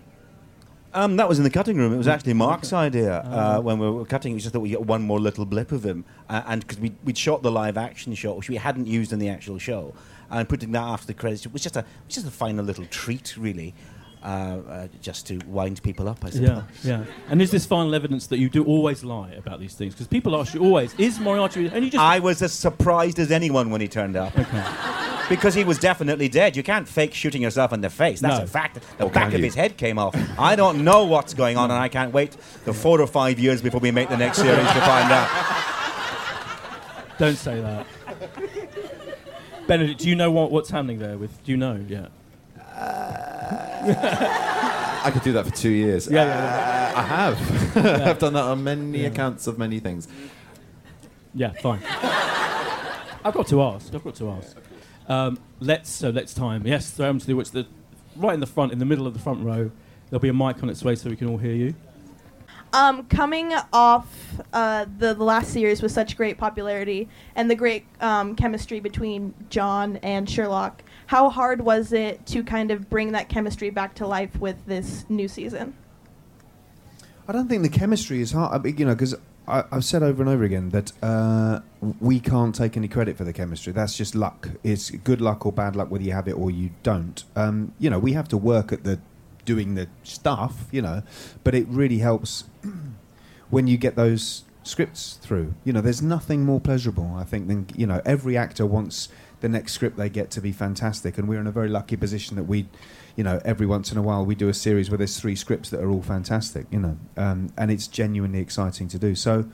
Um, 0.94 1.18
that 1.18 1.28
was 1.28 1.38
in 1.38 1.44
the 1.44 1.50
cutting 1.50 1.78
room. 1.78 1.94
It 1.94 1.98
was 1.98 2.08
Mm. 2.08 2.12
actually 2.14 2.34
Mark's 2.34 2.74
idea 2.74 3.20
uh, 3.20 3.56
Oh. 3.58 3.62
when 3.62 3.78
we 3.78 3.90
were 3.90 4.06
cutting. 4.06 4.34
We 4.34 4.40
just 4.40 4.54
thought 4.54 4.62
we'd 4.62 4.70
get 4.70 4.86
one 4.86 5.02
more 5.04 5.20
little 5.20 5.46
blip 5.46 5.72
of 5.72 5.84
him, 5.86 6.06
uh, 6.30 6.44
and 6.48 6.62
because 6.62 6.80
we 6.80 6.94
we'd 7.04 7.18
shot 7.18 7.44
the 7.44 7.52
live 7.52 7.78
action 7.78 8.14
shot, 8.16 8.36
which 8.38 8.50
we 8.50 8.56
hadn't 8.56 8.88
used 8.88 9.12
in 9.14 9.20
the 9.20 9.30
actual 9.30 9.58
show, 9.60 9.94
and 10.30 10.48
putting 10.48 10.72
that 10.74 10.84
after 10.84 11.08
the 11.08 11.14
credits 11.14 11.46
was 11.48 11.62
just 11.64 11.76
a 11.78 11.86
was 12.06 12.16
just 12.16 12.28
a 12.28 12.32
final 12.32 12.64
little 12.66 12.86
treat, 12.86 13.36
really, 13.38 13.74
uh, 14.24 14.26
uh, 14.28 14.88
just 15.02 15.28
to 15.28 15.40
wind 15.48 15.82
people 15.84 16.08
up. 16.10 16.24
I 16.26 16.30
suppose. 16.32 16.48
Yeah, 16.50 16.64
yeah. 16.84 17.06
And 17.30 17.42
is 17.42 17.52
this 17.52 17.66
final 17.66 17.94
evidence 17.96 18.28
that 18.28 18.40
you 18.40 18.50
do 18.50 18.64
always 18.66 19.04
lie 19.04 19.32
about 19.32 19.60
these 19.60 19.74
things? 19.76 19.94
Because 19.94 20.08
people 20.08 20.36
ask 20.40 20.54
you 20.54 20.62
always, 20.62 20.94
is 20.96 21.20
Moriarty? 21.20 21.68
And 21.68 21.84
you 21.86 21.92
just 21.92 22.04
I 22.04 22.20
was 22.20 22.42
as 22.42 22.54
surprised 22.54 23.20
as 23.20 23.32
anyone 23.32 23.70
when 23.70 23.82
he 23.82 23.88
turned 23.88 24.16
up. 24.16 24.38
Okay. 24.38 24.64
Because 25.30 25.54
he 25.54 25.66
was 25.66 25.78
definitely 25.78 26.30
dead. 26.30 26.56
You 26.56 26.64
can't 26.64 26.88
fake 26.88 27.14
shooting 27.14 27.42
yourself 27.42 27.74
in 27.74 27.82
the 27.82 27.90
face. 27.90 28.22
That's 28.22 28.38
No. 28.38 28.44
a 28.46 28.48
fact. 28.48 28.80
The 28.98 29.04
Or 29.04 29.10
back 29.10 29.34
of 29.34 29.40
you? 29.40 29.46
his 29.46 29.56
head 29.56 29.76
came 29.76 30.00
off. 30.00 30.16
I 30.40 30.56
don't 30.56 30.86
know 30.86 31.04
what's 31.04 31.34
going 31.34 31.58
on, 31.58 31.70
and 31.70 31.78
I 31.78 31.90
can't 31.90 32.14
wait 32.14 32.38
the 32.64 32.74
four 32.74 33.02
or 33.02 33.08
five 33.08 33.38
years 33.38 33.62
before 33.62 33.82
we 33.82 33.92
make 33.92 34.08
the 34.08 34.16
next 34.16 34.38
series 34.38 34.66
to 34.68 34.82
find 34.82 35.12
out. 35.12 35.30
don't 37.20 37.36
say 37.36 37.60
that. 37.60 37.86
Benedict, 39.68 40.00
do 40.00 40.10
you 40.10 40.16
know 40.16 40.32
what, 40.32 40.52
what's 40.52 40.70
happening 40.70 41.00
there? 41.00 41.18
With 41.18 41.44
do 41.44 41.52
you 41.52 41.58
know? 41.58 41.84
Yeah. 41.88 42.08
I 45.04 45.12
could 45.12 45.24
do 45.24 45.32
that 45.34 45.46
for 45.46 45.52
two 45.52 45.70
years. 45.70 46.08
Yeah, 46.08 46.26
yeah, 46.26 46.94
Uh, 46.96 47.00
I 47.00 47.04
have. 47.04 47.76
Yeah. 47.86 48.10
I've 48.10 48.20
done 48.20 48.34
that 48.34 48.44
on 48.44 48.64
many 48.64 49.02
Yeah. 49.02 49.08
accounts 49.08 49.46
of 49.48 49.58
many 49.58 49.80
things. 49.80 50.08
Yeah, 51.34 51.52
fine. 51.62 51.80
I've 53.24 53.34
got 53.34 53.48
to 53.48 53.62
ask. 53.62 53.94
I've 53.94 54.04
got 54.04 54.16
to 54.16 54.30
ask. 54.32 54.56
Um, 55.08 55.38
let's 55.60 55.90
so 55.90 56.10
let's 56.10 56.34
time. 56.34 56.66
Yes, 56.66 56.90
throw 56.92 57.08
them 57.08 57.20
to 57.20 57.26
the 57.28 57.34
which 57.36 57.52
the 57.52 57.66
right 58.16 58.34
in 58.34 58.40
the 58.40 58.48
front, 58.48 58.72
in 58.72 58.80
the 58.80 58.86
middle 58.86 59.06
of 59.08 59.14
the 59.14 59.20
front 59.20 59.44
row. 59.44 59.70
There'll 60.10 60.22
be 60.22 60.30
a 60.30 60.34
mic 60.34 60.64
on 60.64 60.70
its 60.70 60.84
way 60.84 60.96
so 60.96 61.10
we 61.10 61.16
can 61.16 61.28
all 61.30 61.38
hear 61.38 61.54
you. 61.54 61.76
Um, 62.78 63.08
coming 63.08 63.54
off 63.74 64.40
uh, 64.54 64.86
the, 65.00 65.16
the 65.16 65.24
last 65.24 65.52
series 65.52 65.82
with 65.82 65.92
such 65.92 66.16
great 66.16 66.38
popularity 66.38 67.10
and 67.36 67.50
the 67.50 67.56
great 67.56 67.88
um, 68.02 68.36
chemistry 68.36 68.80
between 68.80 69.34
John 69.50 69.98
and 70.04 70.30
Sherlock, 70.30 70.84
how 71.08 71.32
hard 71.32 71.62
was 71.62 71.92
it 71.92 72.24
to 72.28 72.44
kind 72.44 72.70
of 72.70 72.88
bring 72.88 73.14
that 73.14 73.30
chemistry 73.30 73.72
back 73.72 73.96
to 73.96 74.06
life 74.06 74.40
with 74.40 74.64
this 74.68 75.08
new 75.10 75.28
season? 75.28 75.74
I 77.28 77.32
don't 77.32 77.50
think 77.50 77.64
the 77.64 77.70
chemistry 77.70 78.22
is 78.22 78.32
hard. 78.34 78.54
I 78.54 78.60
mean, 78.60 78.78
you 78.78 78.86
know, 78.86 78.94
because 78.94 79.16
I've 79.48 79.84
said 79.84 80.04
over 80.04 80.22
and 80.22 80.30
over 80.30 80.44
again 80.44 80.70
that 80.70 80.92
uh, 81.02 81.62
we 82.00 82.20
can't 82.20 82.54
take 82.54 82.78
any 82.78 82.88
credit 82.88 83.18
for 83.18 83.24
the 83.24 83.34
chemistry. 83.34 83.74
That's 83.74 83.98
just 83.98 84.14
luck. 84.14 84.50
It's 84.64 84.92
good 84.92 85.20
luck 85.20 85.48
or 85.48 85.52
bad 85.52 85.76
luck, 85.76 85.90
whether 85.90 86.04
you 86.04 86.12
have 86.12 86.28
it 86.28 86.34
or 86.34 86.52
you 86.52 86.70
don't. 86.84 87.24
Um, 87.36 87.74
you 87.80 87.90
know, 87.90 87.98
we 87.98 88.14
have 88.14 88.28
to 88.28 88.38
work 88.38 88.72
at 88.72 88.84
the 88.84 89.00
doing 89.48 89.74
the 89.74 89.88
stuff. 90.04 90.68
You 90.72 90.84
know, 90.84 91.02
but 91.44 91.56
it 91.56 91.68
really 91.68 91.98
helps 91.98 92.44
when 93.50 93.66
you 93.66 93.78
get 93.78 93.96
those 93.96 94.44
scripts 94.68 95.18
through. 95.22 95.56
You 95.64 95.74
know, 95.74 95.82
there's 95.82 96.02
nothing 96.02 96.46
more 96.46 96.60
pleasurable, 96.60 97.16
I 97.16 97.24
think, 97.24 97.48
than 97.48 97.68
you 97.76 97.88
know 97.88 98.02
every 98.06 98.38
actor 98.38 98.66
wants 98.66 99.10
the 99.40 99.50
next 99.50 99.74
script 99.74 99.98
they 99.98 100.10
get 100.10 100.30
to 100.32 100.42
be 100.42 100.52
fantastic, 100.52 101.18
and 101.18 101.28
we're 101.28 101.40
in 101.40 101.48
a 101.48 101.52
very 101.52 101.70
lucky 101.70 101.96
position 101.96 102.36
that 102.36 102.44
we, 102.44 102.68
you 103.16 103.24
know, 103.24 103.40
every 103.46 103.66
once 103.66 103.92
in 103.92 103.98
a 103.98 104.02
while 104.02 104.26
we 104.26 104.36
do 104.36 104.50
a 104.50 104.54
series 104.54 104.90
where 104.90 104.98
there's 104.98 105.20
three 105.20 105.36
scripts 105.36 105.70
that 105.70 105.80
are 105.80 105.90
all 105.90 106.02
fantastic. 106.02 106.68
You 106.70 106.80
know, 106.80 106.98
um, 107.16 107.50
and 107.58 107.72
it's 107.72 107.88
genuinely 107.88 108.40
exciting 108.40 108.88
to 108.90 109.00
do. 109.00 109.16
So. 109.16 109.46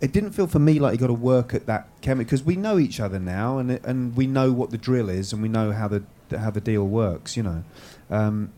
It 0.00 0.10
didn't 0.12 0.32
feel 0.32 0.48
for 0.48 0.58
me 0.58 0.80
like 0.80 0.94
you 0.94 0.98
got 0.98 1.06
to 1.06 1.12
work 1.12 1.54
at 1.54 1.66
that 1.66 1.86
chemistry 2.00 2.24
because 2.24 2.42
we 2.42 2.56
know 2.56 2.76
each 2.76 2.98
other 2.98 3.20
now, 3.20 3.58
and 3.58 3.70
and 3.84 4.16
we 4.16 4.26
know 4.26 4.50
what 4.50 4.70
the 4.70 4.76
drill 4.76 5.08
is, 5.08 5.32
and 5.32 5.40
we 5.40 5.48
know 5.48 5.70
how 5.70 5.86
the 5.86 6.02
how 6.36 6.50
the 6.50 6.60
deal 6.60 6.84
works. 6.88 7.36
You 7.36 7.44
know, 7.44 7.64
um, 8.10 8.52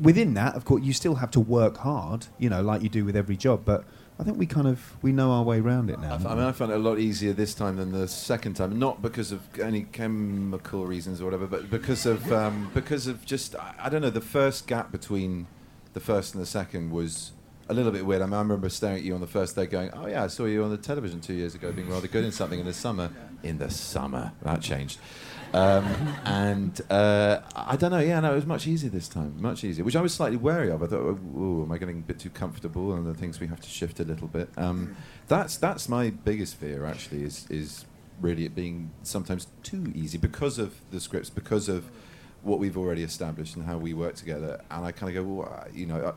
within 0.00 0.34
that, 0.34 0.54
of 0.54 0.64
course, 0.64 0.82
you 0.82 0.92
still 0.92 1.16
have 1.16 1.30
to 1.32 1.40
work 1.40 1.78
hard, 1.78 2.26
you 2.38 2.48
know, 2.48 2.62
like 2.62 2.82
you 2.82 2.88
do 2.88 3.04
with 3.04 3.16
every 3.16 3.36
job. 3.36 3.62
But 3.64 3.84
I 4.18 4.24
think 4.24 4.38
we 4.38 4.46
kind 4.46 4.66
of 4.66 4.96
we 5.02 5.12
know 5.12 5.30
our 5.30 5.42
way 5.42 5.60
around 5.60 5.90
it 5.90 6.00
now. 6.00 6.12
I, 6.12 6.14
f- 6.16 6.26
I 6.26 6.34
mean, 6.34 6.44
I 6.44 6.52
found 6.52 6.72
it 6.72 6.76
a 6.76 6.78
lot 6.78 6.98
easier 6.98 7.32
this 7.32 7.54
time 7.54 7.76
than 7.76 7.92
the 7.92 8.08
second 8.08 8.54
time. 8.54 8.78
Not 8.78 9.02
because 9.02 9.32
of 9.32 9.42
any 9.60 9.82
chemical 9.84 10.86
reasons 10.86 11.20
or 11.20 11.24
whatever, 11.26 11.46
but 11.46 11.70
because 11.70 12.06
of 12.06 12.32
um, 12.32 12.70
because 12.74 13.06
of 13.06 13.24
just 13.24 13.54
I, 13.56 13.74
I 13.78 13.88
don't 13.88 14.02
know. 14.02 14.10
The 14.10 14.20
first 14.20 14.66
gap 14.66 14.90
between 14.90 15.46
the 15.92 16.00
first 16.00 16.34
and 16.34 16.42
the 16.42 16.46
second 16.46 16.90
was 16.90 17.32
a 17.68 17.74
little 17.74 17.90
bit 17.90 18.06
weird. 18.06 18.22
I, 18.22 18.26
mean, 18.26 18.34
I 18.34 18.38
remember 18.38 18.68
staring 18.68 18.98
at 18.98 19.02
you 19.02 19.14
on 19.14 19.20
the 19.20 19.26
first 19.26 19.56
day, 19.56 19.66
going, 19.66 19.90
"Oh 19.92 20.06
yeah, 20.06 20.24
I 20.24 20.28
saw 20.28 20.44
you 20.44 20.62
on 20.64 20.70
the 20.70 20.76
television 20.78 21.20
two 21.20 21.34
years 21.34 21.54
ago, 21.54 21.72
being 21.72 21.90
rather 21.90 22.08
good 22.08 22.24
in 22.24 22.32
something 22.32 22.60
in 22.60 22.66
the 22.66 22.74
summer." 22.74 23.10
In 23.42 23.58
the 23.58 23.70
summer, 23.70 24.32
that 24.42 24.60
changed. 24.62 24.98
Um, 25.52 25.84
and 26.24 26.80
uh, 26.90 27.40
I 27.54 27.76
don't 27.76 27.90
know. 27.90 27.98
Yeah, 27.98 28.20
no, 28.20 28.32
it 28.32 28.36
was 28.36 28.46
much 28.46 28.66
easier 28.66 28.90
this 28.90 29.08
time. 29.08 29.34
Much 29.40 29.64
easier, 29.64 29.84
which 29.84 29.96
I 29.96 30.00
was 30.00 30.12
slightly 30.12 30.36
wary 30.36 30.70
of. 30.70 30.82
I 30.82 30.86
thought, 30.86 31.18
"Oh, 31.36 31.62
am 31.62 31.72
I 31.72 31.78
getting 31.78 31.98
a 31.98 32.02
bit 32.02 32.18
too 32.18 32.30
comfortable?" 32.30 32.92
And 32.92 33.06
the 33.06 33.14
things 33.14 33.40
we 33.40 33.46
have 33.46 33.60
to 33.60 33.68
shift 33.68 34.00
a 34.00 34.04
little 34.04 34.28
bit. 34.28 34.48
Um, 34.56 34.96
that's 35.28 35.56
that's 35.56 35.88
my 35.88 36.10
biggest 36.10 36.56
fear. 36.56 36.84
Actually, 36.84 37.22
is 37.22 37.46
is 37.48 37.84
really 38.20 38.44
it 38.44 38.54
being 38.54 38.90
sometimes 39.02 39.46
too 39.62 39.92
easy 39.94 40.18
because 40.18 40.58
of 40.58 40.74
the 40.90 41.00
scripts, 41.00 41.30
because 41.30 41.68
of 41.68 41.90
what 42.42 42.58
we've 42.58 42.78
already 42.78 43.02
established 43.02 43.56
and 43.56 43.66
how 43.66 43.76
we 43.76 43.92
work 43.92 44.14
together. 44.14 44.60
And 44.70 44.84
I 44.84 44.92
kind 44.92 45.16
of 45.16 45.24
go, 45.24 45.30
well, 45.30 45.66
you 45.74 45.86
know, 45.86 46.14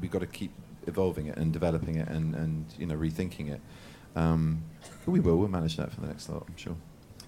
we've 0.00 0.10
got 0.10 0.20
to 0.20 0.26
keep 0.26 0.52
evolving 0.86 1.26
it 1.26 1.36
and 1.36 1.52
developing 1.52 1.96
it 1.96 2.08
and, 2.08 2.34
and 2.34 2.64
you 2.78 2.86
know 2.86 2.96
rethinking 2.96 3.50
it. 3.50 3.60
Um, 4.14 4.64
but 5.04 5.12
we 5.12 5.20
will. 5.20 5.36
We'll 5.36 5.48
manage 5.48 5.76
that 5.76 5.92
for 5.92 6.00
the 6.00 6.08
next 6.08 6.28
lot, 6.28 6.44
I'm 6.48 6.56
sure. 6.56 6.76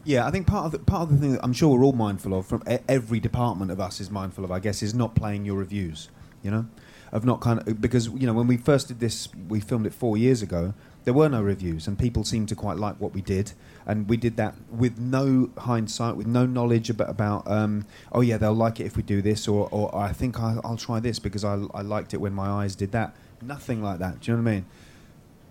Yeah, 0.04 0.26
I 0.26 0.30
think 0.30 0.46
part 0.46 0.66
of 0.66 0.72
the 0.72 0.78
part 0.78 1.02
of 1.02 1.10
the 1.10 1.16
thing 1.16 1.32
that 1.32 1.40
I'm 1.42 1.54
sure 1.54 1.78
we're 1.78 1.84
all 1.84 1.92
mindful 1.92 2.34
of, 2.34 2.46
from 2.46 2.62
every 2.88 3.20
department 3.20 3.70
of 3.70 3.80
us 3.80 4.00
is 4.00 4.10
mindful 4.10 4.44
of, 4.44 4.52
I 4.52 4.60
guess, 4.60 4.82
is 4.82 4.94
not 4.94 5.14
playing 5.14 5.46
your 5.46 5.56
reviews. 5.56 6.10
You 6.42 6.50
know, 6.50 6.66
of 7.10 7.24
not 7.24 7.40
kind 7.40 7.66
of 7.66 7.80
because 7.80 8.08
you 8.08 8.26
know 8.26 8.34
when 8.34 8.46
we 8.46 8.58
first 8.58 8.88
did 8.88 9.00
this, 9.00 9.28
we 9.48 9.60
filmed 9.60 9.86
it 9.86 9.94
four 9.94 10.18
years 10.18 10.42
ago. 10.42 10.74
There 11.04 11.14
were 11.14 11.28
no 11.28 11.42
reviews, 11.42 11.86
and 11.86 11.98
people 11.98 12.24
seemed 12.24 12.48
to 12.50 12.54
quite 12.54 12.76
like 12.76 12.96
what 12.96 13.14
we 13.14 13.22
did, 13.22 13.52
and 13.86 14.08
we 14.08 14.16
did 14.16 14.36
that 14.36 14.54
with 14.70 14.98
no 14.98 15.50
hindsight, 15.58 16.16
with 16.16 16.26
no 16.26 16.44
knowledge 16.44 16.90
about, 16.90 17.10
about 17.10 17.50
um, 17.50 17.86
oh 18.12 18.20
yeah, 18.20 18.36
they'll 18.36 18.54
like 18.54 18.80
it 18.80 18.84
if 18.84 18.96
we 18.96 19.02
do 19.02 19.22
this, 19.22 19.46
or, 19.46 19.68
or 19.70 19.94
I 19.94 20.12
think 20.12 20.40
I, 20.40 20.56
I'll 20.64 20.78
try 20.78 21.00
this 21.00 21.18
because 21.18 21.44
I, 21.44 21.62
I 21.74 21.82
liked 21.82 22.14
it 22.14 22.18
when 22.18 22.32
my 22.32 22.48
eyes 22.48 22.74
did 22.74 22.92
that. 22.92 23.14
Nothing 23.42 23.82
like 23.82 23.98
that. 23.98 24.20
Do 24.20 24.32
you 24.32 24.36
know 24.36 24.42
what 24.42 24.50
I 24.50 24.54
mean? 24.54 24.66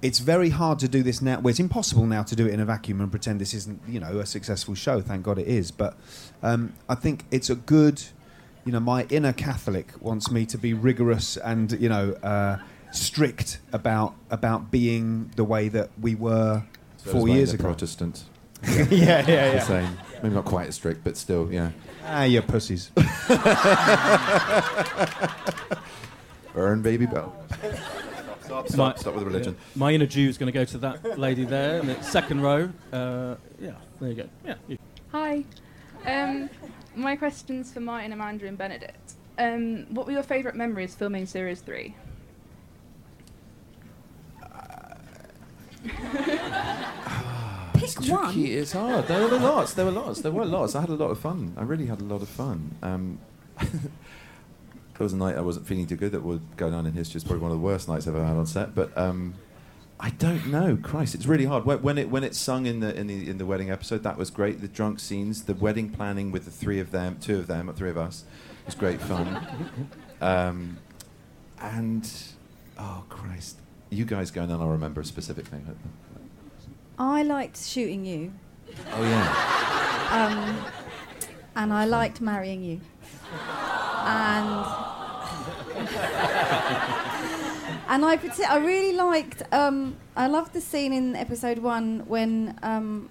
It's 0.04 0.20
very 0.20 0.50
hard 0.50 0.78
to 0.80 0.88
do 0.90 1.02
this 1.02 1.22
now. 1.22 1.40
Well, 1.40 1.50
it's 1.50 1.62
impossible 1.62 2.06
now 2.06 2.24
to 2.24 2.36
do 2.36 2.46
it 2.46 2.54
in 2.54 2.60
a 2.60 2.66
vacuum 2.66 3.00
and 3.00 3.10
pretend 3.10 3.40
this 3.40 3.54
isn't, 3.54 3.82
you 3.88 4.02
know, 4.02 4.20
a 4.20 4.26
successful 4.26 4.76
show. 4.76 5.00
Thank 5.00 5.24
God 5.24 5.40
it 5.40 5.48
is. 5.48 5.72
But 5.72 5.96
um, 6.44 6.74
I 6.90 6.96
think 6.96 7.24
it's 7.32 7.50
a 7.50 7.56
good, 7.56 8.04
you 8.66 8.74
know, 8.74 8.82
my 8.82 9.04
inner 9.10 9.32
Catholic 9.32 9.94
wants 10.02 10.30
me 10.30 10.46
to 10.48 10.58
be 10.58 10.74
rigorous 10.74 11.38
and, 11.38 11.72
you 11.72 11.88
know, 11.88 12.12
uh, 12.22 12.58
strict 12.92 13.60
about 13.72 14.14
about 14.30 14.70
being 14.70 15.32
the 15.38 15.46
way 15.46 15.70
that 15.70 15.90
we 16.00 16.16
were 16.16 16.64
So 16.98 17.12
four 17.12 17.30
is 17.30 17.36
years 17.36 17.54
ago. 17.54 17.64
Protestant. 17.64 18.26
yeah, 18.64 18.84
yeah, 18.90 19.22
The 19.24 19.32
yeah. 19.32 19.64
same. 19.64 19.98
Maybe 20.22 20.36
not 20.36 20.46
quite 20.46 20.68
as 20.68 20.76
strict, 20.76 21.04
but 21.06 21.16
still, 21.18 21.50
yeah. 21.52 21.72
Ah, 22.06 22.24
you 22.24 22.42
pussies. 22.42 22.92
Burn, 26.54 26.82
baby 26.82 27.06
bell. 27.06 27.34
Stop, 28.54 28.68
stop, 28.68 28.78
My- 28.78 28.96
stop 29.00 29.14
with 29.16 29.24
the 29.24 29.30
religion. 29.30 29.56
yeah. 29.58 29.66
My 29.80 29.92
inner 29.94 30.06
Jew 30.06 30.30
is 30.30 30.38
going 30.38 30.46
to 30.52 30.52
go 30.52 30.64
to 30.64 30.78
that 30.80 31.18
lady 31.18 31.44
there 31.44 31.80
in 31.80 31.88
the 31.88 32.00
second 32.04 32.42
row. 32.42 32.70
Uh, 32.92 33.36
yeah, 33.60 33.72
there 34.00 34.10
you 34.10 34.16
go. 34.16 34.30
Yeah. 34.46 34.56
you- 34.68 34.78
Hi. 35.12 35.44
Um, 36.06 36.50
my 36.96 37.16
question's 37.16 37.72
for 37.74 37.80
Martin, 37.80 38.12
Amanda, 38.14 38.46
and 38.46 38.56
Benedict. 38.58 39.14
Um, 39.40 39.88
what 39.94 40.06
were 40.06 40.12
your 40.12 40.22
favourite 40.22 40.56
memories 40.56 40.94
filming 40.94 41.26
Series 41.26 41.62
3? 41.62 41.96
Pick 47.74 47.84
It's 47.84 48.08
one. 48.10 48.38
It's 48.38 48.72
hard. 48.74 49.08
There 49.08 49.28
were 49.28 49.40
lots. 49.40 49.74
There 49.74 49.86
were 49.86 49.92
lots. 49.92 50.22
There 50.22 50.32
were 50.32 50.46
lots. 50.46 50.76
I 50.76 50.82
had 50.82 50.90
a 50.90 50.94
lot 50.96 51.10
of 51.10 51.20
fun. 51.20 51.54
I 51.58 51.64
really 51.64 51.88
had 51.88 52.02
a 52.02 52.04
lot 52.06 52.22
of 52.22 52.30
fun. 52.30 52.76
Um, 52.84 53.20
there 54.98 55.04
was 55.06 55.14
a 55.14 55.18
night 55.18 55.36
I 55.36 55.42
wasn't 55.42 55.68
feeling 55.68 55.88
too 55.88 55.96
good 55.96 56.12
that 56.12 56.22
would 56.24 56.42
go 56.58 56.70
down 56.70 56.86
in 56.86 56.94
history. 56.94 57.18
It's 57.18 57.24
probably 57.24 57.42
one 57.42 57.52
of 57.52 57.58
the 57.58 57.64
worst 57.64 57.88
nights 57.90 58.08
I've 58.08 58.16
ever 58.16 58.26
had 58.26 58.38
on 58.38 58.46
set. 58.46 58.76
But 58.76 58.96
um, 58.98 59.34
I 60.00 60.12
don't 60.12 60.48
know. 60.48 60.78
Christ, 60.82 61.16
it's 61.16 61.26
really 61.26 61.46
hard. 61.46 61.66
When, 61.66 61.82
when 61.82 61.98
it 61.98 62.10
when 62.10 62.24
it's 62.24 62.38
sung 62.38 62.66
in 62.66 62.80
the 62.80 62.96
in 62.96 63.08
the 63.08 63.30
in 63.30 63.38
the 63.38 63.46
wedding 63.46 63.72
episode, 63.72 64.04
that 64.04 64.18
was 64.18 64.30
great. 64.30 64.62
The 64.62 64.68
drunk 64.68 65.00
scenes, 65.00 65.44
the 65.44 65.54
wedding 65.56 65.90
planning 65.90 66.32
with 66.32 66.46
the 66.46 66.52
three 66.52 66.80
of 66.80 66.92
them, 66.92 67.18
two 67.20 67.38
of 67.40 67.48
them, 67.48 67.70
or 67.70 67.74
three 67.74 67.90
of 67.90 67.98
us, 67.98 68.24
was 68.66 68.76
great 68.76 69.02
fun. 69.02 69.48
Um, 70.22 70.78
and 71.60 72.10
oh 72.80 73.04
Christ, 73.10 73.58
you 73.90 74.06
guys 74.06 74.32
go 74.32 74.44
and 74.44 74.50
then 74.52 74.62
I'll 74.62 74.70
remember 74.70 75.02
a 75.02 75.06
specific 75.06 75.48
thing. 75.48 75.68
I 76.98 77.24
liked 77.24 77.58
shooting 77.58 78.06
you, 78.06 78.32
Oh 78.94 79.04
yeah. 79.04 80.08
um, 80.12 80.66
and 81.58 81.74
I 81.74 81.84
liked 81.84 82.22
marrying 82.22 82.64
you, 82.64 82.80
and 84.06 84.66
and 87.88 88.06
I 88.06 88.20
I 88.50 88.58
really 88.58 88.94
liked. 88.96 89.44
Um, 89.52 89.96
I 90.16 90.28
loved 90.28 90.54
the 90.54 90.62
scene 90.62 90.94
in 90.94 91.16
episode 91.16 91.60
one 91.60 92.04
when 92.08 92.58
um, 92.64 93.10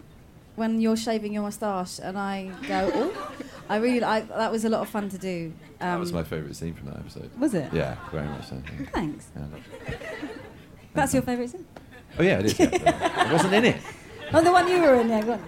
when 0.57 0.81
you're 0.81 0.97
shaving 0.97 1.33
your 1.33 1.43
moustache, 1.43 1.99
and 1.99 2.19
I 2.19 2.51
go, 2.69 2.91
oh, 2.95 3.33
I 3.69 3.77
really, 3.77 4.05
I, 4.05 4.21
that 4.21 4.53
was 4.53 4.65
a 4.65 4.69
lot 4.69 4.81
of 4.83 4.89
fun 4.89 5.09
to 5.11 5.19
do. 5.19 5.53
Um, 5.81 5.91
that 5.91 6.01
was 6.01 6.13
my 6.13 6.23
favourite 6.23 6.57
scene 6.57 6.75
from 6.75 6.87
that 6.89 6.99
episode. 6.99 7.31
Was 7.39 7.55
it? 7.55 7.73
Yeah, 7.73 7.97
very 8.11 8.29
much 8.29 8.49
so. 8.49 8.57
yeah. 8.57 8.87
Thanks. 8.93 9.31
Yeah, 9.35 9.43
I 9.43 9.45
loved 9.47 9.65
it. 9.87 10.01
That's 10.95 11.15
your 11.15 11.23
favourite 11.23 11.51
scene? 11.51 11.67
Oh 12.19 12.23
yeah, 12.23 12.41
it 12.41 12.47
is. 12.47 12.59
Yeah. 12.59 13.13
I 13.29 13.33
wasn't 13.33 13.55
in 13.55 13.65
it. 13.65 13.77
Oh, 14.33 14.43
the 14.43 14.53
one 14.53 14.69
you 14.69 14.81
were 14.81 14.95
in. 14.97 15.09
Yeah, 15.09 15.23
go 15.23 15.33
on. 15.33 15.45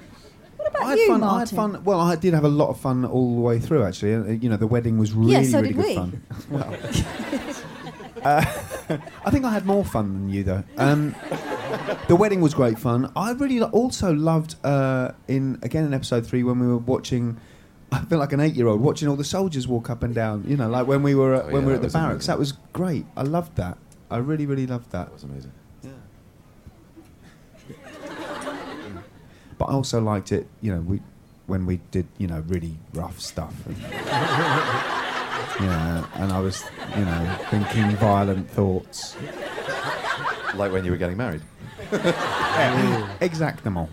What 0.64 0.70
about 0.70 0.82
I 0.82 0.90
had 0.90 0.98
you, 0.98 1.06
fun. 1.08 1.22
I 1.22 1.38
had 1.40 1.50
fun. 1.50 1.84
Well, 1.84 2.00
I 2.00 2.16
did 2.16 2.34
have 2.34 2.44
a 2.44 2.48
lot 2.48 2.70
of 2.70 2.80
fun 2.80 3.04
all 3.04 3.34
the 3.34 3.40
way 3.40 3.58
through. 3.58 3.82
Actually, 3.84 4.14
uh, 4.14 4.24
you 4.32 4.48
know, 4.48 4.56
the 4.56 4.66
wedding 4.66 4.98
was 4.98 5.12
really, 5.12 5.32
Yeah, 5.32 5.42
so 5.42 5.60
really 5.60 5.74
did 5.74 5.76
good 5.76 5.86
we. 5.86 5.94
fun. 5.94 6.22
well, 6.50 6.76
uh, 8.22 8.44
I 9.26 9.30
think 9.30 9.44
I 9.44 9.52
had 9.52 9.66
more 9.66 9.84
fun 9.84 10.12
than 10.14 10.28
you, 10.30 10.42
though. 10.44 10.64
Um, 10.78 11.14
the 12.08 12.16
wedding 12.16 12.40
was 12.40 12.54
great 12.54 12.78
fun. 12.78 13.12
I 13.14 13.32
really 13.32 13.60
also 13.62 14.12
loved 14.12 14.56
uh, 14.64 15.12
in 15.28 15.58
again 15.62 15.84
in 15.84 15.92
episode 15.94 16.26
three 16.26 16.42
when 16.42 16.58
we 16.60 16.66
were 16.66 16.78
watching. 16.78 17.38
I 17.92 18.00
feel 18.06 18.18
like 18.18 18.32
an 18.32 18.40
eight-year-old 18.40 18.80
watching 18.80 19.06
all 19.08 19.14
the 19.16 19.22
soldiers 19.24 19.68
walk 19.68 19.88
up 19.90 20.02
and 20.02 20.14
down. 20.14 20.44
You 20.48 20.56
know, 20.56 20.68
like 20.68 20.86
when 20.86 21.02
we 21.02 21.14
were 21.14 21.34
uh, 21.34 21.42
Oh, 21.42 21.46
when 21.46 21.54
yeah, 21.54 21.58
we 21.60 21.66
were 21.66 21.74
at 21.74 21.82
the 21.82 21.88
barracks. 21.88 22.26
amazing. 22.26 22.32
That 22.32 22.38
was 22.38 22.52
great. 22.72 23.06
I 23.16 23.22
loved 23.22 23.56
that. 23.56 23.78
I 24.10 24.16
really, 24.16 24.46
really 24.46 24.66
loved 24.66 24.90
that. 24.92 25.06
That 25.06 25.12
was 25.12 25.22
amazing. 25.24 25.52
But 29.64 29.70
I 29.70 29.74
also 29.76 29.98
liked 29.98 30.30
it, 30.30 30.46
you 30.60 30.74
know, 30.74 30.80
we 30.82 31.00
when 31.46 31.64
we 31.64 31.80
did, 31.90 32.06
you 32.18 32.26
know, 32.26 32.44
really 32.48 32.76
rough 32.92 33.18
stuff. 33.18 33.54
And, 33.66 33.76
you 35.60 35.66
know, 35.66 36.06
and 36.16 36.32
I 36.32 36.38
was, 36.40 36.64
you 36.94 37.04
know, 37.04 37.38
thinking 37.48 37.96
violent 37.96 38.50
thoughts. 38.50 39.16
Like 40.54 40.70
when 40.70 40.84
you 40.84 40.90
were 40.90 40.98
getting 40.98 41.16
married. 41.16 41.42
Yeah, 42.54 43.16
exactamo. 43.20 43.88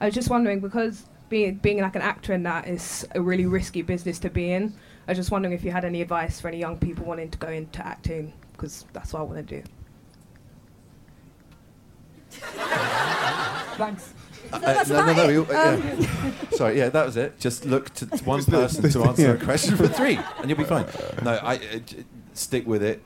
I 0.00 0.06
was 0.06 0.14
just 0.14 0.30
wondering 0.30 0.60
because 0.60 1.06
being 1.28 1.56
being 1.56 1.80
like 1.80 1.96
an 1.96 2.02
actor 2.02 2.32
in 2.32 2.44
that 2.44 2.68
is 2.68 3.04
a 3.16 3.20
really 3.20 3.46
risky 3.46 3.82
business 3.82 4.20
to 4.20 4.30
be 4.30 4.52
in. 4.52 4.74
I 5.08 5.12
was 5.12 5.18
just 5.18 5.32
wondering 5.32 5.52
if 5.54 5.64
you 5.64 5.72
had 5.72 5.84
any 5.84 6.02
advice 6.02 6.40
for 6.40 6.46
any 6.46 6.58
young 6.58 6.78
people 6.78 7.04
wanting 7.04 7.30
to 7.30 7.38
go 7.38 7.48
into 7.48 7.84
acting 7.84 8.32
because 8.52 8.84
that's 8.92 9.12
what 9.12 9.20
I 9.20 9.22
want 9.24 9.48
to 9.48 9.60
do. 9.60 9.68
Thanks. 13.76 14.12
Uh, 14.52 14.84
no, 14.88 15.06
no, 15.06 15.12
no. 15.12 15.28
you- 15.28 15.46
yeah. 15.50 16.30
Sorry, 16.52 16.78
yeah, 16.78 16.88
that 16.88 17.04
was 17.06 17.16
it. 17.16 17.38
Just 17.38 17.64
look 17.64 17.92
to 17.94 18.06
one 18.24 18.44
person 18.44 18.90
to 18.90 19.04
answer 19.04 19.22
yeah. 19.22 19.28
a 19.32 19.44
question 19.44 19.76
for 19.76 19.88
three, 19.88 20.18
and 20.38 20.48
you'll 20.48 20.58
be 20.58 20.64
fine. 20.64 20.86
No, 21.22 21.32
I 21.42 21.56
uh, 21.56 21.78
stick 22.34 22.66
with 22.66 22.82
it. 22.82 23.02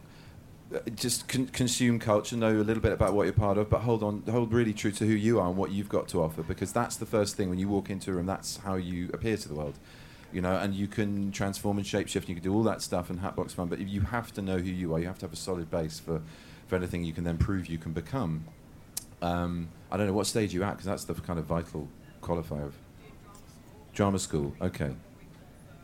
Uh, 0.75 0.79
Just 0.95 1.27
con- 1.29 1.47
consume 1.49 1.99
culture, 1.99 2.37
know 2.37 2.53
a 2.53 2.63
little 2.63 2.83
bit 2.83 2.93
about 2.93 3.13
what 3.15 3.25
you're 3.25 3.33
part 3.33 3.59
of, 3.59 3.69
but 3.71 3.81
hold 3.81 4.03
on, 4.03 4.23
hold 4.31 4.53
really 4.53 4.73
true 4.73 4.93
to 4.93 5.07
who 5.07 5.13
you 5.15 5.41
are 5.41 5.49
and 5.49 5.57
what 5.57 5.71
you've 5.73 5.89
got 5.89 6.09
to 6.09 6.23
offer, 6.23 6.43
because 6.43 6.73
that's 6.73 6.97
the 6.97 7.07
first 7.07 7.37
thing 7.37 7.49
when 7.51 7.59
you 7.59 7.69
walk 7.69 7.91
into 7.91 8.11
a 8.11 8.15
room. 8.15 8.27
That's 8.27 8.59
how 8.59 8.75
you 8.75 9.11
appear 9.13 9.37
to 9.37 9.49
the 9.49 9.55
world, 9.55 9.75
you 10.33 10.41
know. 10.41 10.57
And 10.57 10.75
you 10.75 10.87
can 10.87 11.33
transform 11.33 11.79
and 11.79 11.87
shapeshift, 11.87 12.21
and 12.21 12.29
you 12.29 12.35
can 12.37 12.45
do 12.45 12.55
all 12.55 12.63
that 12.65 12.83
stuff 12.83 13.11
and 13.11 13.21
hatbox 13.21 13.53
fun. 13.53 13.69
But 13.69 13.81
if 13.81 13.89
you 13.89 14.03
have 14.03 14.33
to 14.35 14.43
know 14.43 14.59
who 14.59 14.71
you 14.71 14.95
are, 14.95 15.01
you 15.01 15.07
have 15.07 15.19
to 15.21 15.27
have 15.27 15.33
a 15.33 15.37
solid 15.37 15.71
base 15.71 15.99
for 15.99 16.21
for 16.69 16.77
anything 16.77 17.03
you 17.05 17.13
can 17.13 17.25
then 17.25 17.37
prove 17.37 17.67
you 17.67 17.79
can 17.79 17.93
become. 17.93 18.45
Um, 19.23 19.69
I 19.91 19.97
don't 19.97 20.07
know 20.07 20.13
what 20.13 20.27
stage 20.27 20.55
you're 20.55 20.65
at 20.65 20.73
because 20.73 20.87
that's 20.87 21.05
the 21.05 21.15
kind 21.15 21.39
of 21.39 21.45
vital 21.45 21.89
qualifier 22.23 22.67
of 22.67 22.75
drama 23.93 24.19
school. 24.19 24.55
Okay. 24.61 24.95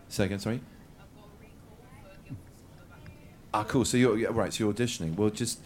Say 0.09 0.27
again, 0.27 0.39
sorry. 0.39 0.61
Ah, 3.53 3.65
cool. 3.65 3.85
So 3.85 3.97
you're 3.97 4.17
yeah, 4.19 4.29
right. 4.31 4.53
So 4.53 4.65
you're 4.65 4.73
auditioning. 4.73 5.17
Well, 5.17 5.31
just 5.31 5.61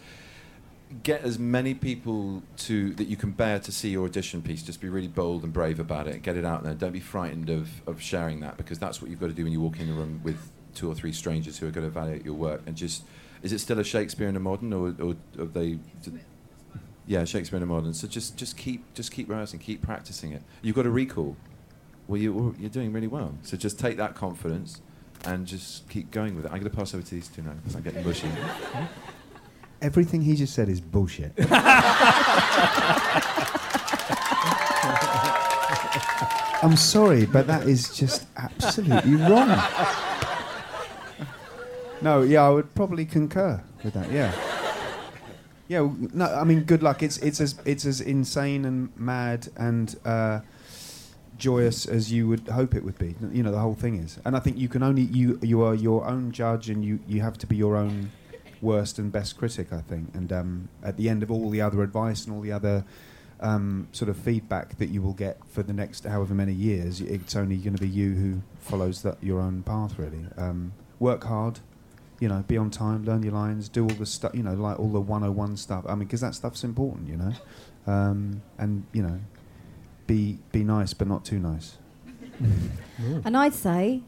get 1.03 1.23
as 1.23 1.39
many 1.39 1.73
people 1.73 2.43
to 2.57 2.93
that 2.95 3.07
you 3.07 3.15
can 3.15 3.31
bear 3.31 3.59
to 3.59 3.71
see 3.71 3.89
your 3.89 4.05
audition 4.05 4.41
piece. 4.41 4.63
Just 4.63 4.81
be 4.81 4.89
really 4.89 5.07
bold 5.07 5.43
and 5.43 5.53
brave 5.53 5.79
about 5.79 6.07
it. 6.07 6.21
Get 6.21 6.35
it 6.37 6.45
out 6.45 6.63
there. 6.63 6.73
Don't 6.73 6.93
be 6.93 6.99
frightened 6.99 7.49
of 7.49 7.69
of 7.87 8.01
sharing 8.01 8.39
that 8.41 8.57
because 8.57 8.79
that's 8.79 9.01
what 9.01 9.11
you've 9.11 9.19
got 9.19 9.27
to 9.27 9.33
do 9.33 9.43
when 9.43 9.53
you 9.53 9.61
walk 9.61 9.79
in 9.79 9.89
a 9.89 9.93
room 9.93 10.21
with 10.23 10.51
two 10.73 10.89
or 10.89 10.95
three 10.95 11.11
strangers 11.11 11.57
who 11.57 11.67
are 11.67 11.71
going 11.71 11.83
to 11.83 11.89
evaluate 11.89 12.25
your 12.25 12.33
work. 12.33 12.61
And 12.65 12.75
just 12.75 13.03
is 13.41 13.51
it 13.51 13.59
still 13.59 13.79
a 13.79 13.83
Shakespeare 13.83 14.27
and 14.27 14.37
a 14.37 14.39
modern, 14.39 14.73
or, 14.73 14.95
or 14.99 15.15
have 15.37 15.53
they? 15.53 15.79
Yeah, 17.11 17.25
Shakespeare 17.25 17.57
and 17.57 17.63
a 17.63 17.67
modern. 17.67 17.93
So 17.93 18.07
just 18.07 18.37
just 18.37 18.55
keep 18.55 18.93
just 18.93 19.11
keep 19.11 19.27
rehearsing, 19.27 19.59
keep 19.59 19.81
practicing 19.81 20.31
it. 20.31 20.41
You've 20.61 20.77
got 20.77 20.85
a 20.85 20.89
recall. 20.89 21.35
Well, 22.07 22.21
you 22.21 22.55
you're 22.57 22.69
doing 22.69 22.93
really 22.93 23.07
well. 23.07 23.37
So 23.41 23.57
just 23.57 23.77
take 23.77 23.97
that 23.97 24.15
confidence 24.15 24.81
and 25.25 25.45
just 25.45 25.89
keep 25.89 26.09
going 26.09 26.37
with 26.37 26.45
it. 26.45 26.53
I'm 26.53 26.59
going 26.59 26.71
to 26.71 26.77
pass 26.77 26.93
over 26.93 27.03
to 27.03 27.15
these 27.15 27.27
two 27.27 27.41
now 27.41 27.51
because 27.51 27.75
I'm 27.75 27.81
getting 27.81 28.05
mushy. 28.05 28.29
Everything 29.81 30.21
he 30.21 30.37
just 30.37 30.53
said 30.53 30.69
is 30.69 30.79
bullshit. 30.79 31.33
I'm 36.63 36.77
sorry, 36.77 37.25
but 37.25 37.45
that 37.47 37.67
is 37.67 37.93
just 37.97 38.25
absolutely 38.37 39.15
wrong. 39.15 39.49
No, 42.03 42.23
yeah, 42.23 42.41
I 42.41 42.49
would 42.49 42.73
probably 42.73 43.05
concur 43.05 43.61
with 43.83 43.93
that. 43.93 44.11
Yeah. 44.11 44.33
Yeah, 45.71 45.89
no, 46.11 46.25
I 46.25 46.43
mean, 46.43 46.63
good 46.63 46.83
luck. 46.83 47.01
It's 47.01 47.17
it's 47.19 47.39
as 47.39 47.55
it's 47.63 47.85
as 47.85 48.01
insane 48.01 48.65
and 48.65 48.89
mad 48.97 49.47
and 49.55 49.95
uh, 50.03 50.41
joyous 51.37 51.85
as 51.85 52.11
you 52.11 52.27
would 52.27 52.49
hope 52.49 52.75
it 52.75 52.83
would 52.83 52.97
be. 52.97 53.15
You 53.31 53.41
know, 53.41 53.53
the 53.53 53.59
whole 53.59 53.75
thing 53.75 53.95
is, 53.95 54.19
and 54.25 54.35
I 54.35 54.41
think 54.41 54.57
you 54.57 54.67
can 54.67 54.83
only 54.83 55.03
you 55.03 55.39
you 55.41 55.63
are 55.63 55.73
your 55.73 56.05
own 56.05 56.33
judge, 56.33 56.69
and 56.69 56.83
you 56.83 56.99
you 57.07 57.21
have 57.21 57.37
to 57.37 57.47
be 57.47 57.55
your 57.55 57.77
own 57.77 58.11
worst 58.61 58.99
and 58.99 59.13
best 59.13 59.37
critic. 59.37 59.71
I 59.71 59.79
think, 59.79 60.13
and 60.13 60.33
um, 60.33 60.67
at 60.83 60.97
the 60.97 61.07
end 61.07 61.23
of 61.23 61.31
all 61.31 61.49
the 61.49 61.61
other 61.61 61.81
advice 61.83 62.25
and 62.25 62.35
all 62.35 62.41
the 62.41 62.51
other 62.51 62.83
um, 63.39 63.87
sort 63.93 64.09
of 64.09 64.17
feedback 64.17 64.77
that 64.77 64.89
you 64.89 65.01
will 65.01 65.13
get 65.13 65.37
for 65.47 65.63
the 65.63 65.71
next 65.71 66.03
however 66.03 66.33
many 66.33 66.51
years, 66.51 66.99
it's 66.99 67.33
only 67.33 67.55
going 67.55 67.77
to 67.77 67.81
be 67.81 67.87
you 67.87 68.11
who 68.15 68.41
follows 68.59 69.03
that 69.03 69.23
your 69.23 69.39
own 69.39 69.63
path. 69.63 69.97
Really, 69.97 70.25
um, 70.35 70.73
work 70.99 71.23
hard 71.23 71.61
you 72.21 72.29
know, 72.29 72.45
be 72.47 72.55
on 72.55 72.69
time, 72.69 73.03
learn 73.03 73.23
your 73.23 73.33
lines, 73.33 73.67
do 73.67 73.81
all 73.81 73.89
the 73.89 74.05
stuff, 74.05 74.31
you 74.33 74.43
know, 74.43 74.53
like 74.53 74.79
all 74.79 74.89
the 74.89 75.01
101 75.01 75.57
stuff. 75.57 75.83
I 75.87 75.95
mean, 75.95 76.05
because 76.05 76.21
that 76.21 76.35
stuff's 76.35 76.63
important, 76.63 77.09
you 77.09 77.17
know. 77.17 77.33
Um, 77.91 78.43
and, 78.59 78.85
you 78.93 79.01
know, 79.01 79.19
be 80.05 80.37
be 80.51 80.63
nice, 80.63 80.93
but 80.93 81.07
not 81.07 81.25
too 81.25 81.39
nice. 81.39 81.77
And 83.25 83.35
I'd 83.35 83.55
say, 83.55 84.03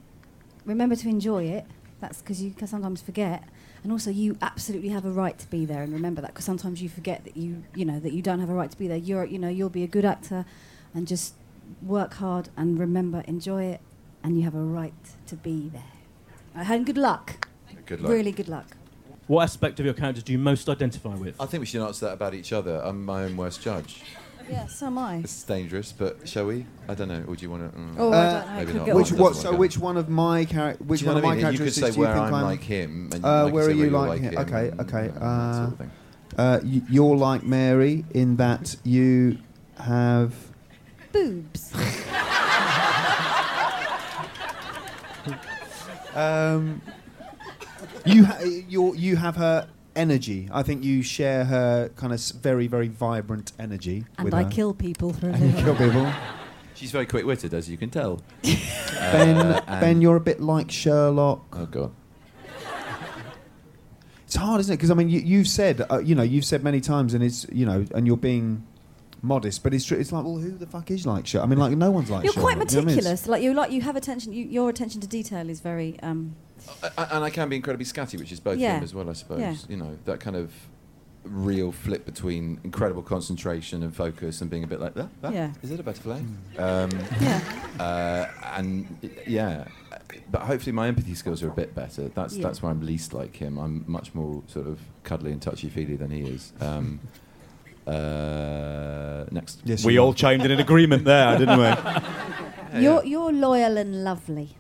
remember 0.66 0.96
to 0.96 1.10
enjoy 1.10 1.46
it. 1.46 1.66
That's 2.00 2.22
because 2.22 2.44
you 2.44 2.52
can 2.52 2.68
sometimes 2.68 3.02
forget. 3.02 3.44
And 3.82 3.92
also, 3.92 4.12
you 4.12 4.38
absolutely 4.42 4.90
have 4.90 5.06
a 5.06 5.10
right 5.10 5.38
to 5.40 5.48
be 5.50 5.66
there, 5.66 5.82
and 5.82 5.92
remember 5.92 6.22
that 6.22 6.28
because 6.28 6.46
sometimes 6.46 6.82
you 6.82 6.90
forget 6.90 7.24
that 7.24 7.36
you, 7.36 7.64
you 7.74 7.86
know, 7.86 8.00
that 8.00 8.14
you 8.14 8.22
don't 8.22 8.40
have 8.40 8.52
a 8.52 8.54
right 8.54 8.70
to 8.70 8.78
be 8.78 8.88
there. 8.88 8.98
You're, 8.98 9.26
you 9.26 9.40
know, 9.40 9.50
you'll 9.50 9.70
be 9.70 9.84
a 9.84 9.88
good 9.88 10.06
actor, 10.06 10.46
and 10.94 11.08
just 11.08 11.34
work 11.82 12.14
hard 12.16 12.50
and 12.56 12.80
remember, 12.80 13.24
enjoy 13.28 13.64
it, 13.64 13.82
and 14.24 14.38
you 14.38 14.44
have 14.44 14.56
a 14.56 14.64
right 14.64 14.94
to 15.28 15.36
be 15.36 15.70
there. 15.70 15.82
And 16.56 16.86
good 16.86 16.98
luck. 16.98 17.48
Good 17.86 18.02
luck. 18.02 18.12
Really 18.12 18.32
good 18.32 18.48
luck. 18.50 18.66
What 19.28 19.44
aspect 19.44 19.80
of 19.80 19.86
your 19.86 19.94
character 19.94 20.22
do 20.22 20.32
you 20.34 20.38
most 20.40 20.68
identify 20.68 21.16
with? 21.16 21.40
I 21.40 21.46
think 21.46 21.62
we 21.62 21.66
should 21.66 21.82
answer 21.86 22.06
that 22.08 22.14
about 22.14 22.34
each 22.34 22.52
other. 22.54 22.82
I'm 22.84 23.06
my 23.06 23.24
own 23.24 23.38
worst 23.38 23.62
judge. 23.62 24.02
Yeah, 24.50 24.68
so 24.68 24.88
am 24.88 24.98
I. 24.98 25.18
It's 25.18 25.44
dangerous, 25.44 25.94
but 25.94 26.28
shall 26.28 26.46
we? 26.48 26.66
I 26.90 26.94
don't 26.96 27.08
know. 27.08 27.24
Or 27.28 27.36
do 27.38 27.42
you 27.44 27.50
want 27.50 27.72
to? 27.72 27.78
Mm, 27.80 27.96
Oh, 27.98 28.12
I 28.12 28.26
don't 28.26 28.46
know. 28.46 28.56
Maybe 28.58 28.72
could 28.74 28.88
not. 28.88 28.96
Which 28.96 29.12
what? 29.14 29.36
So 29.38 29.56
which 29.56 29.78
one 29.78 29.96
of 29.96 30.10
my 30.10 30.44
character? 30.44 30.84
Which 30.84 31.00
Do 31.00 31.06
you 31.06 31.12
know 31.12 31.14
one 31.16 31.24
of 31.24 31.24
my 31.24 31.32
I 31.48 31.52
mean? 31.52 31.54
You 31.54 31.60
could 31.60 31.74
say 31.74 31.92
do 31.92 31.96
you 31.96 32.02
where 32.02 32.14
think 32.14 32.26
I'm 32.26 32.34
I'm 32.34 32.44
like 32.44 32.62
him, 32.62 33.10
and 33.14 33.24
uh, 33.24 33.48
where 33.50 33.64
are 33.66 33.70
you 33.72 33.78
where 33.78 33.88
you're 33.88 34.00
like, 34.00 34.10
like 34.10 34.22
him? 34.22 34.34
him, 34.34 34.40
Okay, 34.40 34.72
okay. 34.82 35.18
uh, 35.18 35.24
Uh, 35.26 35.70
sort 35.70 35.80
of 35.80 35.90
uh, 36.38 36.60
y- 36.64 36.82
you're 36.90 37.16
like 37.16 37.44
Mary 37.44 38.04
in 38.14 38.36
that 38.36 38.76
you 38.84 39.38
have. 39.80 40.34
Boobs. 41.14 41.72
Um, 46.16 46.82
you 48.06 48.26
ha- 48.26 48.40
you 48.42 48.94
you 48.96 49.16
have 49.16 49.36
her 49.38 49.68
energy. 49.96 50.50
I 50.52 50.64
think 50.64 50.84
you 50.84 51.02
share 51.04 51.46
her 51.46 51.90
kind 51.96 52.12
of 52.14 52.20
s- 52.20 52.32
very 52.32 52.68
very 52.68 52.88
vibrant 52.88 53.52
energy. 53.60 54.06
And 54.18 54.26
with 54.26 54.34
I 54.34 54.44
her. 54.44 54.50
kill 54.50 54.74
people 54.74 55.14
for 55.14 55.30
a 55.30 55.34
And 55.34 55.40
you 55.42 55.48
living. 55.50 55.64
kill 55.64 55.76
people. 55.76 56.12
She's 56.76 56.92
very 56.92 57.06
quick-witted, 57.06 57.54
as 57.54 57.70
you 57.70 57.78
can 57.78 57.90
tell. 57.92 58.22
Ben, 58.44 59.38
Uh, 59.38 59.62
and- 59.68 59.80
Ben, 59.82 60.02
you're 60.02 60.16
a 60.16 60.20
bit 60.20 60.42
like 60.42 60.72
Sherlock. 60.72 61.46
Oh 61.54 61.66
God. 61.68 61.92
It's 64.26 64.36
hard, 64.36 64.60
isn't 64.62 64.74
it? 64.74 64.78
Because 64.78 64.90
I 64.90 64.96
mean, 64.96 65.10
you, 65.10 65.20
you've 65.20 65.48
said, 65.48 65.86
uh, 65.92 66.00
you 66.00 66.16
know, 66.16 66.24
you've 66.24 66.46
said 66.46 66.64
many 66.64 66.82
times, 66.82 67.14
and 67.14 67.24
it's, 67.24 67.46
you 67.52 67.66
know, 67.68 67.86
and 67.94 68.08
you're 68.08 68.18
being 68.18 68.66
modest, 69.22 69.62
but 69.64 69.74
it's 69.74 69.86
true. 69.86 69.98
It's 69.98 70.12
like, 70.12 70.24
well, 70.24 70.38
who 70.38 70.52
the 70.52 70.66
fuck 70.66 70.90
is 70.90 71.06
like 71.06 71.28
Sherlock? 71.28 71.48
I 71.48 71.50
mean, 71.50 71.60
like, 71.60 71.78
no 71.78 71.92
one's 71.92 72.10
like 72.10 72.24
You're 72.24 72.34
Sherlock. 72.34 72.56
quite 72.58 72.58
you 72.58 72.60
know 72.60 72.66
what 72.66 72.74
I 72.74 72.76
mean? 72.80 72.98
It's- 72.98 73.04
meticulous. 73.06 73.28
Like 73.28 73.44
you 73.44 73.54
like 73.54 73.72
you 73.72 73.82
have 73.82 73.96
attention. 73.96 74.34
You, 74.34 74.46
your 74.46 74.70
attention 74.70 75.02
to 75.02 75.08
detail 75.08 75.50
is 75.50 75.60
very. 75.62 76.00
Um, 76.02 76.36
I, 76.36 76.43
and 76.98 77.24
I 77.24 77.30
can 77.30 77.50
be 77.50 77.56
incredibly 77.56 77.86
scatty, 77.86 78.18
which 78.20 78.32
is 78.32 78.40
both 78.40 78.58
Yeah. 78.58 78.78
him 78.78 78.84
as 78.84 78.94
well, 78.94 79.10
I 79.10 79.14
suppose. 79.14 79.40
Yeah. 79.40 79.56
You 79.70 79.78
know 79.78 79.98
that 80.06 80.20
kind 80.20 80.36
of 80.36 80.52
real 81.24 81.72
flip 81.72 82.06
between 82.06 82.60
incredible 82.66 83.02
concentration 83.02 83.82
and 83.82 83.96
focus 83.96 84.42
and 84.42 84.50
being 84.52 84.64
a 84.66 84.68
bit 84.68 84.82
like 84.82 84.94
that. 84.96 85.08
that 85.22 85.34
Yeah. 85.34 85.52
Is 85.62 85.72
it 85.72 85.80
a 85.80 85.84
butterfly? 85.84 86.20
Hmm. 86.20 86.62
Um, 86.64 86.90
Yeah. 87.22 87.40
Uh, 87.80 88.28
and 88.58 88.98
y- 89.02 89.10
yeah, 89.26 89.66
but 90.30 90.42
hopefully 90.42 90.74
my 90.74 90.88
empathy 90.90 91.16
skills 91.16 91.42
are 91.42 91.48
a 91.48 91.54
bit 91.54 91.74
better. 91.74 92.10
That's 92.10 92.36
Yeah. 92.36 92.44
that's 92.44 92.62
where 92.62 92.72
I'm 92.72 92.82
least 92.86 93.14
like 93.14 93.38
him. 93.38 93.58
I'm 93.58 93.86
much 93.88 94.14
more 94.14 94.44
sort 94.48 94.68
of 94.68 94.80
cuddly 95.04 95.32
and 95.32 95.42
touchy 95.42 95.70
feely 95.70 95.96
than 95.96 96.12
he 96.12 96.22
is. 96.22 96.52
Um, 96.60 97.00
Uh, 97.86 99.26
next. 99.32 99.62
we 99.84 99.98
all 100.00 100.14
chimed 100.14 100.46
in 100.46 100.52
in 100.52 100.60
agreement 100.62 101.04
there, 101.04 101.38
didn't 101.38 101.60
we? 101.60 102.82
You're, 102.82 103.04
you're 103.06 103.32
loyal 103.34 103.78
and 103.78 104.04
lovely. 104.06 104.56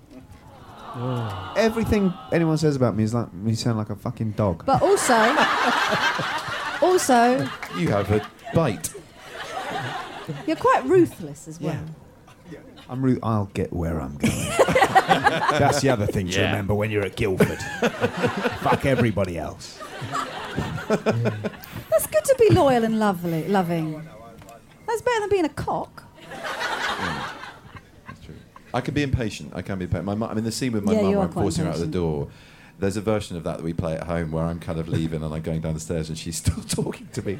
Everything 1.57 2.13
anyone 2.31 2.57
says 2.57 2.75
about 2.75 2.95
me 2.95 3.03
is 3.03 3.13
like 3.13 3.33
me 3.33 3.55
sound 3.55 3.77
like 3.77 3.89
a 3.89 3.95
fucking 3.95 4.31
dog. 4.31 4.65
But 4.65 4.81
also, 4.81 5.13
also, 6.81 7.47
You 7.77 7.89
have 7.89 8.11
a 8.11 8.25
bite. 8.53 8.93
you're 10.47 10.55
quite 10.55 10.85
ruthless 10.85 11.47
as 11.47 11.59
well. 11.59 11.79
I'm 12.89 13.01
ru- 13.01 13.19
I'll 13.23 13.49
get 13.53 13.71
where 13.73 13.99
I'm 13.99 14.17
going. 14.17 14.33
That's 15.57 15.81
the 15.81 15.89
other 15.89 16.05
thing 16.05 16.27
to 16.27 16.39
Yeah. 16.39 16.47
remember 16.51 16.75
when 16.75 16.91
you're 16.91 17.03
at 17.05 17.15
Guildford. 17.15 17.59
Fuck 18.59 18.85
everybody 18.85 19.37
else. 19.37 19.79
That's 20.89 22.07
good 22.07 22.23
to 22.25 22.35
be 22.37 22.49
loyal 22.53 22.83
and 22.83 22.99
lovely, 22.99 23.47
loving. 23.47 24.07
That's 24.87 25.01
better 25.01 25.19
than 25.21 25.29
being 25.29 25.45
a 25.45 25.49
cock. 25.49 26.02
I 28.73 28.81
can 28.81 28.93
be 28.93 29.03
impatient. 29.03 29.51
I 29.55 29.61
can 29.61 29.77
be 29.77 29.85
impatient. 29.85 30.05
My 30.05 30.15
mum, 30.15 30.29
I 30.29 30.33
mean, 30.33 30.43
the 30.43 30.51
scene 30.51 30.71
with 30.71 30.83
my 30.83 30.93
Yeah, 30.93 31.01
mum 31.03 31.17
I'm 31.17 31.31
forcing 31.31 31.65
her 31.65 31.69
out 31.69 31.75
of 31.75 31.81
the 31.81 31.87
door. 31.87 32.29
There's 32.79 32.97
a 32.97 33.01
version 33.01 33.37
of 33.37 33.43
that 33.43 33.57
that 33.57 33.63
we 33.63 33.71
play 33.73 33.93
at 33.95 34.03
home 34.03 34.31
where 34.31 34.43
I'm 34.45 34.59
kind 34.59 34.79
of 34.79 34.89
leaving 34.89 35.23
and 35.23 35.33
I'm 35.33 35.41
going 35.41 35.61
down 35.61 35.75
the 35.75 35.79
stairs 35.79 36.09
and 36.09 36.17
she's 36.17 36.37
still 36.43 36.61
talking 36.63 37.07
to 37.13 37.21
me, 37.21 37.35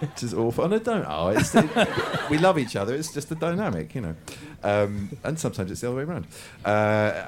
which 0.00 0.22
is 0.22 0.34
awful. 0.34 0.64
And 0.64 0.74
I 0.74 0.78
don't. 0.78 1.06
Oh, 1.08 1.28
it's, 1.28 1.54
it, 1.54 2.30
we 2.30 2.38
love 2.38 2.58
each 2.58 2.74
other. 2.76 2.94
It's 2.94 3.12
just 3.12 3.28
the 3.28 3.36
dynamic, 3.36 3.94
you 3.94 4.00
know. 4.00 4.16
Um, 4.64 5.16
and 5.22 5.38
sometimes 5.38 5.70
it's 5.70 5.80
the 5.80 5.88
other 5.88 5.96
way 5.96 6.02
around. 6.02 6.26
Uh, 6.64 7.24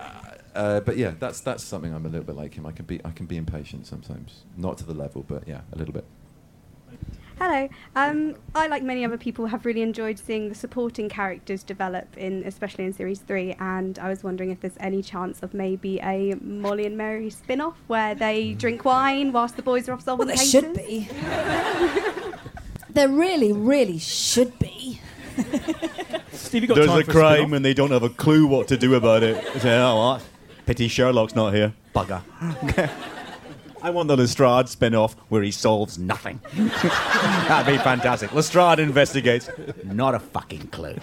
uh, 0.54 0.80
but 0.80 0.96
yeah, 0.96 1.12
that's 1.18 1.40
that's 1.40 1.62
something 1.62 1.94
I'm 1.94 2.04
a 2.04 2.08
little 2.08 2.26
bit 2.26 2.34
like 2.34 2.54
him. 2.54 2.66
I 2.66 2.72
can 2.72 2.84
be 2.84 3.00
I 3.04 3.12
can 3.12 3.26
be 3.26 3.36
impatient 3.36 3.86
sometimes, 3.86 4.42
not 4.56 4.78
to 4.78 4.84
the 4.84 4.94
level, 4.94 5.24
but 5.26 5.46
yeah, 5.46 5.60
a 5.72 5.78
little 5.78 5.94
bit. 5.94 6.04
Hello. 7.40 7.68
Um, 7.96 8.34
I, 8.54 8.66
like 8.66 8.82
many 8.82 9.02
other 9.04 9.16
people, 9.16 9.46
have 9.46 9.64
really 9.64 9.80
enjoyed 9.80 10.18
seeing 10.18 10.50
the 10.50 10.54
supporting 10.54 11.08
characters 11.08 11.62
develop 11.62 12.16
in, 12.18 12.42
especially 12.44 12.84
in 12.84 12.92
series 12.92 13.20
three. 13.20 13.54
And 13.58 13.98
I 13.98 14.08
was 14.10 14.22
wondering 14.22 14.50
if 14.50 14.60
there's 14.60 14.76
any 14.78 15.02
chance 15.02 15.42
of 15.42 15.54
maybe 15.54 15.98
a 16.00 16.34
Molly 16.42 16.84
and 16.84 16.98
Mary 16.98 17.30
spin-off 17.30 17.78
where 17.86 18.14
they 18.14 18.52
drink 18.52 18.84
wine 18.84 19.32
whilst 19.32 19.56
the 19.56 19.62
boys 19.62 19.88
are 19.88 19.94
off 19.94 20.02
solving 20.02 20.26
Well, 20.26 20.36
there 20.36 20.44
cases. 20.44 20.50
should 20.50 20.74
be. 20.74 21.08
There 22.90 23.08
really, 23.08 23.52
really 23.52 23.98
should 23.98 24.58
be. 24.58 25.00
Steve, 26.32 26.62
you 26.62 26.68
got 26.68 26.74
There's 26.74 26.88
time 26.88 27.00
a 27.00 27.04
for 27.04 27.12
crime 27.12 27.34
spin-off? 27.36 27.52
and 27.52 27.64
they 27.64 27.72
don't 27.72 27.90
have 27.92 28.02
a 28.02 28.08
clue 28.10 28.46
what 28.46 28.68
to 28.68 28.76
do 28.76 28.94
about 28.96 29.22
it. 29.22 29.42
They 29.54 29.60
say, 29.60 29.78
oh, 29.78 29.96
what? 29.96 30.24
Pity 30.66 30.88
Sherlock's 30.88 31.34
not 31.34 31.54
here. 31.54 31.72
Bugger. 31.94 32.20
I 33.82 33.90
want 33.90 34.08
the 34.08 34.16
Lestrade 34.16 34.68
spin 34.68 34.94
off 34.94 35.14
where 35.28 35.42
he 35.42 35.50
solves 35.50 35.98
nothing. 35.98 36.40
That'd 36.54 37.72
be 37.76 37.82
fantastic. 37.82 38.32
Lestrade 38.34 38.78
investigates. 38.78 39.48
Not 39.84 40.14
a 40.14 40.18
fucking 40.20 40.68
clue. 40.68 40.96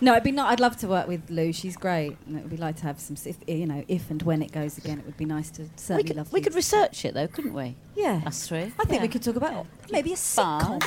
No, 0.00 0.12
it'd 0.12 0.24
be 0.24 0.32
not. 0.32 0.50
I'd 0.50 0.58
love 0.60 0.76
to 0.78 0.88
work 0.88 1.06
with 1.06 1.30
Lou. 1.30 1.52
She's 1.52 1.76
great, 1.76 2.16
and 2.26 2.36
it 2.36 2.42
would 2.42 2.50
be 2.50 2.56
like 2.56 2.74
to 2.76 2.82
have 2.82 2.98
some. 2.98 3.16
If 3.24 3.36
you 3.46 3.66
know, 3.66 3.84
if 3.86 4.10
and 4.10 4.20
when 4.22 4.42
it 4.42 4.50
goes 4.50 4.78
again, 4.78 4.98
it 4.98 5.06
would 5.06 5.16
be 5.16 5.24
nice 5.24 5.48
to 5.52 5.68
certainly 5.76 6.02
We 6.02 6.06
could, 6.08 6.16
love. 6.16 6.32
we 6.32 6.40
could 6.40 6.54
research 6.56 7.04
it 7.04 7.14
though, 7.14 7.28
couldn't 7.28 7.52
we? 7.54 7.76
Yeah. 7.94 8.20
Us 8.26 8.48
three. 8.48 8.72
I 8.80 8.84
think 8.84 9.02
we 9.02 9.08
could 9.08 9.22
talk 9.22 9.36
about 9.36 9.64
maybe 9.92 10.12
a 10.12 10.16
sitcom. 10.16 10.82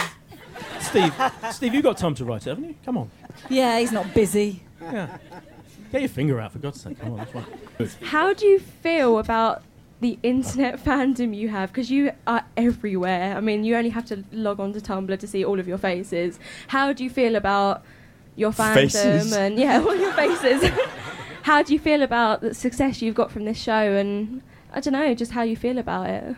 Steve, 0.81 1.13
Steve, 1.51 1.73
you 1.73 1.81
got 1.81 1.97
time 1.97 2.13
to 2.15 2.25
write 2.25 2.45
it, 2.45 2.49
haven't 2.49 2.65
you? 2.65 2.75
Come 2.83 2.97
on. 2.97 3.09
Yeah, 3.49 3.79
he's 3.79 3.93
not 3.93 4.13
busy. 4.13 4.63
Yeah. 4.81 5.17
Get 5.93 6.01
your 6.01 6.09
finger 6.09 6.39
out, 6.39 6.51
for 6.51 6.59
God's 6.59 6.81
sake. 6.81 6.99
Come 6.99 7.13
on, 7.13 7.17
that's 7.19 7.33
right. 7.33 7.97
How 8.03 8.33
do 8.33 8.45
you 8.45 8.59
feel 8.59 9.17
about 9.19 9.63
the 10.01 10.17
internet 10.23 10.77
fandom 10.83 11.35
you 11.35 11.49
have? 11.49 11.71
Because 11.71 11.91
you 11.91 12.11
are 12.27 12.43
everywhere. 12.57 13.35
I 13.35 13.41
mean, 13.41 13.63
you 13.63 13.75
only 13.75 13.89
have 13.89 14.05
to 14.05 14.23
log 14.31 14.59
on 14.59 14.73
to 14.73 14.79
Tumblr 14.79 15.17
to 15.17 15.27
see 15.27 15.43
all 15.43 15.59
of 15.59 15.67
your 15.67 15.77
faces. 15.77 16.39
How 16.67 16.93
do 16.93 17.03
you 17.03 17.09
feel 17.09 17.35
about 17.35 17.83
your 18.35 18.51
fandom 18.51 18.73
Faces? 18.73 19.33
and 19.33 19.57
yeah, 19.57 19.79
all 19.85 19.95
your 19.95 20.13
faces? 20.13 20.69
how 21.43 21.61
do 21.63 21.73
you 21.73 21.79
feel 21.79 22.01
about 22.01 22.41
the 22.41 22.53
success 22.53 23.01
you've 23.01 23.15
got 23.15 23.31
from 23.31 23.45
this 23.45 23.57
show? 23.59 23.71
And 23.73 24.41
I 24.73 24.79
don't 24.79 24.93
know, 24.93 25.13
just 25.13 25.31
how 25.31 25.43
you 25.43 25.55
feel 25.55 25.77
about 25.77 26.09
it. 26.09 26.35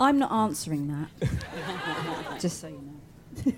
I'm 0.00 0.18
not 0.18 0.32
answering 0.32 0.88
that. 0.88 2.40
Just 2.40 2.60
so 2.60 2.68
you 2.68 2.80
know. 2.80 3.52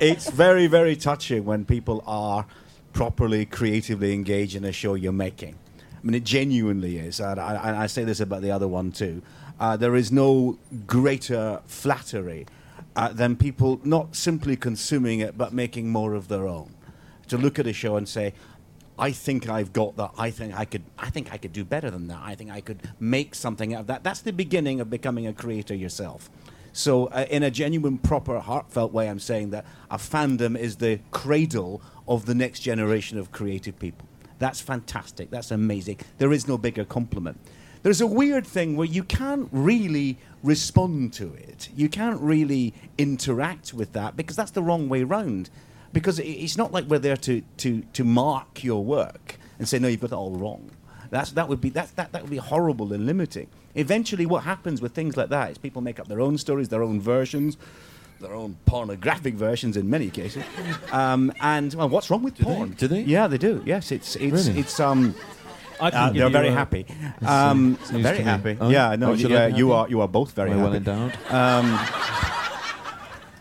it's 0.00 0.30
very, 0.30 0.68
very 0.68 0.94
touching 0.94 1.44
when 1.44 1.64
people 1.64 2.02
are 2.06 2.46
properly 2.92 3.44
creatively 3.44 4.14
engaged 4.14 4.54
in 4.54 4.64
a 4.64 4.70
show 4.72 4.94
you're 4.94 5.12
making. 5.12 5.56
I 6.04 6.06
mean, 6.06 6.14
it 6.16 6.24
genuinely 6.24 6.98
is. 6.98 7.18
And 7.18 7.40
I, 7.40 7.84
I 7.84 7.86
say 7.86 8.04
this 8.04 8.20
about 8.20 8.42
the 8.42 8.50
other 8.50 8.68
one 8.68 8.92
too. 8.92 9.22
Uh, 9.58 9.78
there 9.78 9.96
is 9.96 10.12
no 10.12 10.58
greater 10.86 11.62
flattery 11.66 12.46
uh, 12.94 13.08
than 13.08 13.36
people 13.36 13.80
not 13.84 14.14
simply 14.14 14.54
consuming 14.54 15.20
it, 15.20 15.38
but 15.38 15.54
making 15.54 15.88
more 15.88 16.12
of 16.12 16.28
their 16.28 16.46
own. 16.46 16.74
To 17.28 17.38
look 17.38 17.58
at 17.58 17.66
a 17.66 17.72
show 17.72 17.96
and 17.96 18.06
say, 18.06 18.34
I 18.98 19.12
think 19.12 19.48
I've 19.48 19.72
got 19.72 19.96
that. 19.96 20.10
I 20.18 20.30
think 20.30 20.54
I 20.54 20.66
could. 20.66 20.82
I 20.98 21.08
think 21.08 21.32
I 21.32 21.38
could 21.38 21.54
do 21.54 21.64
better 21.64 21.90
than 21.90 22.06
that. 22.08 22.20
I 22.22 22.34
think 22.34 22.50
I 22.50 22.60
could 22.60 22.82
make 23.00 23.34
something 23.34 23.74
out 23.74 23.80
of 23.80 23.86
that. 23.86 24.04
That's 24.04 24.20
the 24.20 24.32
beginning 24.32 24.80
of 24.80 24.90
becoming 24.90 25.26
a 25.26 25.32
creator 25.32 25.74
yourself. 25.74 26.30
So, 26.74 27.06
uh, 27.06 27.24
in 27.30 27.42
a 27.42 27.50
genuine, 27.50 27.98
proper, 27.98 28.40
heartfelt 28.40 28.92
way, 28.92 29.08
I'm 29.08 29.20
saying 29.20 29.50
that 29.50 29.64
a 29.90 29.96
fandom 29.96 30.56
is 30.58 30.76
the 30.76 31.00
cradle 31.12 31.80
of 32.06 32.26
the 32.26 32.34
next 32.34 32.60
generation 32.60 33.16
of 33.16 33.32
creative 33.32 33.78
people. 33.78 34.06
That's 34.44 34.60
fantastic. 34.60 35.30
That's 35.30 35.50
amazing. 35.50 36.00
There 36.18 36.30
is 36.30 36.46
no 36.46 36.58
bigger 36.58 36.84
compliment. 36.84 37.40
There's 37.82 38.02
a 38.02 38.06
weird 38.06 38.46
thing 38.46 38.76
where 38.76 38.86
you 38.86 39.02
can't 39.02 39.48
really 39.52 40.18
respond 40.42 41.14
to 41.14 41.32
it. 41.32 41.70
You 41.74 41.88
can't 41.88 42.20
really 42.20 42.74
interact 42.98 43.72
with 43.72 43.94
that 43.94 44.18
because 44.18 44.36
that's 44.36 44.50
the 44.50 44.62
wrong 44.62 44.90
way 44.90 45.02
round. 45.02 45.48
Because 45.94 46.18
it's 46.18 46.58
not 46.58 46.72
like 46.72 46.84
we're 46.84 46.98
there 46.98 47.16
to, 47.16 47.40
to, 47.56 47.84
to 47.94 48.04
mark 48.04 48.62
your 48.62 48.84
work 48.84 49.38
and 49.58 49.66
say, 49.66 49.78
no, 49.78 49.88
you've 49.88 50.02
got 50.02 50.12
it 50.12 50.12
all 50.12 50.32
wrong. 50.32 50.72
That's, 51.08 51.30
that, 51.32 51.48
would 51.48 51.62
be, 51.62 51.70
that, 51.70 51.96
that, 51.96 52.12
that 52.12 52.20
would 52.20 52.30
be 52.30 52.36
horrible 52.36 52.92
and 52.92 53.06
limiting. 53.06 53.46
Eventually, 53.74 54.26
what 54.26 54.44
happens 54.44 54.82
with 54.82 54.92
things 54.92 55.16
like 55.16 55.30
that 55.30 55.52
is 55.52 55.56
people 55.56 55.80
make 55.80 55.98
up 55.98 56.08
their 56.08 56.20
own 56.20 56.36
stories, 56.36 56.68
their 56.68 56.82
own 56.82 57.00
versions, 57.00 57.56
their 58.24 58.34
own 58.34 58.56
pornographic 58.66 59.34
versions 59.34 59.76
in 59.76 59.88
many 59.88 60.10
cases. 60.10 60.42
Um, 60.92 61.32
and 61.40 61.72
well, 61.74 61.88
what's 61.88 62.08
wrong 62.10 62.22
with 62.22 62.38
porn? 62.38 62.70
Do 62.78 62.86
they? 62.88 63.00
Yeah, 63.02 63.26
they 63.26 63.38
do. 63.38 63.62
Yes, 63.66 63.90
it's 63.90 64.16
it's 64.16 64.46
Really? 64.46 64.60
it's 64.60 64.78
um. 64.80 65.14
I 65.80 65.88
Uh, 65.88 66.10
they're 66.12 66.28
very 66.30 66.50
happy. 66.50 66.86
Um, 67.26 67.76
uh, 67.92 67.98
very 67.98 68.20
happy. 68.22 68.56
Oh, 68.60 68.68
yeah, 68.70 68.94
no, 68.96 69.10
oh, 69.10 69.14
I 69.14 69.16
yeah, 69.16 69.46
you 69.48 69.72
are 69.72 69.88
you 69.88 70.00
are 70.02 70.08
both 70.08 70.32
very 70.32 70.50
well 70.50 70.70
happy. 70.72 70.76
endowed? 70.76 71.12
Um, 71.30 71.78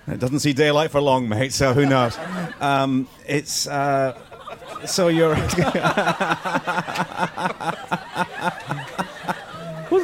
it 0.08 0.20
doesn't 0.20 0.40
see 0.40 0.54
daylight 0.54 0.90
for 0.92 1.00
long, 1.02 1.30
mate. 1.30 1.54
So 1.54 1.74
who 1.74 1.86
knows? 1.86 2.18
Um, 2.60 3.08
it's 3.28 3.68
uh, 3.68 4.18
so 4.86 5.08
you're. 5.10 5.36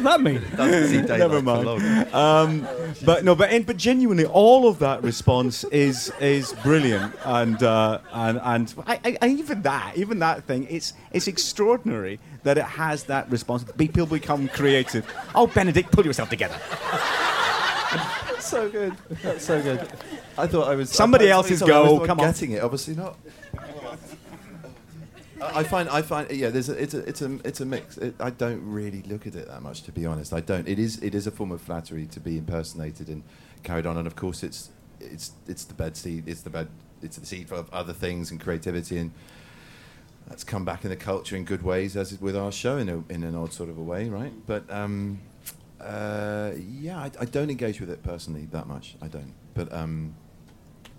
What 0.02 0.04
does 0.04 0.04
that 0.04 0.22
mean? 0.22 0.41
Doesn't 0.56 0.88
see 0.88 1.02
daylight 1.02 1.20
Never 1.32 1.41
mind. 1.41 2.14
Um, 2.14 2.68
but 3.04 3.24
no, 3.24 3.36
but 3.36 3.52
in, 3.52 3.64
but 3.64 3.78
genuinely, 3.78 4.26
all 4.26 4.68
of 4.68 4.80
that 4.80 5.04
response 5.04 5.64
is 5.66 6.12
is 6.20 6.54
brilliant, 6.64 7.14
and 7.26 7.62
uh, 7.62 8.00
and 8.14 8.39
and 8.43 8.74
I, 8.88 9.00
I, 9.04 9.18
I- 9.22 9.28
even 9.28 9.62
that, 9.64 9.97
even 9.97 10.20
that 10.20 10.43
thing, 10.45 10.68
it's 10.70 10.93
it's 11.12 11.28
extraordinary 11.28 12.20
that 12.43 12.58
it 12.58 12.64
has 12.64 13.04
that 13.06 13.30
response. 13.30 13.66
People 13.78 14.06
become 14.06 14.47
creative. 14.47 15.06
Oh, 15.36 15.47
Benedict, 15.47 15.91
pull 15.91 16.06
yourself 16.06 16.30
together. 16.30 16.56
That's 17.91 18.47
so 18.47 18.70
good. 18.70 18.93
That's 19.22 19.45
so 19.45 19.62
good. 19.62 19.88
I 20.38 20.47
thought 20.47 20.68
I 20.70 20.76
was. 20.76 20.89
Somebody 20.91 21.28
I, 21.28 21.32
else's 21.32 21.60
sorry, 21.60 21.74
I 21.74 21.80
was 21.82 22.00
go, 22.00 22.06
come 22.06 22.20
on. 22.20 22.26
Getting 22.28 22.52
it, 22.52 22.64
obviously 22.64 22.95
not. 22.95 23.18
I 25.42 25.64
find, 25.64 25.90
I 25.90 26.02
find, 26.02 26.30
yeah. 26.32 26.50
There's, 26.50 26.70
a, 26.70 26.82
it's 26.82 26.94
a, 26.94 27.00
it's 27.00 27.22
a, 27.22 27.40
it's 27.44 27.62
a 27.62 27.66
mix. 27.66 27.98
It, 27.98 28.16
I 28.20 28.30
don't 28.30 28.62
really 28.64 29.02
look 29.04 29.28
at 29.28 29.36
it 29.36 29.48
that 29.48 29.62
much, 29.62 29.84
to 29.84 29.92
be 29.92 30.06
honest. 30.06 30.34
I 30.34 30.42
don't. 30.42 30.68
It 30.68 30.80
is, 30.80 31.02
it 31.02 31.16
is 31.16 31.28
a 31.28 31.32
form 31.32 31.52
of 31.52 31.62
flattery 31.62 32.06
to 32.08 32.20
be 32.20 32.38
impersonated 32.38 33.08
and 33.08 33.24
carried 33.64 33.86
on, 33.86 33.98
and 33.98 34.08
of 34.08 34.16
course, 34.16 34.44
it's, 34.44 34.70
it's, 35.00 35.32
it's 35.48 35.64
the 35.66 35.74
bed 35.74 35.98
seed. 35.98 36.28
It's 36.28 36.42
the 36.42 36.50
bed. 36.50 36.68
It's 37.02 37.18
the 37.18 37.26
seed 37.26 37.48
for 37.48 37.66
other 37.72 37.94
things 37.94 38.32
and 38.32 38.42
creativity, 38.42 38.98
and 38.98 39.12
that's 40.28 40.44
come 40.44 40.66
back 40.66 40.84
in 40.84 40.90
the 40.90 40.98
culture 40.98 41.36
in 41.36 41.46
good 41.46 41.64
ways, 41.64 41.96
as 41.96 42.20
with 42.20 42.36
our 42.36 42.52
show 42.52 42.78
in 42.78 42.90
a, 42.90 43.04
in 43.12 43.24
an 43.24 43.36
odd 43.36 43.54
sort 43.54 43.70
of 43.70 43.78
a 43.78 43.82
way, 43.82 44.10
right? 44.10 44.34
But 44.46 44.70
um, 44.70 45.20
uh, 45.80 46.52
yeah, 46.58 47.00
I, 47.00 47.12
I 47.22 47.26
don't 47.26 47.50
engage 47.50 47.80
with 47.80 47.90
it 47.90 48.04
personally 48.04 48.48
that 48.52 48.68
much. 48.68 48.96
I 49.02 49.08
don't. 49.08 49.34
But 49.54 49.72
um, 49.74 50.16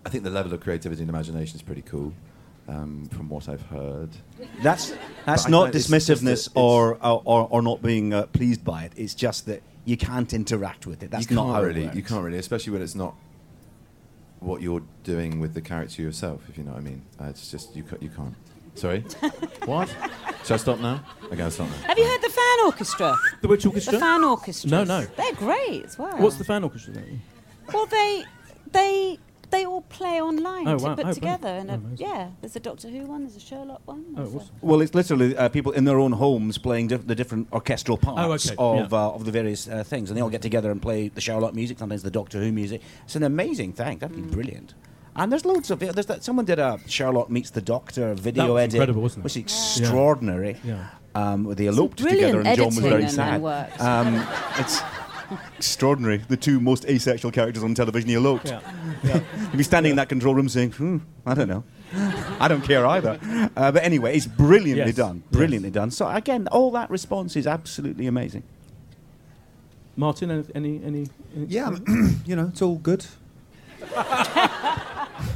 I 0.05 0.09
think 0.09 0.25
the 0.25 0.31
level 0.31 0.55
of 0.55 0.61
creativity 0.61 1.03
and 1.03 1.11
imagination 1.11 1.57
is 1.57 1.63
pretty 1.63 1.83
cool, 1.83 2.15
um, 2.71 3.07
from 3.13 3.29
what 3.29 3.49
I've 3.49 3.63
heard. 3.63 4.11
That's 4.63 4.95
that's 5.27 5.43
But 5.45 5.51
not 5.51 5.65
don't- 5.67 5.75
it's 5.77 5.87
that 5.89 5.97
dismissiveness 6.03 6.47
it's- 6.47 6.49
or, 6.55 6.95
or 7.03 7.23
or 7.25 7.49
or 7.51 7.63
not 7.63 7.83
being 7.83 8.15
uh, 8.15 8.27
pleased 8.27 8.65
by 8.65 8.85
it. 8.85 8.93
It's 8.97 9.15
just 9.15 9.47
that 9.47 9.61
you 9.85 9.97
can't 9.97 10.33
interact 10.33 10.87
with 10.87 11.03
it. 11.03 11.11
That's 11.11 11.29
you 11.31 11.37
not 11.37 11.45
can't 11.47 11.55
how 11.57 11.63
really. 11.63 11.83
it 11.83 11.85
works. 11.87 11.97
You 11.97 12.03
can't 12.03 12.25
really, 12.25 12.39
especially 12.39 12.73
when 12.75 12.83
it's 12.83 12.95
not 12.95 13.15
what 14.41 14.63
you're 14.63 14.83
doing 15.05 15.41
with 15.41 15.53
the 15.55 15.61
character 15.61 16.01
yourself. 16.03 16.43
If 16.49 16.57
you 16.57 16.65
know 16.65 16.73
what 16.73 16.79
I 16.79 16.83
mean. 16.83 17.03
Uh, 17.21 17.25
it's 17.25 17.51
just 17.51 17.75
you. 17.77 17.83
ca- 17.83 17.97
You 18.01 18.09
can't. 18.11 18.35
Sorry. 18.77 19.01
what? 19.67 19.89
Should 20.45 20.55
I 20.55 20.57
stop 20.57 20.79
now? 20.79 21.03
Okay, 21.33 21.43
I'll 21.43 21.51
stop 21.51 21.69
now. 21.69 21.89
Have 21.89 21.99
you 21.99 22.07
heard 22.07 22.23
the 22.23 22.31
fan 22.31 22.59
orchestra? 22.67 23.17
The 23.43 23.49
which 23.49 23.67
orchestra? 23.67 23.93
The 23.95 23.99
fan 23.99 24.23
orchestra. 24.25 24.71
No, 24.71 24.85
no. 24.85 25.05
They're 25.17 25.35
great 25.35 25.85
as 25.85 25.99
well. 25.99 26.17
What's 26.19 26.37
the 26.37 26.45
fan 26.45 26.63
orchestra? 26.65 26.95
Then? 26.95 27.21
Well, 27.75 27.87
they 27.87 28.25
they 28.71 29.19
they 29.51 29.65
all 29.67 29.83
play 29.83 30.21
online 30.21 30.67
Oh, 30.69 30.79
to 30.79 30.85
wow. 30.85 30.95
put 30.95 31.07
Oh, 31.07 31.13
together. 31.13 31.49
And 31.49 31.71
Oh, 31.71 31.75
a, 31.75 31.97
yeah, 31.97 32.29
there's 32.41 32.57
a 32.57 32.61
Doctor 32.61 32.89
Who 32.89 33.05
one, 33.07 33.23
there's 33.25 33.37
a 33.37 33.41
Sherlock 33.41 33.83
one. 33.85 34.05
Oh, 34.17 34.23
there's 34.23 34.35
a- 34.35 34.37
awesome. 34.39 34.55
Well, 34.63 34.81
it's 34.81 34.95
literally 34.95 35.37
uh, 35.37 35.49
people 35.49 35.73
in 35.73 35.85
their 35.85 35.99
own 35.99 36.13
homes 36.13 36.59
playing 36.59 36.89
diff- 36.89 37.07
the 37.07 37.15
different 37.15 37.49
orchestral 37.53 37.97
parts 37.99 38.47
okay, 38.47 38.57
of 38.59 38.93
yeah. 38.93 38.99
uh, 38.99 39.11
of 39.11 39.25
the 39.25 39.33
various 39.33 39.69
uh, 39.69 39.83
things, 39.85 40.11
and 40.11 40.17
they 40.17 40.23
all 40.23 40.31
get 40.31 40.43
together 40.43 40.71
and 40.71 40.81
play 40.81 41.09
the 41.09 41.21
Sherlock 41.21 41.55
music, 41.55 41.79
sometimes 41.79 42.03
the 42.03 42.11
Doctor 42.11 42.39
Who 42.41 42.53
music. 42.53 42.81
It's 43.05 43.17
an 43.17 43.23
amazing 43.25 43.73
thing. 43.75 43.99
That'd 43.99 44.17
Mm. 44.17 44.29
be 44.29 44.35
brilliant. 44.35 44.75
And 45.17 45.31
there's 45.33 45.45
loads 45.45 45.71
of 45.73 45.83
it. 45.83 45.93
There's 45.95 46.07
that, 46.07 46.23
someone 46.23 46.45
did 46.45 46.59
a 46.61 46.79
Sherlock 46.87 47.29
meets 47.31 47.51
the 47.51 47.61
Doctor 47.61 48.15
video 48.15 48.55
was 48.55 48.63
edit, 48.63 48.75
incredible, 48.75 49.03
wasn't 49.03 49.23
it? 49.23 49.25
which 49.25 49.37
is 49.37 49.43
Yeah. 49.81 49.83
extraordinary. 49.85 50.57
Yeah. 50.65 50.87
Um, 51.13 51.43
where 51.45 51.57
they 51.57 51.67
eloped 51.67 51.99
together, 51.99 52.41
and 52.41 52.57
John 52.57 52.67
was 52.67 52.79
very 52.79 53.09
sad. 53.09 53.43
Um, 53.81 54.25
it's 54.59 54.81
extraordinary. 55.57 56.19
The 56.19 56.37
two 56.37 56.61
most 56.61 56.85
asexual 56.87 57.31
characters 57.33 57.63
on 57.63 57.75
television 57.75 58.11
eloped. 58.11 58.49
Yeah. 58.49 58.61
You'd 59.05 59.57
be 59.57 59.63
standing 59.63 59.91
in 59.91 59.97
that 59.97 60.09
control 60.09 60.35
room 60.35 60.49
saying, 60.49 60.73
hmm, 60.73 60.99
I 61.27 61.35
don't 61.35 61.49
know. 61.49 61.65
I 62.39 62.47
don't 62.49 62.63
care 62.63 62.87
either. 62.87 63.19
Uh, 63.57 63.73
but 63.73 63.83
anyway, 63.83 64.17
it's 64.17 64.27
brilliantly 64.27 64.87
Yes. 64.87 64.95
done. 64.95 65.23
Brilliantly 65.33 65.71
done. 65.71 65.91
So, 65.91 66.09
again, 66.09 66.47
all 66.53 66.71
that 66.73 66.89
response 66.91 67.37
is 67.37 67.47
absolutely 67.47 68.07
amazing. 68.07 68.45
Martin, 69.97 70.31
any 70.31 70.45
any? 70.55 70.81
any 70.85 71.09
Yeah, 71.49 71.77
you 72.25 72.37
know, 72.37 72.47
it's 72.49 72.63
all 72.63 72.77
good. 72.77 73.05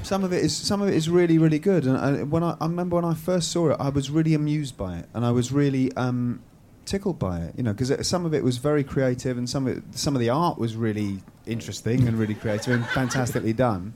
some 0.03 0.22
of 0.24 0.32
it 0.32 0.45
is 0.45 0.57
some 0.57 0.80
of 0.82 0.88
it 0.88 0.95
is 0.95 1.09
really 1.09 1.38
really 1.38 1.59
good, 1.59 1.84
and 1.86 1.97
I, 1.99 2.22
when 2.22 2.42
I, 2.42 2.57
I 2.61 2.66
remember 2.66 2.97
when 2.97 3.05
I 3.05 3.14
first 3.14 3.51
saw 3.51 3.70
it, 3.70 3.76
I 3.80 3.88
was 3.88 4.11
really 4.11 4.34
amused 4.34 4.76
by 4.76 4.99
it, 4.99 5.09
and 5.12 5.24
I 5.24 5.30
was 5.32 5.51
really 5.53 5.92
um, 5.97 6.40
tickled 6.85 7.18
by 7.18 7.41
it. 7.41 7.55
You 7.57 7.62
know, 7.62 7.72
because 7.72 8.07
some 8.07 8.24
of 8.26 8.35
it 8.35 8.43
was 8.45 8.59
very 8.59 8.85
creative, 8.85 9.39
and 9.39 9.49
some 9.49 9.66
of 9.66 9.78
it, 9.78 9.85
some 9.93 10.14
of 10.14 10.20
the 10.20 10.30
art 10.30 10.59
was 10.59 10.76
really 10.76 11.20
interesting 11.47 12.07
and 12.09 12.18
really 12.18 12.35
creative 12.35 12.74
and 12.74 12.87
fantastically 12.89 13.53
done. 13.53 13.95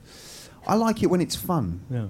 I 0.67 0.75
like 0.75 1.03
it 1.03 1.07
when 1.07 1.21
it's 1.21 1.37
fun. 1.37 1.81
Yeah. 1.91 2.07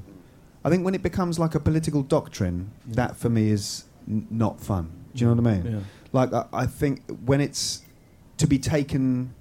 I 0.64 0.70
think 0.70 0.84
when 0.84 0.94
it 0.94 1.02
becomes 1.02 1.38
like 1.38 1.54
a 1.54 1.60
political 1.60 2.02
doctrine, 2.02 2.72
that 2.86 3.16
for 3.16 3.28
me 3.28 3.50
is 3.50 3.84
n- 4.08 4.26
not 4.30 4.60
fun. 4.60 4.90
Do 5.14 5.24
you 5.24 5.30
know 5.30 5.40
what 5.40 5.52
I 5.52 5.56
mean? 5.56 5.72
Yeah. 5.72 5.80
Like 6.12 6.32
I, 6.32 6.44
I 6.52 6.66
think 6.66 7.02
when 7.24 7.40
it's 7.40 7.82
to 8.38 8.46
be 8.46 8.58
taken 8.58 9.34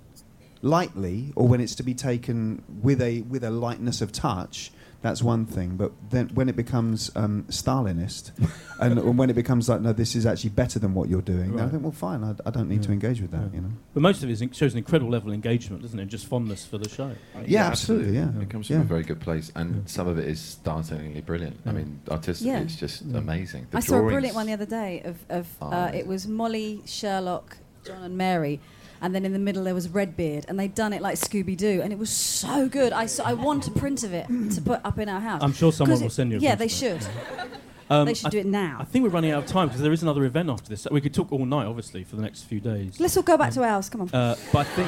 lightly, 0.61 1.33
or 1.35 1.47
when 1.47 1.61
it's 1.61 1.75
to 1.75 1.83
be 1.83 1.93
taken 1.93 2.63
with 2.81 3.01
a 3.01 3.21
with 3.21 3.43
a 3.43 3.49
lightness 3.49 4.01
of 4.01 4.11
touch, 4.11 4.71
that's 5.01 5.21
one 5.21 5.45
thing. 5.45 5.75
But 5.77 5.91
then 6.09 6.29
when 6.33 6.49
it 6.49 6.55
becomes 6.55 7.11
um, 7.15 7.43
Stalinist, 7.49 8.31
and 8.79 9.17
when 9.17 9.29
it 9.29 9.33
becomes 9.33 9.69
like, 9.69 9.81
no, 9.81 9.93
this 9.93 10.15
is 10.15 10.25
actually 10.25 10.49
better 10.51 10.79
than 10.79 10.93
what 10.93 11.07
you're 11.09 11.21
doing, 11.21 11.55
then 11.55 11.65
I 11.65 11.69
think, 11.69 11.83
well, 11.83 11.91
fine, 11.91 12.23
I, 12.23 12.35
I 12.45 12.49
don't 12.51 12.67
need 12.69 12.83
to 12.83 12.91
engage 12.91 13.21
with 13.21 13.31
that. 13.31 13.53
You 13.53 13.61
know? 13.61 13.71
But 13.93 14.01
most 14.01 14.23
of 14.23 14.29
it 14.29 14.41
is- 14.41 14.55
shows 14.57 14.73
an 14.73 14.79
incredible 14.79 15.11
level 15.11 15.29
of 15.29 15.35
engagement, 15.35 15.81
doesn't 15.83 15.99
it? 15.99 16.07
Just 16.07 16.25
fondness 16.25 16.65
for 16.65 16.77
the 16.77 16.89
show. 16.89 17.11
Yeah, 17.45 17.65
absolutely, 17.67 18.15
yeah. 18.15 18.29
It 18.41 18.49
comes 18.49 18.69
Yeah. 18.69 18.77
from 18.77 18.85
a 18.85 18.89
very 18.89 19.03
good 19.03 19.19
place, 19.19 19.51
and 19.55 19.87
some 19.89 20.07
of 20.07 20.17
it 20.17 20.27
is 20.27 20.39
startlingly 20.39 21.21
brilliant. 21.21 21.59
I 21.65 21.71
mean, 21.71 21.99
artistically, 22.09 22.51
Yeah. 22.51 22.59
it's 22.61 22.75
just 22.75 23.01
amazing. 23.01 23.67
The 23.71 23.77
I 23.77 23.79
saw 23.81 23.97
a 23.99 24.01
brilliant 24.03 24.35
one 24.35 24.47
the 24.47 24.53
other 24.53 24.65
day 24.65 25.01
of, 25.05 25.17
of 25.29 25.47
uh, 25.61 25.91
it 25.93 26.07
was 26.07 26.27
Molly, 26.27 26.81
Sherlock, 26.85 27.57
John, 27.85 28.03
and 28.03 28.17
Mary. 28.17 28.59
And 29.01 29.13
then 29.13 29.25
in 29.25 29.33
the 29.33 29.39
middle 29.39 29.63
there 29.63 29.75
was 29.75 29.89
Redbeard, 29.89 30.45
and 30.47 30.59
they'd 30.59 30.73
done 30.73 30.91
it 30.93 31.01
like 31.01 31.15
Scooby 31.15 31.55
Doo, 31.55 31.81
and 31.83 31.93
it 31.93 31.99
was 31.99 32.09
so 32.09 32.67
good. 32.67 32.93
I, 32.93 33.05
saw, 33.05 33.23
I 33.25 33.33
want 33.33 33.67
a 33.67 33.71
print 33.71 34.03
of 34.03 34.13
it 34.13 34.27
to 34.55 34.61
put 34.61 34.81
up 34.83 34.97
in 34.99 35.07
our 35.09 35.19
house. 35.19 35.41
I'm 35.43 35.53
sure 35.53 35.71
someone 35.71 35.99
will 35.99 36.07
it- 36.07 36.11
send 36.11 36.31
you 36.31 36.37
a 36.37 36.41
Yeah, 36.41 36.55
print 36.55 36.71
they 36.71 36.87
of 36.95 37.01
should. 37.01 37.07
Um, 37.89 38.05
they 38.05 38.13
should 38.15 38.27
I- 38.27 38.29
do 38.31 38.39
it 38.39 38.45
now. 38.45 38.75
I 38.81 38.83
think 38.83 39.03
we're 39.03 39.11
running 39.11 39.31
out 39.31 39.43
of 39.45 39.49
time 39.49 39.69
because 39.69 39.79
there 39.81 39.93
is 39.93 40.03
another 40.03 40.25
event 40.25 40.49
after 40.49 40.67
this. 40.67 40.85
We 40.91 40.99
could 40.99 41.13
talk 41.13 41.31
all 41.31 41.45
night, 41.45 41.65
obviously, 41.67 42.03
for 42.03 42.17
the 42.17 42.21
next 42.21 42.41
few 42.43 42.59
days. 42.59 42.99
Let's 42.99 43.15
all 43.15 43.23
go 43.23 43.37
back 43.37 43.53
to 43.53 43.63
ours. 43.63 43.87
Come 43.87 44.01
on. 44.01 44.09
Uh, 44.09 44.35
but 44.51 44.59
I 44.59 44.63
think 44.65 44.87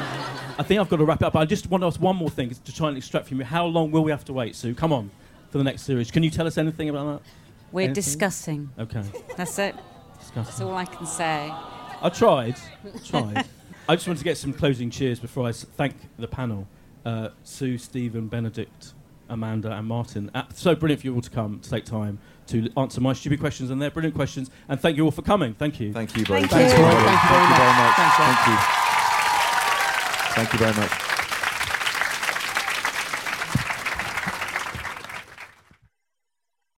I 0.60 0.64
think 0.64 0.82
I've 0.82 0.90
got 0.90 0.98
to 0.98 1.06
wrap 1.06 1.22
it 1.22 1.26
up. 1.26 1.38
I 1.38 1.46
just 1.46 1.70
want 1.70 1.82
to 1.84 1.88
ask 1.88 2.02
one 2.02 2.18
more 2.18 2.30
thing 2.30 2.50
to 2.50 2.76
try 2.76 2.90
and 2.90 2.98
extract 2.98 3.30
from 3.30 3.40
you. 3.40 3.46
How 3.46 3.66
long 3.66 3.92
will 3.92 4.04
we 4.04 4.12
have 4.12 4.26
to 4.26 4.34
wait, 4.34 4.54
Sue? 4.54 4.76
Come 4.76 4.92
on, 4.92 5.12
for 5.50 5.60
the 5.60 5.64
next 5.64 5.84
series. 5.84 6.12
Can 6.12 6.24
you 6.24 6.30
tell 6.30 6.46
us 6.46 6.58
anything 6.58 6.90
about 6.90 7.06
that? 7.24 7.30
We're 7.72 7.84
Anything? 7.84 7.94
discussing. 7.94 8.70
Okay. 8.78 9.04
That's 9.38 9.58
it. 9.60 9.76
That's 9.76 10.26
Discussing. 10.32 10.68
all 10.68 10.76
I 10.76 10.84
can 10.84 11.06
say. 11.06 11.54
I 12.02 12.10
tried. 12.14 12.56
I 12.84 12.98
tried. 13.08 13.46
I 13.90 13.96
just 13.96 14.08
wanted 14.08 14.20
to 14.20 14.24
get 14.24 14.38
some 14.38 14.54
closing 14.54 14.92
cheers 14.92 15.20
before 15.20 15.48
I 15.48 15.50
s- 15.50 15.66
thank 15.76 15.96
the 16.20 16.28
panel 16.28 16.68
uh, 17.06 17.30
Sue, 17.44 17.80
Steven, 17.80 18.28
Benedict, 18.28 18.94
Amanda, 19.30 19.72
and 19.72 19.88
Martin. 19.88 20.30
Uh, 20.36 20.44
so 20.54 20.76
brilliant 20.76 21.02
for 21.02 21.08
you 21.08 21.16
all 21.16 21.22
to 21.22 21.30
come 21.32 21.60
to 21.60 21.70
take 21.70 21.86
time 21.86 22.20
to 22.48 22.70
answer 22.78 23.02
my 23.02 23.14
stupid 23.14 23.40
questions 23.40 23.72
and 23.72 23.82
their 23.82 23.90
brilliant 23.90 24.16
questions. 24.16 24.52
And 24.68 24.80
thank 24.80 24.96
you 24.96 25.06
all 25.06 25.12
for 25.12 25.24
coming. 25.24 25.56
Thank 25.56 25.80
you. 25.80 25.92
Thank 25.92 26.16
you, 26.16 26.24
both. 26.24 26.40
Thank 26.52 26.52
Thanks 26.52 26.72
you. 26.72 26.78
very 26.78 26.94
much. 26.94 27.20
Thank 27.20 27.50
you 27.50 27.56
very 27.58 27.74
Thank 27.96 28.20
you 28.20 28.26
very 28.30 28.30
much. 28.30 28.30
much. 28.30 28.30
Thank 28.30 28.48
you. 28.48 28.58
Thank 30.36 30.54
you 30.54 30.60
very 30.60 30.76
much. 30.76 31.09